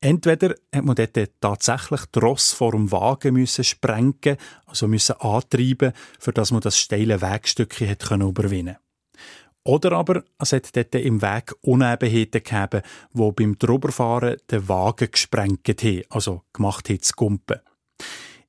Entweder 0.00 0.56
hat 0.74 0.84
man 0.84 0.96
dort 0.96 1.30
tatsächlich 1.40 2.06
die 2.06 2.18
Ross 2.18 2.52
vor 2.52 2.72
dem 2.72 2.90
Wagen 2.90 3.34
müssen 3.34 3.62
sprengen, 3.62 4.36
also 4.66 4.88
müssen 4.88 5.20
antreiben, 5.20 5.92
für 6.18 6.32
dass 6.32 6.50
man 6.50 6.60
das 6.60 6.76
steile 6.76 7.22
Wegstückchen 7.22 7.88
hat 7.88 8.00
können 8.00 8.28
überwinden. 8.28 8.78
Oder 9.64 9.92
aber 9.92 10.24
es 10.38 10.52
hat 10.52 10.74
dort 10.74 10.94
im 10.96 11.22
Weg 11.22 11.54
Unebenheiten 11.60 12.42
gegeben, 12.42 12.82
wo 13.12 13.30
beim 13.30 13.58
Drüberfahren 13.58 14.38
den 14.50 14.68
Wagen 14.68 15.10
gesprengt 15.10 15.68
haben, 15.68 16.02
also 16.10 16.42
gemacht 16.52 16.88
hat 16.88 17.04
zu 17.04 17.12
gumpen. 17.14 17.60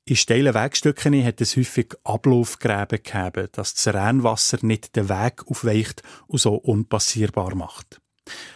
In 0.05 0.16
steilen 0.18 0.53
Wegstücken 0.53 1.24
hat 1.24 1.39
es 1.39 1.55
häufig 1.55 1.93
Ablaufgräben 2.03 3.01
gegeben, 3.01 3.47
dass 3.53 3.76
das 3.76 3.93
Rennwasser 3.93 4.57
nicht 4.61 4.95
den 4.95 5.07
Weg 5.07 5.43
aufweicht 5.47 6.01
und 6.28 6.39
so 6.39 6.55
unpassierbar 6.55 7.55
macht. 7.55 8.01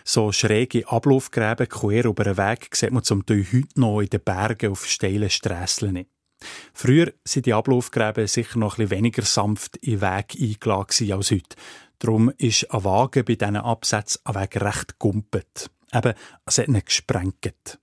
So 0.03 0.31
schräge 0.31 0.87
Ablaufgräben 0.89 1.69
quer 1.69 2.05
über 2.05 2.23
den 2.23 2.37
Weg 2.37 2.75
sieht 2.75 2.91
man 2.91 3.03
zum 3.03 3.25
Teil 3.25 3.45
heute 3.53 3.79
noch 3.79 4.01
in 4.01 4.09
den 4.09 4.21
Bergen 4.21 4.71
auf 4.71 4.85
steilen 4.85 5.29
Strässeln. 5.29 6.05
Früher 6.73 7.13
sind 7.23 7.45
die 7.45 7.53
Ablaufgräben 7.53 8.27
sicher 8.27 8.59
noch 8.59 8.77
ein 8.77 8.89
weniger 8.89 9.23
sanft 9.23 9.77
in 9.77 9.99
den 9.99 10.01
Weg 10.01 10.35
eingeladen 10.39 11.11
als 11.11 11.31
heute. 11.31 11.55
Darum 11.99 12.31
ist 12.37 12.71
ein 12.71 12.83
Wagen 12.83 13.25
bei 13.25 13.35
diesen 13.35 13.55
Absätzen 13.55 14.21
Weg 14.25 14.61
recht 14.61 14.99
gumpet. 14.99 15.69
Eben, 15.93 16.13
es 16.45 16.57
hat 16.57 16.67
nicht 16.67 16.87
gesprengt. 16.87 17.79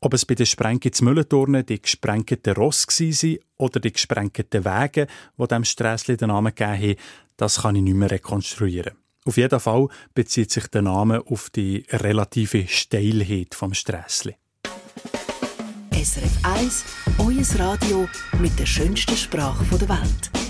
Ob 0.00 0.14
es 0.14 0.26
bei 0.26 0.34
den 0.34 0.46
Sprengen 0.46 0.92
zu 0.92 1.04
Müllenturnen 1.04 1.64
die 1.64 1.80
gesprengten 1.80 2.54
Ross 2.54 2.88
waren 2.88 3.38
oder 3.58 3.78
die 3.78 3.92
gesprengten 3.92 4.64
Wege, 4.64 5.06
die 5.38 5.46
dem 5.46 5.64
Strässli 5.64 6.16
den 6.16 6.28
Namen 6.28 6.52
gegeben 6.52 6.82
haben, 6.82 6.96
das 7.36 7.62
kann 7.62 7.76
ich 7.76 7.82
nicht 7.82 7.94
mehr 7.94 8.10
rekonstruieren. 8.10 8.96
Auf 9.24 9.36
jeden 9.36 9.60
Fall 9.60 9.86
bezieht 10.14 10.50
sich 10.50 10.66
der 10.66 10.82
Name 10.82 11.22
auf 11.24 11.50
die 11.50 11.86
relative 11.90 12.66
Steilheit 12.66 13.54
vom 13.54 13.72
Strässli. 13.74 14.34
SRF 15.92 16.38
1, 16.42 16.84
euer 17.18 17.60
Radio 17.60 18.08
mit 18.40 18.58
der 18.58 18.66
schönsten 18.66 19.16
Sprache 19.16 19.64
der 19.78 19.88
Welt. 19.88 20.41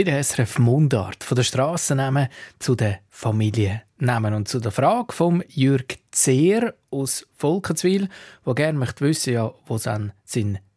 In 0.00 0.06
der 0.06 0.24
SRF 0.24 0.58
Mundart 0.58 1.22
von 1.22 1.36
der 1.36 1.42
Strassennamen 1.42 2.28
zu 2.58 2.74
den 2.74 2.96
Familiennamen 3.10 4.32
und 4.32 4.48
zu 4.48 4.58
der 4.58 4.72
Frage 4.72 5.12
vom 5.12 5.42
Jürg 5.46 5.98
Zehr 6.10 6.74
aus 6.90 7.26
Volkenswil, 7.36 8.08
der 8.46 8.54
gerne 8.54 8.78
möchte 8.78 9.04
wissen, 9.04 9.34
ja, 9.34 9.52
wo 9.66 9.76
sein 9.76 10.14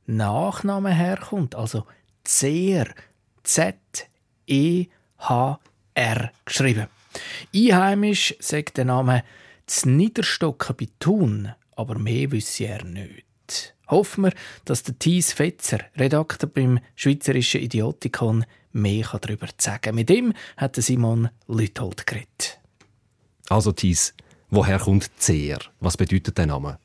Nachname 0.08 0.94
herkommt. 0.94 1.56
Also 1.56 1.86
Zehr, 2.26 2.94
Z-E-H-R 3.44 4.02
geschrieben. 6.44 6.88
Einheimisch 7.56 8.36
sagt 8.40 8.76
der 8.76 8.84
Name 8.84 9.24
«Z 9.68 9.86
Niederstocken 9.86 10.76
bei 10.76 10.90
Thun», 11.00 11.54
aber 11.78 11.98
mehr 11.98 12.30
wüsste 12.30 12.66
er 12.66 12.84
nicht. 12.84 13.74
Hoffen 13.88 14.26
wir, 14.26 14.34
dass 14.66 14.84
der 14.84 15.00
Thies 15.00 15.32
Fetzer, 15.32 15.80
Redakteur 15.96 16.50
beim 16.50 16.82
Schweizerischen 16.96 17.62
Idiotikon, 17.62 18.46
mehr 18.74 19.08
darüber 19.22 19.48
sagen 19.58 19.82
kann. 19.82 19.96
Mit 19.96 20.10
ihm 20.10 20.34
hat 20.58 20.76
Simon 20.76 21.30
Lüthold 21.48 22.06
geredet. 22.06 22.60
Also 23.50 23.72
Thies, 23.72 24.14
woher 24.50 24.80
kommt 24.80 25.10
Zehr? 25.18 25.60
Was 25.80 25.98
bedeutet 25.98 26.38
der 26.38 26.48
Name? 26.48 26.80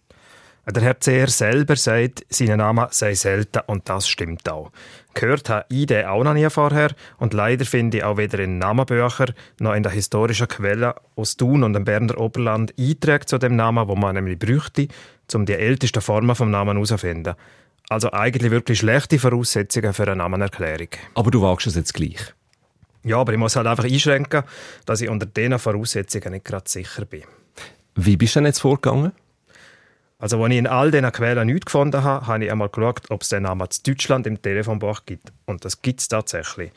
Der 0.71 0.83
Herr 0.83 1.01
Zehr 1.01 1.29
selber 1.29 1.77
sagt, 1.77 2.27
sein 2.29 2.59
Name 2.59 2.89
sei 2.91 3.15
selten 3.15 3.63
und 3.67 3.89
das 3.89 4.07
stimmt 4.07 4.47
auch. 4.51 4.71
Gehört 5.15 5.49
habe 5.49 5.65
ich 5.71 5.87
den 5.87 6.05
auch 6.05 6.23
noch 6.23 6.35
nie 6.35 6.49
vorher 6.51 6.91
und 7.17 7.33
leider 7.33 7.65
finde 7.65 7.97
ich 7.97 8.05
auch 8.05 8.19
weder 8.19 8.41
in 8.41 8.59
Namenbüchern 8.59 9.33
noch 9.61 9.73
in 9.73 9.83
der 9.83 9.93
historischen 9.93 10.47
Quelle 10.47 10.95
aus 11.17 11.39
Thun 11.39 11.65
und 11.65 11.73
dem 11.73 11.85
Berner 11.85 12.19
Oberland 12.19 12.75
Einträge 12.79 13.25
zu 13.25 13.39
dem 13.39 13.57
Namen, 13.57 13.89
wo 13.89 13.97
man 13.97 14.15
nämlich 14.15 14.39
bräuchte, 14.39 14.89
um 15.33 15.47
die 15.47 15.55
ältesten 15.55 16.03
Formen 16.03 16.37
vom 16.37 16.51
Namen 16.51 16.77
herauszufinden. 16.77 17.35
Also 17.89 18.13
eigentlich 18.13 18.51
wirklich 18.51 18.81
schlechte 18.81 19.19
Voraussetzungen 19.19 19.95
für 19.95 20.03
eine 20.05 20.17
Namenerklärung. 20.17 20.89
Aber 21.15 21.31
du 21.31 21.41
wagst 21.41 21.67
es 21.67 21.75
jetzt 21.75 21.95
gleich. 21.95 22.35
Ja, 23.03 23.19
aber 23.19 23.33
ich 23.33 23.39
muss 23.39 23.57
halt 23.57 23.67
einfach 23.67 23.85
einschränken, 23.85 24.43
dass 24.85 25.01
ich 25.01 25.09
unter 25.09 25.25
diesen 25.25 25.59
Voraussetzungen 25.59 26.33
nicht 26.33 26.45
gerade 26.45 26.69
sicher 26.69 27.07
bin. 27.07 27.23
Wie 27.95 28.17
bist 28.17 28.37
du 28.37 28.41
denn 28.41 28.47
jetzt 28.47 28.61
vorgegangen? 28.61 29.13
Also, 30.19 30.43
als 30.43 30.53
ich 30.53 30.59
in 30.59 30.67
all 30.67 30.91
diesen 30.91 31.11
Quellen 31.13 31.47
nichts 31.47 31.67
gefunden 31.67 32.03
habe, 32.03 32.27
habe 32.27 32.45
ich 32.45 32.51
einmal 32.51 32.69
geschaut, 32.69 33.11
ob 33.11 33.23
es 33.23 33.29
den 33.29 33.45
Namen 33.45 33.67
in 33.67 33.83
Deutschland 33.87 34.27
im 34.27 34.43
Telefonbuch 34.43 35.07
gibt. 35.07 35.33
Und 35.47 35.65
das 35.65 35.81
gibt 35.81 36.01
es 36.01 36.09
tatsächlich. 36.09 36.73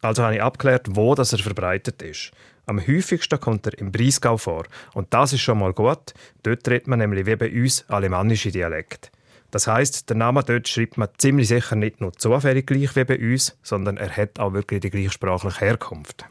Also 0.00 0.22
habe 0.22 0.36
ich 0.36 0.42
abgeklärt, 0.42 0.86
wo 0.90 1.14
das 1.14 1.32
er 1.32 1.38
verbreitet 1.38 2.02
ist. 2.02 2.30
Am 2.66 2.80
häufigsten 2.80 3.40
kommt 3.40 3.66
er 3.66 3.78
im 3.78 3.92
Breisgau 3.92 4.36
vor. 4.36 4.64
Und 4.94 5.12
das 5.12 5.32
ist 5.32 5.40
schon 5.40 5.58
mal 5.58 5.72
gut. 5.72 6.14
Dort 6.42 6.68
redet 6.68 6.86
man 6.86 6.98
nämlich 6.98 7.26
wie 7.26 7.36
bei 7.36 7.50
uns 7.50 7.84
alemannische 7.88 8.50
Dialekt. 8.50 9.10
Das 9.50 9.66
heißt, 9.66 10.08
der 10.10 10.16
Name 10.16 10.42
dort 10.42 10.68
schreibt 10.68 10.98
man 10.98 11.08
ziemlich 11.16 11.48
sicher 11.48 11.74
nicht 11.74 12.00
nur 12.00 12.12
zufällig 12.12 12.66
gleich 12.66 12.94
wie 12.96 13.04
bei 13.04 13.18
uns, 13.18 13.56
sondern 13.62 13.96
er 13.96 14.14
hat 14.14 14.38
auch 14.38 14.52
wirklich 14.52 14.80
die 14.80 14.90
gleichsprachliche 14.90 15.60
Herkunft. 15.60 16.24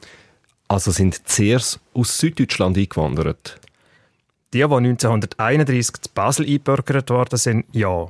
Also 0.67 0.91
sind 0.91 1.27
Zers 1.27 1.79
aus 1.93 2.17
Süddeutschland 2.17 2.77
eingewandert? 2.77 3.59
Die, 4.53 4.59
die 4.59 4.63
1931 4.63 6.01
zu 6.01 6.09
Basel 6.13 6.45
eingebürgert 6.45 7.09
worden 7.09 7.37
sind, 7.37 7.65
ja. 7.71 8.07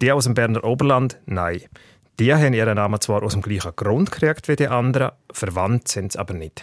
Die 0.00 0.12
aus 0.12 0.24
dem 0.24 0.34
Berner 0.34 0.64
Oberland, 0.64 1.18
nein. 1.26 1.62
Die 2.18 2.32
haben 2.34 2.54
ihren 2.54 2.76
Namen 2.76 3.00
zwar 3.00 3.22
aus 3.22 3.34
dem 3.34 3.42
gleichen 3.42 3.76
Grund 3.76 4.10
gekriegt 4.10 4.48
wie 4.48 4.56
die 4.56 4.68
anderen, 4.68 5.12
verwandt 5.30 5.88
sind 5.88 6.12
sie 6.12 6.18
aber 6.18 6.32
nicht. 6.32 6.62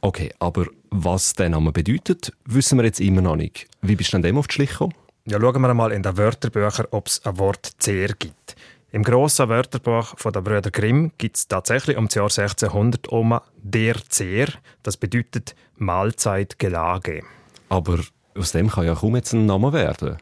Okay, 0.00 0.32
aber 0.38 0.66
was 0.90 1.34
der 1.34 1.50
Name 1.50 1.70
bedeutet, 1.70 2.32
wissen 2.46 2.78
wir 2.78 2.84
jetzt 2.86 3.00
immer 3.00 3.20
noch 3.20 3.36
nicht. 3.36 3.66
Wie 3.82 3.94
bist 3.94 4.12
du 4.12 4.16
denn 4.16 4.22
dem 4.22 4.38
auf 4.38 4.46
die 4.46 4.54
Schliche 4.54 4.72
gekommen? 4.72 4.94
Ja, 5.28 5.40
schauen 5.40 5.60
wir 5.60 5.74
mal 5.74 5.90
in 5.90 6.04
den 6.04 6.16
Wörterbüchern, 6.16 6.86
ob 6.92 7.08
es 7.08 7.26
ein 7.26 7.36
Wort 7.36 7.72
«Zehr» 7.78 8.10
gibt. 8.16 8.54
Im 8.92 9.02
grossen 9.02 9.48
Wörterbuch 9.48 10.14
der 10.14 10.40
Brüder 10.40 10.70
Grimm 10.70 11.10
gibt 11.18 11.36
es 11.36 11.48
tatsächlich 11.48 11.96
um 11.96 12.06
das 12.06 12.14
Jahr 12.14 12.26
1600 12.26 13.08
um 13.08 13.36
«der 13.56 13.96
Zehr». 14.08 14.46
Das 14.84 14.96
bedeutet 14.96 15.56
«Mahlzeit 15.78 16.60
Gelage». 16.60 17.24
Aber 17.68 17.98
aus 18.38 18.52
dem 18.52 18.70
kann 18.70 18.86
ja 18.86 18.94
kaum 18.94 19.16
jetzt 19.16 19.32
ein 19.32 19.46
Name 19.46 19.72
werden. 19.72 20.18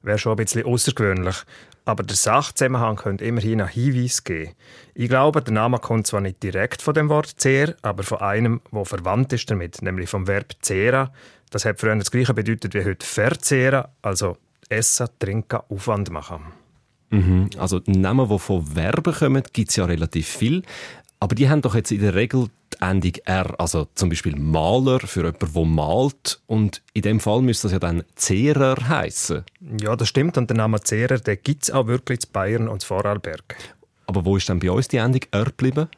Wäre 0.00 0.16
schon 0.16 0.32
ein 0.32 0.36
bisschen 0.36 0.64
außergewöhnlich. 0.64 1.36
Aber 1.84 2.02
der 2.02 2.16
Sachzusammenhang 2.16 2.96
könnte 2.96 3.26
immerhin 3.26 3.60
einen 3.60 3.68
Hinweis 3.68 4.24
geben. 4.24 4.54
Ich 4.94 5.10
glaube, 5.10 5.42
der 5.42 5.52
Name 5.52 5.78
kommt 5.80 6.06
zwar 6.06 6.22
nicht 6.22 6.42
direkt 6.42 6.80
von 6.80 6.94
dem 6.94 7.10
Wort 7.10 7.34
«zehr», 7.36 7.74
aber 7.82 8.04
von 8.04 8.20
einem, 8.20 8.62
wo 8.70 8.86
verwandt 8.86 9.34
ist 9.34 9.50
damit, 9.50 9.82
nämlich 9.82 10.08
vom 10.08 10.26
Verb 10.26 10.54
«zera». 10.62 11.12
Das 11.50 11.64
hat 11.64 11.80
früher 11.80 11.96
das 11.96 12.10
Gleiche 12.10 12.32
bedeutet 12.32 12.74
wie 12.74 12.84
heute 12.84 13.04
«verzehren», 13.04 13.84
also 14.02 14.36
essen, 14.68 15.08
trinken, 15.18 15.60
Aufwand 15.68 16.10
machen. 16.10 16.40
Mhm. 17.10 17.50
Also 17.58 17.80
Namen, 17.86 18.28
die 18.28 18.38
von 18.38 18.64
Verben 18.64 19.12
kommen, 19.12 19.42
gibt 19.52 19.70
es 19.70 19.76
ja 19.76 19.84
relativ 19.84 20.28
viel. 20.28 20.62
Aber 21.18 21.34
die 21.34 21.50
haben 21.50 21.60
doch 21.60 21.74
jetzt 21.74 21.90
in 21.90 22.00
der 22.00 22.14
Regel 22.14 22.46
die 22.72 22.82
Endung 22.82 23.12
R, 23.26 23.54
also 23.58 23.88
zum 23.94 24.08
Beispiel 24.08 24.36
Maler 24.36 25.00
für 25.00 25.24
jemanden, 25.24 25.52
der 25.52 25.64
malt. 25.66 26.40
Und 26.46 26.82
in 26.94 27.02
dem 27.02 27.20
Fall 27.20 27.42
müsste 27.42 27.66
das 27.66 27.72
ja 27.72 27.78
dann 27.78 28.04
Zehrer 28.14 28.88
heißen. 28.88 29.44
Ja, 29.82 29.96
das 29.96 30.08
stimmt. 30.08 30.38
Und 30.38 30.48
der 30.48 30.56
Name 30.56 30.80
Zehrer, 30.80 31.18
gibt 31.18 31.64
es 31.64 31.70
auch 31.70 31.88
wirklich 31.88 32.20
in 32.24 32.32
Bayern 32.32 32.68
und 32.68 32.82
in 32.82 32.86
Vorarlberg. 32.86 33.56
Aber 34.06 34.24
wo 34.24 34.36
ist 34.36 34.48
dann 34.48 34.60
bei 34.60 34.70
uns 34.70 34.88
die 34.88 34.96
Endung 34.96 35.22
R 35.30 35.44
geblieben? 35.44 35.88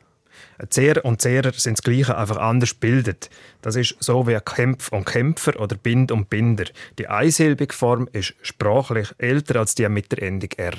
Zehrer 0.70 1.04
und 1.04 1.20
Zehrer 1.20 1.52
sind 1.52 1.78
das 1.78 1.82
Gleiche, 1.82 2.16
einfach 2.16 2.36
anders 2.36 2.74
bildet. 2.74 3.30
Das 3.60 3.76
ist 3.76 3.96
so 4.00 4.26
wie 4.26 4.38
Kämpf 4.44 4.88
und 4.90 5.04
Kämpfer 5.04 5.58
oder 5.60 5.76
Bind 5.76 6.12
und 6.12 6.30
Binder. 6.30 6.64
Die 6.98 7.08
einsilbige 7.08 7.74
Form 7.74 8.08
ist 8.12 8.34
sprachlich 8.42 9.14
älter 9.18 9.60
als 9.60 9.74
die 9.74 9.88
mit 9.88 10.12
der 10.12 10.22
Endung 10.22 10.50
R. 10.56 10.74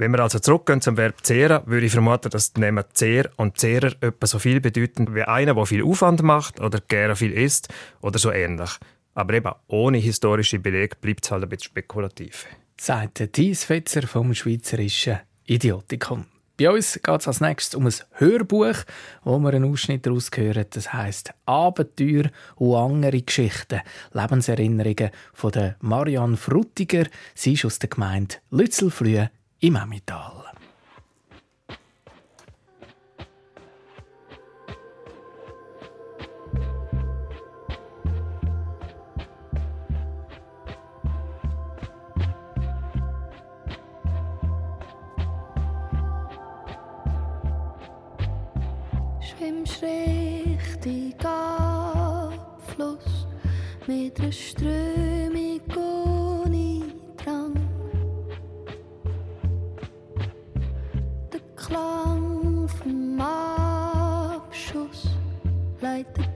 Wenn 0.00 0.12
wir 0.12 0.20
also 0.20 0.38
zurückgehen 0.38 0.80
zum 0.80 0.96
Verb 0.96 1.16
zehren, 1.22 1.60
würde 1.66 1.84
ich 1.84 1.92
vermuten, 1.92 2.30
dass 2.30 2.54
die 2.54 2.60
Namen 2.60 2.84
zehr 2.94 3.28
und 3.36 3.58
zehrer 3.58 3.92
etwa 4.00 4.26
so 4.26 4.38
viel 4.38 4.58
bedeuten 4.58 5.14
wie 5.14 5.24
einer, 5.24 5.54
der 5.54 5.66
viel 5.66 5.84
Aufwand 5.84 6.22
macht 6.22 6.58
oder 6.58 6.80
gerne 6.80 7.16
viel 7.16 7.32
isst 7.32 7.68
oder 8.00 8.18
so 8.18 8.32
ähnlich. 8.32 8.70
Aber 9.12 9.34
eben 9.34 9.52
ohne 9.66 9.98
historische 9.98 10.58
Belege 10.58 10.96
bleibt 10.98 11.26
es 11.26 11.30
halt 11.30 11.42
ein 11.42 11.50
bisschen 11.50 11.64
spekulativ. 11.64 12.46
Sagt 12.80 13.30
Thies 13.32 13.64
Fetzer 13.64 14.06
vom 14.06 14.32
Schweizerischen 14.32 15.18
Idiotikon. 15.44 16.24
Bei 16.60 16.70
uns 16.70 17.00
geht 17.02 17.20
es 17.20 17.26
als 17.26 17.40
nächstes 17.40 17.74
um 17.74 17.86
ein 17.86 17.94
Hörbuch, 18.18 18.76
wo 19.24 19.38
wir 19.38 19.54
einen 19.54 19.72
Ausschnitt 19.72 20.04
daraus 20.04 20.30
hören. 20.34 20.66
Das 20.68 20.92
heisst 20.92 21.32
Abenteuer 21.46 22.24
und 22.56 22.74
andere 22.74 23.22
Geschichten. 23.22 23.80
Lebenserinnerungen 24.12 25.08
von 25.32 25.52
der 25.52 25.76
Marianne 25.80 26.36
Frutiger. 26.36 27.06
Sie 27.34 27.54
ist 27.54 27.64
aus 27.64 27.78
der 27.78 27.88
Gemeinde 27.88 28.34
Lützelflüh 28.50 29.24
im 29.60 29.76
Emmental. 29.76 30.39
Richtig 49.82 51.14
Abfluss 51.24 53.26
mit 53.86 54.18
der 54.18 54.32
Strömung 54.32 55.60
ohne 55.76 56.82
Drang. 57.16 57.54
Der 61.32 61.40
Klang 61.56 62.68
vom 62.68 63.20
Abschuss 63.20 65.08
leitet 65.80 66.29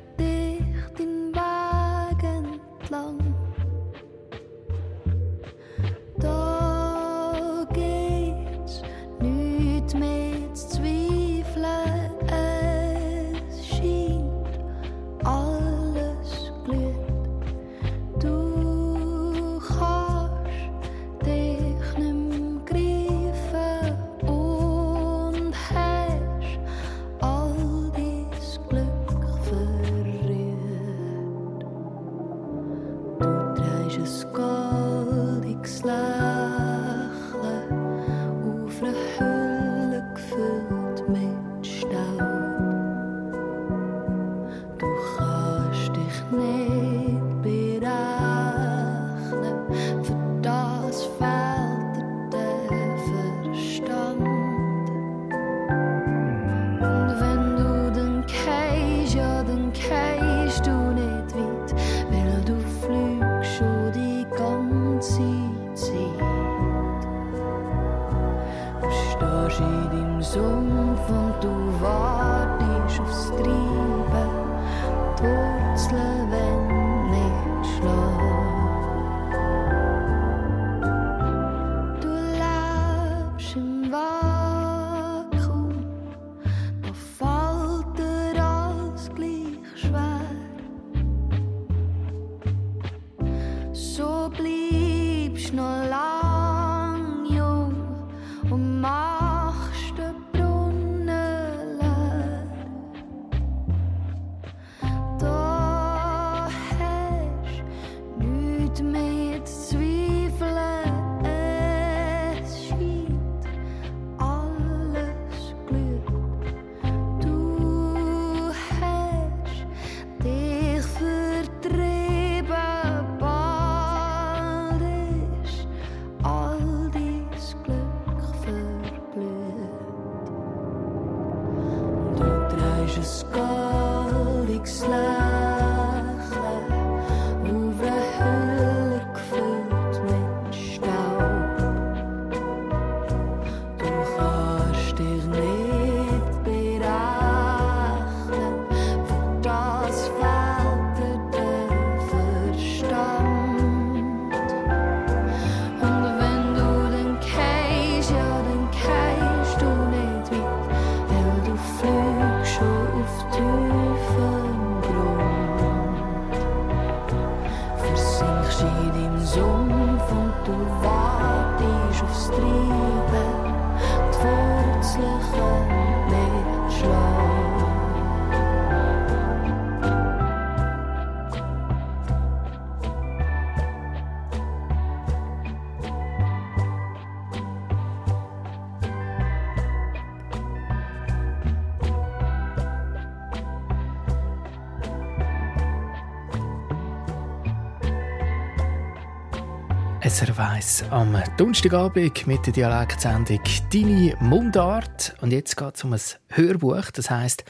Weiss 200.64 200.82
am 200.88 201.22
Donnerstagabend 201.36 202.26
mit 202.26 202.46
der 202.46 202.54
Dialektsendung 202.54 203.40
«Deine 203.70 204.16
Mundart». 204.20 205.14
Und 205.20 205.30
jetzt 205.30 205.58
geht 205.58 205.74
es 205.74 205.84
um 205.84 205.92
ein 205.92 206.00
Hörbuch, 206.28 206.90
das 206.90 207.10
heißt 207.10 207.44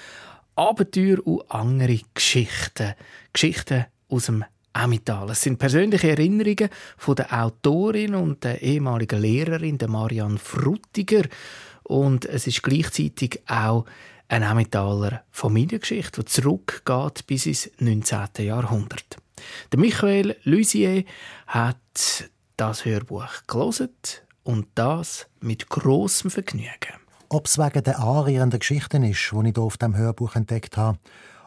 «Abenteuer 0.56 1.24
und 1.24 1.48
andere 1.48 2.00
Geschichten». 2.12 2.94
Geschichten 3.32 3.84
aus 4.08 4.26
dem 4.26 4.44
Emmental. 4.72 5.30
Es 5.30 5.42
sind 5.42 5.60
persönliche 5.60 6.10
Erinnerungen 6.10 6.68
von 6.96 7.14
der 7.14 7.32
Autorin 7.44 8.16
und 8.16 8.42
der 8.42 8.60
ehemaligen 8.62 9.20
Lehrerin, 9.20 9.78
der 9.78 9.88
Marianne 9.88 10.38
Frutiger. 10.38 11.22
Und 11.84 12.24
es 12.24 12.48
ist 12.48 12.64
gleichzeitig 12.64 13.42
auch 13.46 13.84
eine 14.26 14.46
Emmentaler 14.46 15.22
Familiengeschichte, 15.30 16.24
die 16.24 16.26
zurückgeht 16.26 17.28
bis 17.28 17.46
ins 17.46 17.70
19. 17.78 18.44
Jahrhundert. 18.44 19.18
Der 19.70 19.78
Michael 19.78 20.34
Lusier 20.42 21.04
hat 21.46 21.76
das 22.57 22.84
Hörbuch 22.84 23.28
gelesen 23.46 23.90
und 24.42 24.66
das 24.74 25.26
mit 25.40 25.68
großem 25.68 26.30
Vergnügen. 26.30 26.94
Ob 27.28 27.46
es 27.46 27.59
wegen 27.59 27.82
der 27.82 27.98
anrührenden 27.98 28.61
Geschichten 28.61 29.02
ist, 29.02 29.32
die 29.32 29.48
ich 29.48 29.55
hier 29.55 29.59
auf 29.59 29.76
dem 29.76 29.96
Hörbuch 29.96 30.36
entdeckt 30.36 30.76
habe, 30.76 30.98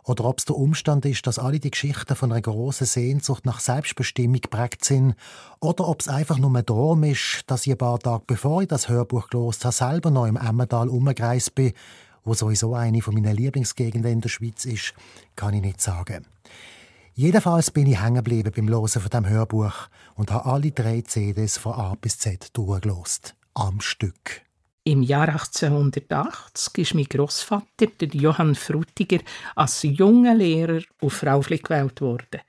oder 0.04 0.24
ob 0.26 0.40
es 0.40 0.46
der 0.46 0.56
Umstand 0.56 1.06
ist, 1.06 1.28
dass 1.28 1.38
alle 1.38 1.60
die 1.60 1.72
Geschichten 1.72 2.16
von 2.16 2.32
einer 2.32 2.42
grossen 2.42 2.88
Sehnsucht 2.88 3.46
nach 3.46 3.60
Selbstbestimmung 3.60 4.40
geprägt 4.42 4.86
sind, 4.86 5.16
oder 5.60 5.88
ob 5.88 6.02
es 6.02 6.08
einfach 6.08 6.38
nur 6.38 6.62
darum 6.62 7.04
ist, 7.04 7.44
dass 7.48 7.68
ich 7.68 7.74
ein 7.74 7.78
paar 7.78 8.00
Tage 8.00 8.24
bevor 8.26 8.62
ich 8.62 8.70
das 8.70 8.90
Hörbuch 8.90 9.30
gelost 9.30 9.66
habe, 9.66 9.74
selber 9.74 10.10
noch 10.10 10.26
im 10.26 10.38
Emmental 10.38 10.88
umgereist 10.88 11.56
bin, 11.56 11.74
wo 12.24 12.34
sowieso 12.34 12.74
eine 12.74 13.02
von 13.02 13.14
meinen 13.14 13.36
Lieblingsgegenden 13.36 14.12
in 14.12 14.22
der 14.22 14.30
Schweiz 14.30 14.66
ist, 14.66 14.94
kann 15.36 15.54
ich 15.54 15.62
nicht 15.62 15.82
sagen. 15.82 16.26
Jedenfalls 17.20 17.72
bin 17.72 17.88
ich 17.88 18.00
hängen 18.00 18.18
geblieben 18.18 18.52
beim 18.56 18.68
Losen 18.68 19.02
von 19.02 19.10
dem 19.10 19.28
Hörbuch 19.28 19.88
und 20.14 20.30
habe 20.30 20.46
alle 20.46 20.70
drei 20.70 21.02
CDs 21.02 21.58
von 21.58 21.74
A 21.74 21.96
bis 22.00 22.20
Z 22.20 22.56
durchgelost. 22.56 23.34
Am 23.56 23.82
Stück. 23.82 24.44
Im 24.84 25.02
Jahr 25.02 25.30
1880 25.30 26.78
ist 26.78 26.94
mein 26.94 27.06
Großvater, 27.06 27.88
der 28.00 28.10
Johann 28.10 28.54
Frutiger, 28.54 29.18
als 29.56 29.82
junger 29.82 30.36
Lehrer 30.36 30.84
auf 31.02 31.24
Raufli 31.24 31.58
gewählt 31.58 32.02
worden. 32.02 32.42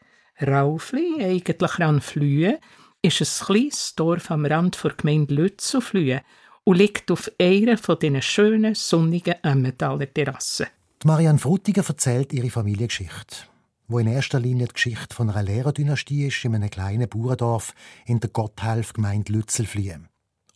Raufli, 0.47 1.15
eigentlich 1.19 1.79
an 1.79 2.03
Flühe, 2.03 2.61
ist 3.01 3.23
ein 3.23 3.47
kleines 3.47 3.95
Dorf 3.95 4.31
am 4.31 4.45
Rand 4.45 4.85
der 4.85 4.93
Gemeinde 4.93 5.35
Lützelflühe 5.35 6.21
und 6.65 6.77
liegt 6.77 7.11
auf 7.11 7.33
einer 7.41 7.79
von 7.79 7.99
diesen 7.99 8.21
schönen, 8.21 8.75
sonnigen 8.75 9.43
Emmentaler 9.43 10.13
Terrassen. 10.13 10.67
Die 11.03 11.07
Marianne 11.07 11.39
Frutiger 11.39 11.85
erzählt 11.89 12.35
ihre 12.35 12.51
Familiengeschichte, 12.51 13.47
wo 13.89 13.99
in 13.99 14.07
erster 14.07 14.39
Linie 14.39 14.69
die 14.69 14.75
Geschichte 14.75 15.15
von 15.15 15.31
einer 15.31 15.43
Lehrerdynastie 15.43 16.27
ist 16.27 16.45
in 16.45 16.55
einem 16.55 16.71
kleinen 16.71 17.09
Bauerndorf 17.09 17.75
in 18.07 18.21
der 18.21 18.31
Gotthelf-Gemeinde 18.31 19.33
Lützelflühe 19.33 20.01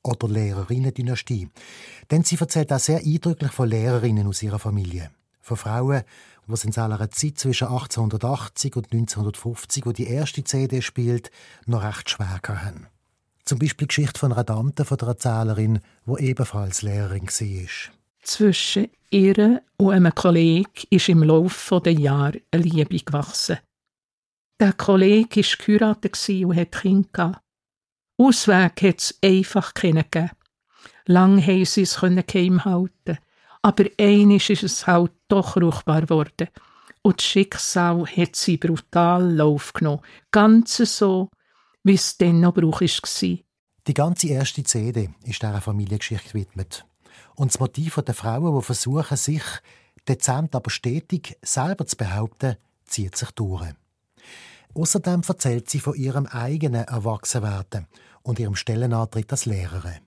oder 0.03 0.29
Lehrerinnendynastie. 0.29 1.49
Denn 2.11 2.25
sie 2.25 2.37
erzählt 2.37 2.73
auch 2.73 2.79
sehr 2.79 2.99
eindrücklich 2.99 3.53
von 3.53 3.69
Lehrerinnen 3.69 4.27
aus 4.27 4.43
ihrer 4.43 4.59
Familie. 4.59 5.11
Von 5.41 5.57
Frauen, 5.57 6.03
die 6.47 6.67
in 6.67 6.73
seiner 6.73 7.11
Zeit 7.11 7.39
zwischen 7.39 7.69
1880 7.69 8.77
und 8.77 8.93
1950, 8.93 9.87
wo 9.87 9.93
die 9.93 10.07
erste 10.07 10.45
CD 10.45 10.83
spielt, 10.83 11.31
noch 11.67 11.83
recht 11.83 12.11
schwer 12.11 12.41
hatten. 12.45 12.87
Zum 13.45 13.59
Beispiel 13.59 13.87
die 13.87 13.95
Geschichte 13.95 14.21
von 14.21 14.33
einer 14.33 14.47
Tante 14.47 14.85
von 14.85 14.99
der 14.99 15.09
Erzählerin, 15.09 15.81
die 16.07 16.23
ebenfalls 16.23 16.83
Lehrerin 16.83 17.27
war. 17.27 18.02
Zwischen 18.23 18.89
ihr 19.11 19.63
und 19.77 19.93
einem 19.93 20.15
Kollegen 20.15 20.87
ist 20.91 21.09
im 21.09 21.25
Laufe 21.25 21.81
der 21.81 21.93
Jahre 21.93 22.41
eine 22.53 22.63
Liebe 22.63 22.99
gewachsen. 22.99 23.59
Der 24.61 24.73
Kollege 24.75 25.41
war 25.41 25.67
geheiratet 25.67 26.29
und 26.29 26.57
hatte 26.57 26.79
Kinder. 26.81 27.43
Ausweg 28.17 28.83
hat 28.83 28.99
es 28.99 29.19
einfach 29.23 29.75
keinen 29.75 30.05
gegeben. 30.09 30.31
Lang 31.07 31.45
haben 31.45 31.65
sie 31.65 31.83
es 31.83 32.01
geheim 32.01 32.65
halten. 32.65 33.19
Aber 33.63 33.85
einisch 33.99 34.51
ist 34.51 34.63
es 34.63 34.87
halt 34.87 35.13
doch 35.29 35.57
ruchbar 35.57 36.03
geworden. 36.03 36.49
Und 37.03 37.19
das 37.19 37.27
Schicksal 37.27 38.07
hat 38.07 38.37
sie 38.37 38.57
brutal 38.57 39.35
Lauf 39.35 39.73
genommen. 39.73 40.03
Ganz 40.31 40.77
so, 40.77 41.29
wie 41.83 41.95
es 41.95 42.17
dann 42.17 42.41
noch 42.41 42.55
brauchig 42.55 43.03
war. 43.03 43.39
Die 43.89 43.95
ganze 43.95 44.29
erste 44.29 44.63
CD 44.63 45.11
ist 45.25 45.43
dieser 45.43 45.61
Familiengeschichte 45.61 46.29
gewidmet. 46.29 46.85
Und 47.35 47.53
das 47.53 47.61
Motiv 47.61 47.97
der 47.97 48.15
Frauen, 48.15 48.55
die 48.57 48.65
versuchen, 48.65 49.17
sich 49.17 49.43
dezent, 50.09 50.55
aber 50.55 50.71
stetig 50.71 51.37
selber 51.43 51.87
zu 51.87 51.97
behaupten, 51.97 52.57
zieht 52.85 53.17
sich 53.17 53.31
durch. 53.33 53.75
Außerdem 54.75 55.23
erzählt 55.27 55.69
sie 55.69 55.81
von 55.81 55.95
ihrem 55.95 56.27
eigenen 56.27 56.85
Erwachsenwerden 56.85 57.87
und 58.23 58.39
ihrem 58.39 58.57
Stellenantritt 58.57 59.31
als 59.31 59.47
Lehrerin. 59.47 60.01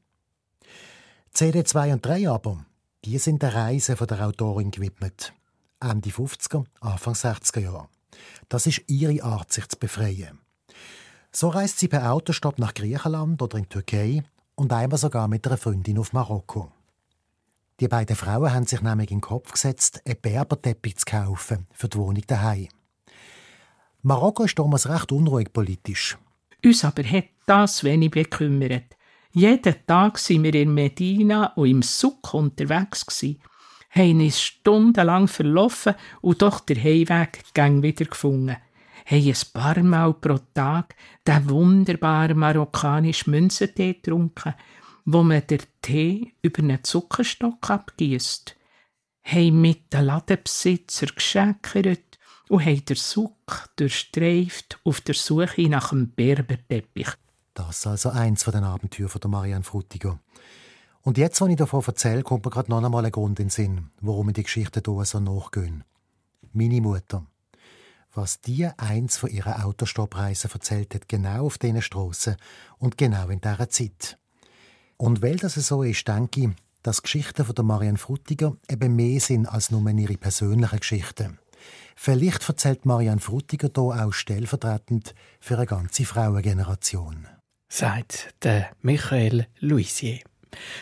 CD 1.32 1.63
2 1.63 1.93
und 1.93 2.05
3 2.05 2.30
aber, 2.30 2.65
die 3.03 3.17
sind 3.19 3.41
der 3.43 3.53
Reise 3.53 3.95
von 3.95 4.07
der 4.07 4.26
Autorin 4.26 4.71
gewidmet. 4.71 5.34
Ende 5.80 6.09
50er, 6.09 6.65
Anfang 6.80 7.13
60er 7.13 7.59
Jahre. 7.59 7.89
Das 8.49 8.65
ist 8.65 8.84
ihre 8.88 9.21
Art, 9.23 9.51
sich 9.51 9.67
zu 9.67 9.78
befreien. 9.78 10.39
So 11.32 11.49
reist 11.49 11.80
sie 11.80 11.89
per 11.89 12.11
Autostopp 12.11 12.57
nach 12.57 12.73
Griechenland 12.73 13.41
oder 13.41 13.57
in 13.57 13.63
die 13.65 13.69
Türkei 13.69 14.23
und 14.55 14.71
einmal 14.71 14.97
sogar 14.97 15.28
mit 15.28 15.45
einer 15.45 15.57
Freundin 15.57 15.99
auf 15.99 16.13
Marokko. 16.13 16.71
Die 17.82 17.89
beiden 17.89 18.15
Frauen 18.15 18.53
haben 18.53 18.65
sich 18.65 18.82
nämlich 18.82 19.11
in 19.11 19.17
den 19.17 19.21
Kopf 19.21 19.51
gesetzt, 19.51 20.01
einen 20.05 20.21
Berberteppich 20.21 20.97
zu 20.97 21.05
kaufen 21.05 21.67
für 21.73 21.89
die 21.89 21.97
Wohnung 21.97 22.23
daheim. 22.26 22.69
Marokko 24.01 24.43
ist 24.43 24.57
damals 24.57 24.88
recht 24.88 25.11
unruhig 25.11 25.51
politisch. 25.51 26.17
Uns 26.63 26.86
aber 26.86 27.03
hat 27.03 27.26
das 27.45 27.84
wenig 27.84 28.11
bekümmert. 28.11 28.95
Jeden 29.32 29.76
Tag 29.86 30.17
sind 30.17 30.43
wir 30.43 30.55
in 30.55 30.73
Medina 30.73 31.47
und 31.55 31.69
im 31.69 31.82
Suck 31.82 32.34
unterwegs 32.34 33.05
gsi, 33.05 33.39
haben 33.89 34.21
uns 34.21 34.41
stundenlang 34.41 35.28
verlaufen 35.28 35.95
und 36.21 36.41
doch 36.41 36.61
der 36.61 36.82
Heimweg 36.82 37.43
gang 37.53 37.84
wieder 37.84 38.05
gefunden. 38.05 38.55
Haben 39.05 39.28
ein 39.28 39.36
paar 39.53 39.84
Mal 39.84 40.13
pro 40.13 40.38
Tag 40.53 40.95
den 41.28 41.49
wunderbaren 41.49 42.38
marokkanischen 42.38 43.32
Münzentee 43.32 43.93
getrunken, 43.93 44.53
wo 45.05 45.21
man 45.23 45.45
den 45.47 45.61
Tee 45.81 46.33
über 46.41 46.59
einen 46.59 46.83
Zuckerstock 46.83 47.69
abgießt. 47.69 48.55
Haben 49.23 49.61
mit 49.61 49.93
den 49.93 50.05
Ladenbesitzer 50.05 51.07
gescheckert 51.07 52.19
und 52.49 52.65
haben 52.65 52.85
den 52.85 52.95
Suck 52.95 53.69
durchstreift 53.75 54.79
auf 54.83 55.01
der 55.01 55.15
Suche 55.15 55.69
nach 55.69 55.89
dem 55.89 56.09
Berberteppich. 56.09 57.09
Das 57.53 57.87
also 57.87 58.09
eins 58.09 58.43
von 58.43 58.53
den 58.53 58.63
Abenteuern 58.63 59.09
von 59.09 59.21
der 59.21 59.29
Marianne 59.29 59.63
Frutiger. 59.63 60.19
Und 61.01 61.17
jetzt, 61.17 61.39
wenn 61.39 61.51
ich 61.51 61.57
davon 61.57 61.83
erzähle, 61.85 62.23
kommt 62.23 62.45
mir 62.45 62.51
gerade 62.51 62.69
noch 62.69 62.83
einmal 62.83 63.05
ein 63.05 63.11
Grund 63.11 63.39
in 63.39 63.45
den 63.45 63.49
Sinn, 63.49 63.89
warum 64.01 64.25
mir 64.25 64.33
die 64.33 64.43
Geschichten 64.43 64.81
hier 64.83 65.05
so 65.05 65.19
nachgehen. 65.19 65.83
Meine 66.51 66.81
Mutter. 66.81 67.25
Was 68.13 68.41
die 68.41 68.65
eins 68.65 69.17
von 69.17 69.29
ihren 69.29 69.53
Autostoppreisen 69.53 70.49
erzählt 70.51 70.95
hat, 70.95 71.07
genau 71.07 71.45
auf 71.45 71.57
diesen 71.57 71.81
Strassen 71.81 72.37
und 72.79 72.97
genau 72.97 73.29
in 73.29 73.41
dieser 73.41 73.69
Zeit. 73.69 74.17
Und 74.97 75.21
weil 75.21 75.35
das 75.37 75.55
so 75.55 75.83
ist, 75.83 76.07
denke 76.07 76.41
ich, 76.41 76.49
dass 76.83 77.01
Geschichten 77.01 77.45
von 77.45 77.55
der 77.55 77.65
Marianne 77.65 77.97
Frutiger 77.97 78.55
eben 78.69 78.95
mehr 78.95 79.19
sind 79.19 79.47
als 79.47 79.71
nur 79.71 79.89
ihre 79.89 80.17
persönlichen 80.17 80.79
Geschichten. 80.79 81.39
Vielleicht 81.95 82.47
erzählt 82.47 82.85
Marianne 82.85 83.21
Frutiger 83.21 83.69
hier 83.73 84.05
auch 84.05 84.13
stellvertretend 84.13 85.15
für 85.39 85.57
eine 85.57 85.65
ganze 85.65 86.05
Frauengeneration. 86.05 87.27
Sagt 87.69 88.35
der 88.43 88.69
Michael 88.81 89.47
Luisier. 89.59 90.19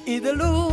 In 0.07 0.23
der 0.23 0.35
Luft, 0.35 0.66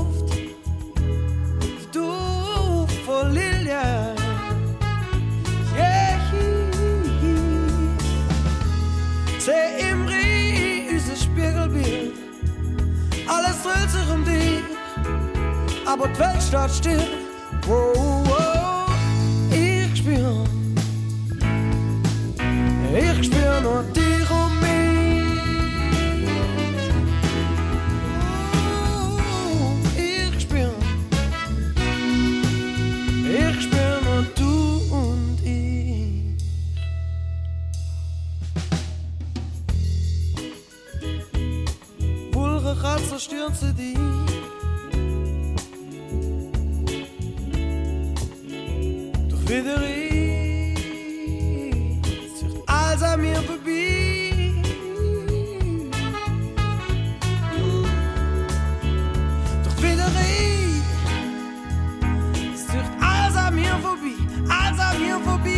alles 65.25 65.27
an 65.27 65.52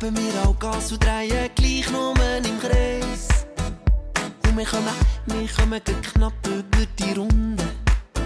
Geben 0.00 0.16
wir 0.16 0.48
auch 0.48 0.58
Gas 0.58 0.92
und 0.92 1.04
drehen 1.04 1.50
gleich 1.54 1.90
nur 1.90 2.14
im 2.14 2.58
Kreis. 2.58 3.28
Und 4.46 4.56
wir 4.56 4.64
kommen, 4.64 4.94
wir 5.26 5.48
kommen 5.48 5.80
knapp 5.84 6.32
über 6.46 6.86
die 6.98 7.12
Runde. 7.12 7.62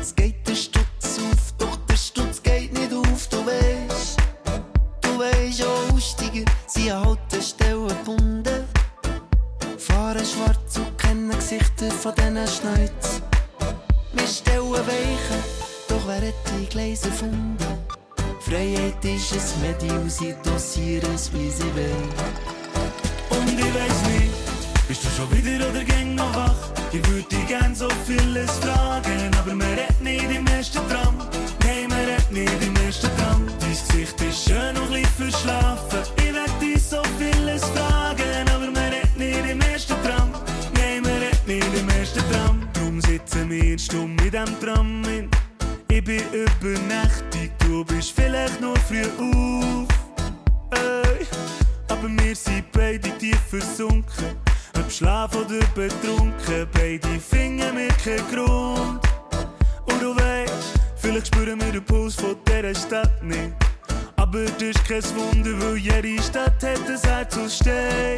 Es 0.01 0.15
geht 0.15 0.47
der 0.47 0.55
Stutz 0.55 1.19
auf, 1.19 1.53
doch 1.59 1.75
der 1.89 1.97
Stutz 1.97 2.41
geht 2.41 2.73
nicht 2.75 2.93
auf, 2.93 3.27
du 3.27 3.45
weißt. 3.45 4.17
Du 5.01 5.19
weißt, 5.19 5.65
auch 5.65 5.95
Aussteiger 5.95 6.45
sind 6.69 6.93
an 6.93 7.07
Haltestellen 7.07 7.89
gebunden. 7.89 8.65
Fahren 9.77 10.25
schwarz 10.25 10.77
und 10.77 10.97
kennen 10.97 11.31
Gesichter 11.31 11.91
von 11.91 12.15
diesen 12.15 12.37
Schneuz. 12.47 13.21
Wir 14.13 14.29
stellen 14.29 14.71
Weichen, 14.71 15.43
doch 15.89 16.07
wer 16.07 16.29
hat 16.29 16.35
die 16.57 16.67
Gleise 16.67 17.09
erfunden? 17.09 17.74
Freiheit 18.55 19.05
ist 19.05 19.33
ein 19.33 19.63
Medium, 19.63 20.09
sie 20.09 20.33
dosieren 20.45 21.13
es, 21.13 21.33
wie 21.33 21.51
sie 21.51 21.65
wollen. 21.75 22.09
Und 23.31 23.49
ich 23.49 23.75
weiss 23.75 24.01
nicht, 24.07 24.87
bist 24.87 25.03
du 25.05 25.09
schon 25.11 25.29
wieder 25.33 25.69
oder 25.69 25.83
gäng 25.83 26.15
noch 26.15 26.33
wach? 26.37 26.71
Ich 26.93 27.05
würde 27.09 27.27
dich 27.29 27.49
gern 27.49 27.75
so 27.75 27.89
vieles 28.07 28.53
fragen, 28.59 29.33
aber 29.41 29.57
man 29.57 29.67
redet 29.67 30.01
nicht 30.01 30.31
im 30.31 30.47
ersten 30.47 30.89
Tram. 30.89 31.17
Nein, 31.65 31.89
man 31.89 31.99
redet 31.99 32.31
nicht 32.31 32.63
im 32.63 32.77
ersten 32.87 33.11
Tram. 33.17 33.45
Dein 33.59 33.71
Gesicht 33.71 34.21
ist 34.21 34.45
schön 34.45 34.77
und 34.77 34.95
ein 34.95 35.05
verschlafen. 35.05 36.03
Ich 36.19 36.33
werd 36.33 36.63
dich 36.63 36.81
so 36.81 37.03
vieles 37.19 37.65
fragen, 37.65 38.49
aber 38.55 38.71
man 38.71 38.93
redet 38.93 39.17
nicht 39.17 39.51
im 39.51 39.61
ersten 39.63 40.01
Tram. 40.05 40.31
Nein, 40.77 41.03
man 41.03 41.11
redet 41.11 41.45
nicht 41.49 41.81
im 41.81 41.89
ersten 41.89 42.23
Tram. 42.31 42.69
Drum 42.75 43.01
sitzen 43.01 43.51
wir 43.51 43.77
stumm 43.81 44.17
in 44.25 44.31
dem 44.31 44.61
Tram. 44.61 45.03
Ich 45.89 46.05
bin 46.05 46.23
übernächtig, 46.33 47.53
du 47.85 47.95
bist 47.95 48.13
vielleicht 48.13 48.61
nur 48.61 48.77
früh 48.77 49.03
auf. 49.03 49.89
Ey, 50.71 51.27
aber 51.89 52.09
wir 52.09 52.37
sind 52.37 52.71
beide 52.73 53.11
tief 53.19 53.41
versunken. 53.49 54.37
Ob 54.77 54.91
Schlaf 54.91 55.35
oder 55.35 55.65
betrunken, 55.75 56.67
beide 56.73 57.21
finden 57.21 57.77
wir 57.77 57.89
keinen 57.89 58.29
Grund. 58.31 59.01
Und 59.87 60.03
du 60.03 60.15
weißt, 60.17 60.75
vielleicht 60.97 61.29
spüren 61.29 61.61
wir 61.61 61.73
den 61.73 61.85
Puls 61.85 62.15
von 62.15 62.37
dieser 62.47 62.75
Stadt 62.75 63.23
nicht. 63.23 63.53
Aber 64.17 64.45
das 64.45 64.63
ist 64.63 64.85
kein 64.89 65.03
Wunder, 65.17 65.53
weil 65.61 65.77
jede 65.77 66.23
Stadt 66.23 66.63
hat 66.63 66.89
ein 66.89 67.01
Herz 67.03 67.37
aus 67.37 67.57
Stein. 67.57 68.17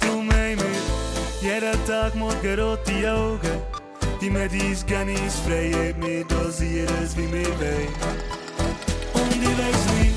Drum 0.00 0.30
haben 0.30 0.58
wir 0.58 1.50
jeden 1.52 1.86
Tag 1.86 2.14
morgen 2.14 2.60
rote 2.60 3.12
Augen. 3.12 3.62
Die 4.20 4.30
Medis 4.30 4.84
gehen 4.86 5.08
ins 5.08 5.36
Freie, 5.40 5.94
wir 6.00 6.24
dosieren 6.24 6.94
es, 7.02 7.16
wie 7.16 7.32
wir 7.32 7.48
wollen. 7.58 8.41
Ich 9.42 9.58
weiss 9.58 9.84
nicht, 9.98 10.16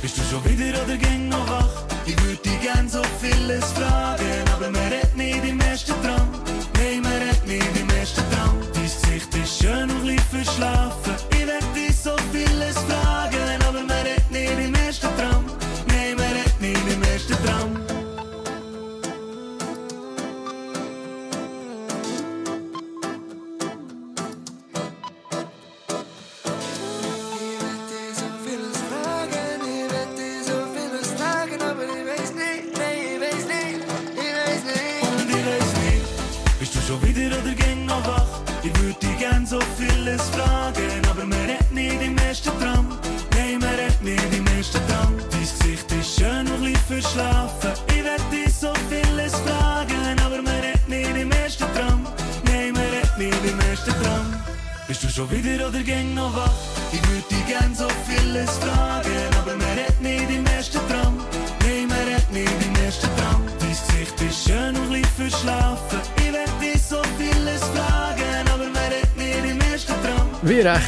bist 0.00 0.16
du 0.16 0.22
schon 0.30 0.42
wieder 0.46 0.82
oder 0.82 0.96
gäng 0.96 1.28
noch 1.28 1.46
wach? 1.48 1.84
Ich 2.06 2.18
würde 2.22 2.36
dich 2.38 2.60
gern 2.60 2.88
so 2.88 3.02
vieles 3.20 3.64
fragen, 3.72 4.44
aber 4.54 4.70
man 4.70 4.86
redet 4.90 5.14
nicht 5.14 5.44
im 5.44 5.60
ersten 5.60 5.92
Tram. 6.02 6.28
Nein, 6.78 7.02
man 7.02 7.12
redet 7.12 7.46
nicht 7.46 7.76
im 7.78 7.90
ersten 7.90 8.24
Tram. 8.32 8.56
Dein 8.72 8.82
Gesicht 8.84 9.34
ist 9.34 9.62
schön 9.62 9.90
und 9.90 10.06
bisschen 10.06 10.44
verschlafen. 10.44 11.14
Ich 11.32 11.46
werd 11.46 11.68
dich 11.76 11.94
so 11.94 12.16
vieles 12.32 12.76
fragen, 12.88 13.41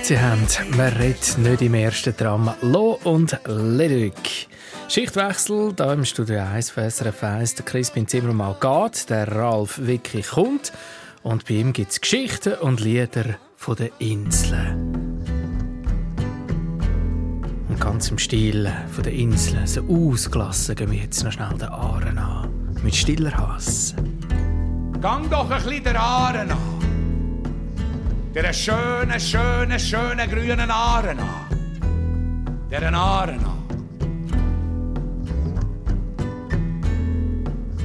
18 0.05 0.20
haben. 0.20 0.46
Man 0.76 0.92
redet 0.92 1.38
nicht 1.38 1.62
im 1.62 1.72
ersten 1.72 2.14
Drama. 2.14 2.55
Lo 2.61 3.00
und 3.05 3.38
Lyrik. 3.46 4.48
Schichtwechsel 4.86 5.72
da 5.72 5.94
im 5.94 6.05
Studio 6.05 6.40
1 6.40 6.70
von 6.72 6.90
SRF 6.90 7.24
1. 7.24 7.55
Der 7.55 7.64
Crispin 7.64 8.07
Zimmermann 8.07 8.57
geht, 8.61 9.09
der 9.09 9.34
Ralf 9.34 9.78
Wicki 9.82 10.20
kommt. 10.20 10.72
Und 11.22 11.46
bei 11.46 11.55
ihm 11.55 11.72
gibt 11.72 11.92
es 11.92 12.02
Geschichten 12.02 12.52
und 12.55 12.80
Lieder 12.80 13.36
von 13.57 13.76
den 13.76 13.92
Inseln. 13.98 15.24
Und 17.70 17.80
ganz 17.80 18.11
im 18.11 18.18
Stil 18.18 18.70
von 18.92 19.05
den 19.05 19.14
Inseln, 19.14 19.66
so 19.66 19.80
ausgelassen, 19.88 20.74
gehen 20.74 20.90
wir 20.90 20.98
jetzt 20.98 21.24
noch 21.24 21.32
schnell 21.32 21.57
den 21.57 21.68
Aaren 21.68 22.18
an. 22.18 22.76
Mit 22.82 22.94
stiller 22.94 23.32
Hass. 23.32 23.94
Gang 25.00 25.30
doch 25.30 25.50
ein 25.50 25.62
bisschen 25.62 25.82
den 25.82 25.96
Aaren 25.96 26.50
an. 26.50 26.74
Der 28.35 28.53
schönen, 28.53 29.20
schönen, 29.20 29.78
schönen 29.78 30.28
grünen 30.28 30.68
Aaren 30.68 31.20
an. 31.20 31.47
Der 32.68 32.93
Aaren 32.93 33.39
an. 33.45 33.62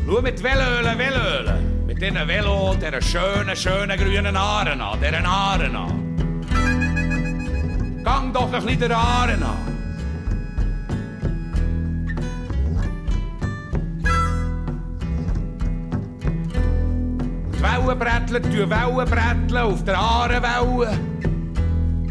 Schau 0.07 0.21
mit 0.23 0.41
Velölen, 0.41 0.97
Velölen. 0.97 1.85
Mit 1.85 2.01
diesen 2.01 2.27
Velo, 2.27 2.73
der 2.81 2.99
schönen, 2.99 3.55
schönen 3.55 3.95
grünen 3.95 4.35
Aaren 4.35 4.81
an. 4.81 4.99
Der 4.99 5.23
Aaren 5.23 5.75
an. 5.75 6.15
Gang 8.03 8.33
doch 8.33 8.51
ein 8.51 8.65
bisschen 8.65 8.79
der 8.79 8.97
Aaren 8.97 9.43
an. 17.69 17.81
Die 17.81 17.87
Wellen 17.87 17.99
bretteln, 17.99 18.43
tu 18.43 18.69
Wellen 18.69 19.09
bretteln 19.09 19.57
auf 19.57 19.83
der 19.83 19.97
Aarenwelle. 19.97 20.99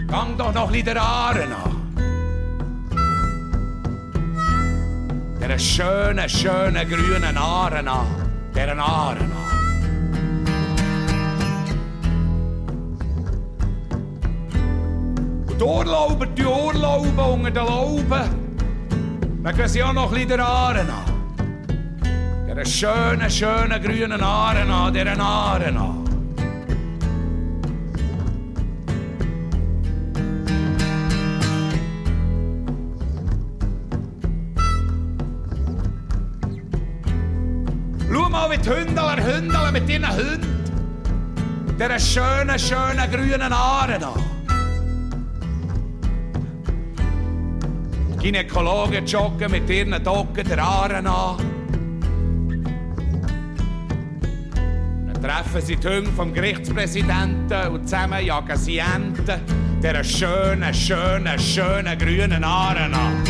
Gang 0.09 0.37
doch 0.39 0.55
noch 0.55 0.73
ein 0.73 0.85
der 0.85 1.01
Aaren 1.01 1.53
an. 1.53 1.77
Der 5.41 5.59
schönen, 5.59 6.29
schönen 6.29 6.89
grünen 6.89 7.37
Aaren 7.37 7.89
an. 7.89 8.07
Der 8.55 8.79
Aaren 8.79 9.21
an. 9.21 9.49
Die 15.59 15.65
Urlauber, 15.65 16.27
die 16.27 16.45
Urlauben 16.45 17.19
unter 17.19 17.51
den 17.51 17.67
Lauben. 17.67 18.49
Dann 19.43 19.57
gehen 19.57 19.69
sie 19.69 19.83
auch 19.83 19.93
noch 19.93 20.13
ein 20.13 20.27
bisschen 20.27 20.41
an. 20.41 21.08
Det 22.59 22.65
skjønne, 22.67 23.29
skjønne 23.31 23.77
gryende 23.79 24.17
narena, 24.19 24.79
det 24.91 25.05
er 25.07 25.15
narena. 25.15 25.85
mitt 38.49 38.67
hundalar, 38.67 39.21
hundalar 39.21 39.73
mitt 39.73 39.91
inna 39.91 40.09
hund. 40.17 40.47
Dere 41.79 41.99
skjønne, 42.01 42.57
skjønne 42.59 43.07
gruene 43.13 43.51
narena. 43.53 44.11
Gynekologer 48.19 49.07
tjokke 49.07 49.53
mitt 49.53 49.71
inne 49.71 50.03
dokke 50.03 50.43
til 50.49 50.65
arena. 50.65 51.19
Treffen 55.21 55.61
sie 55.61 55.77
die 55.77 55.89
Hunde 55.89 56.11
vom 56.13 56.33
Gerichtspräsidenten 56.33 57.69
und 57.69 57.89
zusammen 57.89 58.25
jagen 58.25 58.57
sie 58.57 58.79
Enten. 58.79 59.41
Der 59.83 60.03
schönen, 60.03 60.75
schönen, 60.75 61.39
schönen 61.39 61.99
grünen 61.99 62.45
Aaren 62.45 62.95
an. 62.95 63.25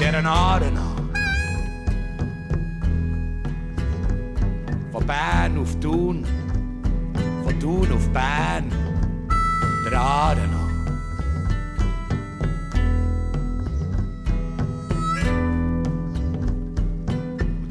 Der 0.00 0.24
Aaren 0.24 0.76
an. 0.76 1.10
Von 4.92 5.06
Bern 5.06 5.58
auf 5.58 5.78
Thun, 5.80 6.26
von 7.44 7.60
Thun 7.60 7.92
auf 7.92 8.08
Bern, 8.10 8.70
der 9.88 10.00
Aaren 10.00 10.50
an. 10.50 10.70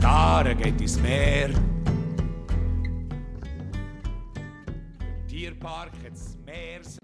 Aare 0.03 0.55
geht 0.55 0.81
ins 0.81 0.99
Meer. 0.99 1.49